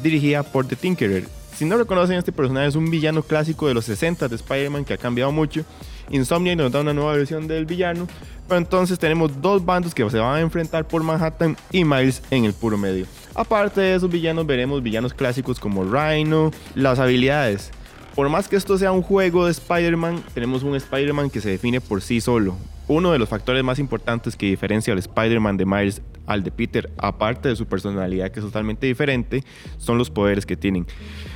dirigida 0.00 0.44
por 0.44 0.68
The 0.68 0.76
Tinkerer. 0.76 1.26
Si 1.56 1.64
no 1.64 1.76
reconocen 1.76 2.18
este 2.18 2.30
personaje, 2.30 2.68
es 2.68 2.76
un 2.76 2.88
villano 2.88 3.24
clásico 3.24 3.66
de 3.66 3.74
los 3.74 3.86
60 3.86 4.28
de 4.28 4.36
Spider-Man 4.36 4.84
que 4.84 4.94
ha 4.94 4.98
cambiado 4.98 5.32
mucho. 5.32 5.64
Insomnia 6.08 6.54
nos 6.54 6.70
da 6.70 6.82
una 6.82 6.94
nueva 6.94 7.14
versión 7.14 7.48
del 7.48 7.66
villano. 7.66 8.06
Pero 8.46 8.58
entonces 8.58 8.96
tenemos 8.98 9.42
dos 9.42 9.64
bandos 9.64 9.92
que 9.92 10.08
se 10.08 10.18
van 10.18 10.36
a 10.36 10.40
enfrentar 10.40 10.86
por 10.86 11.02
Manhattan 11.02 11.56
y 11.72 11.84
Miles 11.84 12.22
en 12.30 12.44
el 12.44 12.52
puro 12.52 12.78
medio. 12.78 13.06
Aparte 13.34 13.80
de 13.80 13.94
esos 13.94 14.10
villanos, 14.10 14.46
veremos 14.46 14.82
villanos 14.82 15.14
clásicos 15.14 15.60
como 15.60 15.84
Rhino, 15.84 16.50
las 16.74 16.98
habilidades. 16.98 17.70
Por 18.14 18.28
más 18.28 18.48
que 18.48 18.56
esto 18.56 18.76
sea 18.78 18.90
un 18.90 19.02
juego 19.02 19.44
de 19.44 19.52
Spider-Man, 19.52 20.24
tenemos 20.34 20.64
un 20.64 20.74
Spider-Man 20.74 21.30
que 21.30 21.40
se 21.40 21.50
define 21.50 21.80
por 21.80 22.02
sí 22.02 22.20
solo. 22.20 22.56
Uno 22.88 23.12
de 23.12 23.18
los 23.18 23.28
factores 23.28 23.62
más 23.62 23.78
importantes 23.78 24.34
que 24.34 24.46
diferencia 24.46 24.92
al 24.92 24.98
Spider-Man 24.98 25.56
de 25.56 25.66
Miles 25.66 26.02
al 26.26 26.42
de 26.42 26.50
Peter, 26.50 26.90
aparte 26.98 27.48
de 27.48 27.56
su 27.56 27.66
personalidad 27.66 28.30
que 28.30 28.40
es 28.40 28.46
totalmente 28.46 28.86
diferente, 28.86 29.44
son 29.78 29.98
los 29.98 30.10
poderes 30.10 30.46
que 30.46 30.56
tienen. 30.56 30.86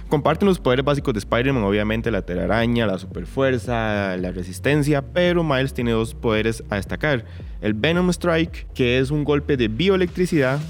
Comparten 0.09 0.49
los 0.49 0.59
poderes 0.59 0.85
básicos 0.85 1.15
de 1.15 1.19
Spider-Man, 1.19 1.63
obviamente 1.63 2.11
la 2.11 2.23
telaraña, 2.23 2.87
la 2.87 2.99
superfuerza, 2.99 4.17
la 4.17 4.33
resistencia, 4.33 5.03
pero 5.03 5.43
Miles 5.45 5.73
tiene 5.73 5.93
dos 5.93 6.15
poderes 6.15 6.63
a 6.69 6.77
destacar. 6.77 7.25
El 7.61 7.75
Venom 7.75 8.11
Strike, 8.11 8.67
que 8.75 8.99
es 8.99 9.11
un 9.11 9.25
golpe 9.25 9.57
de 9.57 9.69
bioelectricidad, 9.69 10.61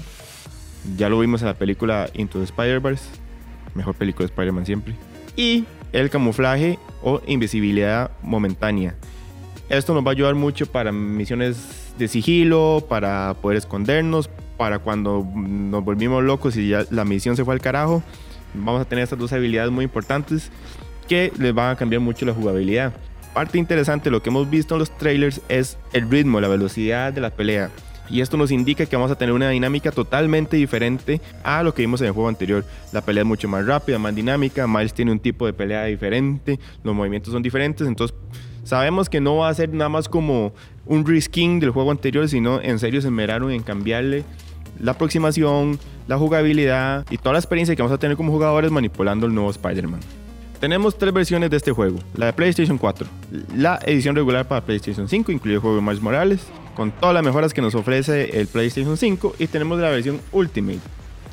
ya 0.97 1.09
lo 1.09 1.19
vimos 1.19 1.41
en 1.41 1.47
la 1.47 1.53
película 1.53 2.09
Into 2.13 2.39
the 2.39 2.45
Spider-Verse, 2.45 3.05
mejor 3.75 3.95
película 3.95 4.27
de 4.27 4.31
Spider-Man 4.31 4.65
siempre. 4.65 4.95
Y 5.35 5.65
el 5.91 6.09
camuflaje 6.09 6.79
o 7.01 7.21
invisibilidad 7.27 8.11
momentánea. 8.21 8.95
Esto 9.69 9.93
nos 9.93 10.05
va 10.05 10.09
a 10.09 10.11
ayudar 10.11 10.35
mucho 10.35 10.65
para 10.65 10.91
misiones 10.91 11.93
de 11.97 12.07
sigilo, 12.07 12.85
para 12.87 13.35
poder 13.41 13.57
escondernos, 13.57 14.29
para 14.57 14.79
cuando 14.79 15.25
nos 15.35 15.83
volvimos 15.83 16.23
locos 16.23 16.57
y 16.57 16.69
ya 16.69 16.85
la 16.89 17.05
misión 17.05 17.35
se 17.35 17.45
fue 17.45 17.53
al 17.53 17.61
carajo. 17.61 18.03
Vamos 18.53 18.81
a 18.81 18.85
tener 18.85 19.03
estas 19.03 19.19
dos 19.19 19.33
habilidades 19.33 19.71
muy 19.71 19.85
importantes 19.85 20.51
que 21.07 21.31
les 21.37 21.53
van 21.53 21.71
a 21.71 21.75
cambiar 21.75 22.01
mucho 22.01 22.25
la 22.25 22.33
jugabilidad. 22.33 22.93
Parte 23.33 23.57
interesante 23.57 24.11
lo 24.11 24.21
que 24.21 24.29
hemos 24.29 24.49
visto 24.49 24.75
en 24.75 24.79
los 24.79 24.95
trailers 24.97 25.41
es 25.49 25.77
el 25.91 26.09
ritmo, 26.09 26.39
la 26.39 26.47
velocidad 26.47 27.11
de 27.11 27.21
la 27.21 27.31
pelea. 27.31 27.71
Y 28.13 28.21
esto 28.21 28.37
nos 28.37 28.51
indica 28.51 28.85
que 28.85 28.95
vamos 28.95 29.09
a 29.09 29.15
tener 29.15 29.33
una 29.33 29.49
dinámica 29.49 29.91
totalmente 29.91 30.55
diferente 30.55 31.19
a 31.43 31.63
lo 31.63 31.73
que 31.73 31.81
vimos 31.81 31.99
en 32.01 32.07
el 32.07 32.13
juego 32.13 32.29
anterior. 32.29 32.63
La 32.91 33.01
pelea 33.01 33.23
es 33.23 33.27
mucho 33.27 33.47
más 33.47 33.65
rápida, 33.65 33.97
más 33.97 34.13
dinámica. 34.13 34.67
Miles 34.67 34.93
tiene 34.93 35.11
un 35.11 35.19
tipo 35.19 35.47
de 35.47 35.53
pelea 35.53 35.85
diferente, 35.85 36.59
los 36.83 36.93
movimientos 36.93 37.33
son 37.33 37.41
diferentes. 37.41 37.87
Entonces, 37.87 38.15
sabemos 38.63 39.09
que 39.09 39.19
no 39.19 39.37
va 39.37 39.49
a 39.49 39.53
ser 39.55 39.73
nada 39.73 39.89
más 39.89 40.07
como 40.07 40.53
un 40.85 41.07
reskin 41.07 41.59
del 41.59 41.71
juego 41.71 41.89
anterior, 41.89 42.29
sino 42.29 42.61
en 42.61 42.77
serio 42.77 43.01
se 43.01 43.07
esmeraron 43.07 43.49
en 43.49 43.63
cambiarle 43.63 44.25
la 44.79 44.91
aproximación, 44.91 45.79
la 46.07 46.19
jugabilidad 46.19 47.07
y 47.09 47.17
toda 47.17 47.33
la 47.33 47.39
experiencia 47.39 47.75
que 47.75 47.81
vamos 47.81 47.95
a 47.95 47.99
tener 47.99 48.15
como 48.15 48.31
jugadores 48.31 48.69
manipulando 48.69 49.25
el 49.25 49.33
nuevo 49.33 49.49
Spider-Man. 49.49 50.01
Tenemos 50.59 50.99
tres 50.99 51.11
versiones 51.11 51.49
de 51.49 51.57
este 51.57 51.71
juego. 51.71 51.97
La 52.15 52.27
de 52.27 52.33
PlayStation 52.33 52.77
4, 52.77 53.07
la 53.57 53.79
edición 53.87 54.15
regular 54.15 54.47
para 54.47 54.61
PlayStation 54.61 55.09
5, 55.09 55.31
incluye 55.31 55.55
el 55.55 55.61
juego 55.61 55.77
de 55.77 55.81
Miles 55.81 56.01
Morales, 56.01 56.47
con 56.75 56.91
todas 56.91 57.13
las 57.13 57.23
mejoras 57.23 57.53
que 57.53 57.61
nos 57.61 57.75
ofrece 57.75 58.39
el 58.39 58.47
PlayStation 58.47 58.97
5, 58.97 59.35
y 59.39 59.47
tenemos 59.47 59.79
la 59.79 59.89
versión 59.89 60.19
Ultimate. 60.31 60.79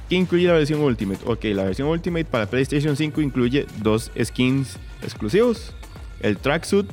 ¿Qué 0.08 0.16
incluye 0.16 0.46
la 0.48 0.54
versión 0.54 0.80
Ultimate? 0.80 1.20
Ok, 1.24 1.44
la 1.44 1.64
versión 1.64 1.88
Ultimate 1.88 2.24
para 2.24 2.46
PlayStation 2.46 2.96
5 2.96 3.20
incluye 3.20 3.66
dos 3.80 4.10
skins 4.20 4.76
exclusivos, 5.02 5.72
el 6.20 6.36
tracksuit 6.36 6.86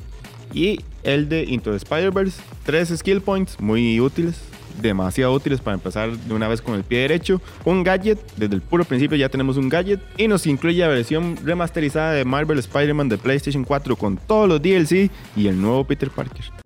y 0.54 0.80
el 1.02 1.28
de 1.28 1.44
Into 1.44 1.70
the 1.70 1.76
Spider-Verse, 1.78 2.40
tres 2.64 2.88
skill 2.96 3.20
points 3.20 3.58
muy 3.60 4.00
útiles, 4.00 4.40
demasiado 4.80 5.32
útiles 5.32 5.60
para 5.60 5.74
empezar 5.74 6.16
de 6.16 6.34
una 6.34 6.48
vez 6.48 6.62
con 6.62 6.74
el 6.74 6.84
pie 6.84 7.00
derecho. 7.00 7.40
Un 7.64 7.82
gadget, 7.82 8.18
desde 8.36 8.54
el 8.54 8.62
puro 8.62 8.84
principio 8.84 9.16
ya 9.16 9.28
tenemos 9.28 9.56
un 9.56 9.68
gadget 9.68 10.00
y 10.16 10.28
nos 10.28 10.46
incluye 10.46 10.80
la 10.80 10.88
versión 10.88 11.36
remasterizada 11.44 12.12
de 12.12 12.24
Marvel 12.24 12.58
Spider-Man 12.58 13.08
de 13.08 13.18
PlayStation 13.18 13.64
4 13.64 13.96
con 13.96 14.16
todos 14.16 14.48
los 14.48 14.62
DLC 14.62 15.10
y 15.36 15.48
el 15.48 15.60
nuevo 15.60 15.84
Peter 15.84 16.10
Parker. 16.10 16.57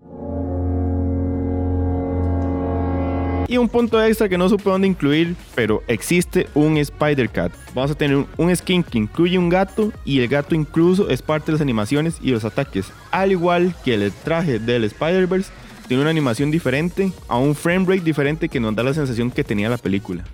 Y 3.52 3.58
un 3.58 3.68
punto 3.68 4.02
extra 4.02 4.30
que 4.30 4.38
no 4.38 4.48
supe 4.48 4.70
dónde 4.70 4.86
incluir, 4.86 5.36
pero 5.54 5.82
existe 5.86 6.46
un 6.54 6.78
Spider-Cat. 6.78 7.52
Vamos 7.74 7.90
a 7.90 7.94
tener 7.94 8.16
un, 8.16 8.26
un 8.38 8.56
skin 8.56 8.82
que 8.82 8.96
incluye 8.96 9.36
un 9.36 9.50
gato 9.50 9.92
y 10.06 10.20
el 10.20 10.28
gato 10.28 10.54
incluso 10.54 11.10
es 11.10 11.20
parte 11.20 11.48
de 11.48 11.52
las 11.52 11.60
animaciones 11.60 12.16
y 12.22 12.30
los 12.30 12.46
ataques. 12.46 12.86
Al 13.10 13.30
igual 13.30 13.74
que 13.84 13.92
el 13.92 14.10
traje 14.10 14.58
del 14.58 14.84
Spider-Verse, 14.84 15.50
tiene 15.86 16.00
una 16.00 16.08
animación 16.08 16.50
diferente, 16.50 17.12
a 17.28 17.36
un 17.36 17.54
frame 17.54 17.84
rate 17.86 18.00
diferente 18.00 18.48
que 18.48 18.58
nos 18.58 18.74
da 18.74 18.84
la 18.84 18.94
sensación 18.94 19.30
que 19.30 19.44
tenía 19.44 19.68
la 19.68 19.76
película. 19.76 20.24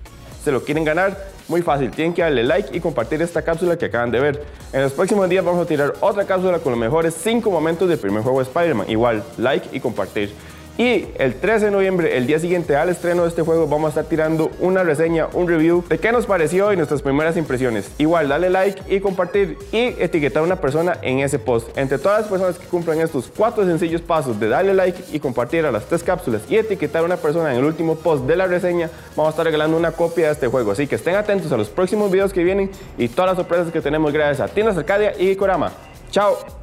¿Se 0.44 0.52
lo 0.52 0.62
quieren 0.62 0.84
ganar? 0.84 1.18
Muy 1.48 1.62
fácil, 1.62 1.90
tienen 1.90 2.14
que 2.14 2.22
darle 2.22 2.44
like 2.44 2.76
y 2.76 2.78
compartir 2.78 3.20
esta 3.20 3.42
cápsula 3.42 3.76
que 3.76 3.86
acaban 3.86 4.12
de 4.12 4.20
ver. 4.20 4.44
En 4.72 4.82
los 4.82 4.92
próximos 4.92 5.28
días 5.28 5.44
vamos 5.44 5.60
a 5.60 5.66
tirar 5.66 5.94
otra 5.98 6.24
cápsula 6.24 6.60
con 6.60 6.70
los 6.70 6.78
mejores 6.78 7.16
5 7.20 7.50
momentos 7.50 7.88
del 7.88 7.98
primer 7.98 8.22
juego 8.22 8.38
de 8.38 8.44
Spider-Man. 8.44 8.88
Igual, 8.88 9.24
like 9.38 9.76
y 9.76 9.80
compartir. 9.80 10.32
Y 10.78 11.08
el 11.18 11.34
13 11.34 11.66
de 11.66 11.70
noviembre, 11.72 12.16
el 12.16 12.28
día 12.28 12.38
siguiente 12.38 12.76
al 12.76 12.88
estreno 12.88 13.22
de 13.24 13.30
este 13.30 13.42
juego, 13.42 13.66
vamos 13.66 13.86
a 13.86 13.88
estar 13.88 14.04
tirando 14.04 14.52
una 14.60 14.84
reseña, 14.84 15.26
un 15.32 15.48
review 15.48 15.84
de 15.88 15.98
qué 15.98 16.12
nos 16.12 16.24
pareció 16.24 16.72
y 16.72 16.76
nuestras 16.76 17.02
primeras 17.02 17.36
impresiones. 17.36 17.90
Igual, 17.98 18.28
dale 18.28 18.48
like 18.48 18.80
y 18.86 19.00
compartir 19.00 19.58
y 19.72 20.00
etiquetar 20.00 20.40
a 20.40 20.46
una 20.46 20.60
persona 20.60 20.96
en 21.02 21.18
ese 21.18 21.40
post. 21.40 21.76
Entre 21.76 21.98
todas 21.98 22.20
las 22.20 22.30
personas 22.30 22.58
que 22.60 22.66
cumplan 22.66 23.00
estos 23.00 23.28
cuatro 23.36 23.64
sencillos 23.64 24.02
pasos 24.02 24.38
de 24.38 24.48
darle 24.48 24.72
like 24.72 25.02
y 25.12 25.18
compartir 25.18 25.66
a 25.66 25.72
las 25.72 25.84
tres 25.86 26.04
cápsulas 26.04 26.42
y 26.48 26.54
etiquetar 26.54 27.02
a 27.02 27.06
una 27.06 27.16
persona 27.16 27.50
en 27.50 27.58
el 27.58 27.64
último 27.64 27.96
post 27.96 28.24
de 28.26 28.36
la 28.36 28.46
reseña, 28.46 28.88
vamos 29.16 29.30
a 29.30 29.30
estar 29.30 29.46
regalando 29.46 29.76
una 29.76 29.90
copia 29.90 30.26
de 30.26 30.32
este 30.34 30.46
juego. 30.46 30.70
Así 30.70 30.86
que 30.86 30.94
estén 30.94 31.16
atentos 31.16 31.50
a 31.50 31.56
los 31.56 31.70
próximos 31.70 32.08
videos 32.08 32.32
que 32.32 32.44
vienen 32.44 32.70
y 32.96 33.08
todas 33.08 33.32
las 33.32 33.36
sorpresas 33.36 33.72
que 33.72 33.80
tenemos 33.80 34.12
gracias 34.12 34.48
a 34.48 34.54
Tiendas 34.54 34.78
Arcadia 34.78 35.12
y 35.18 35.34
Korama. 35.34 35.72
Chao. 36.12 36.57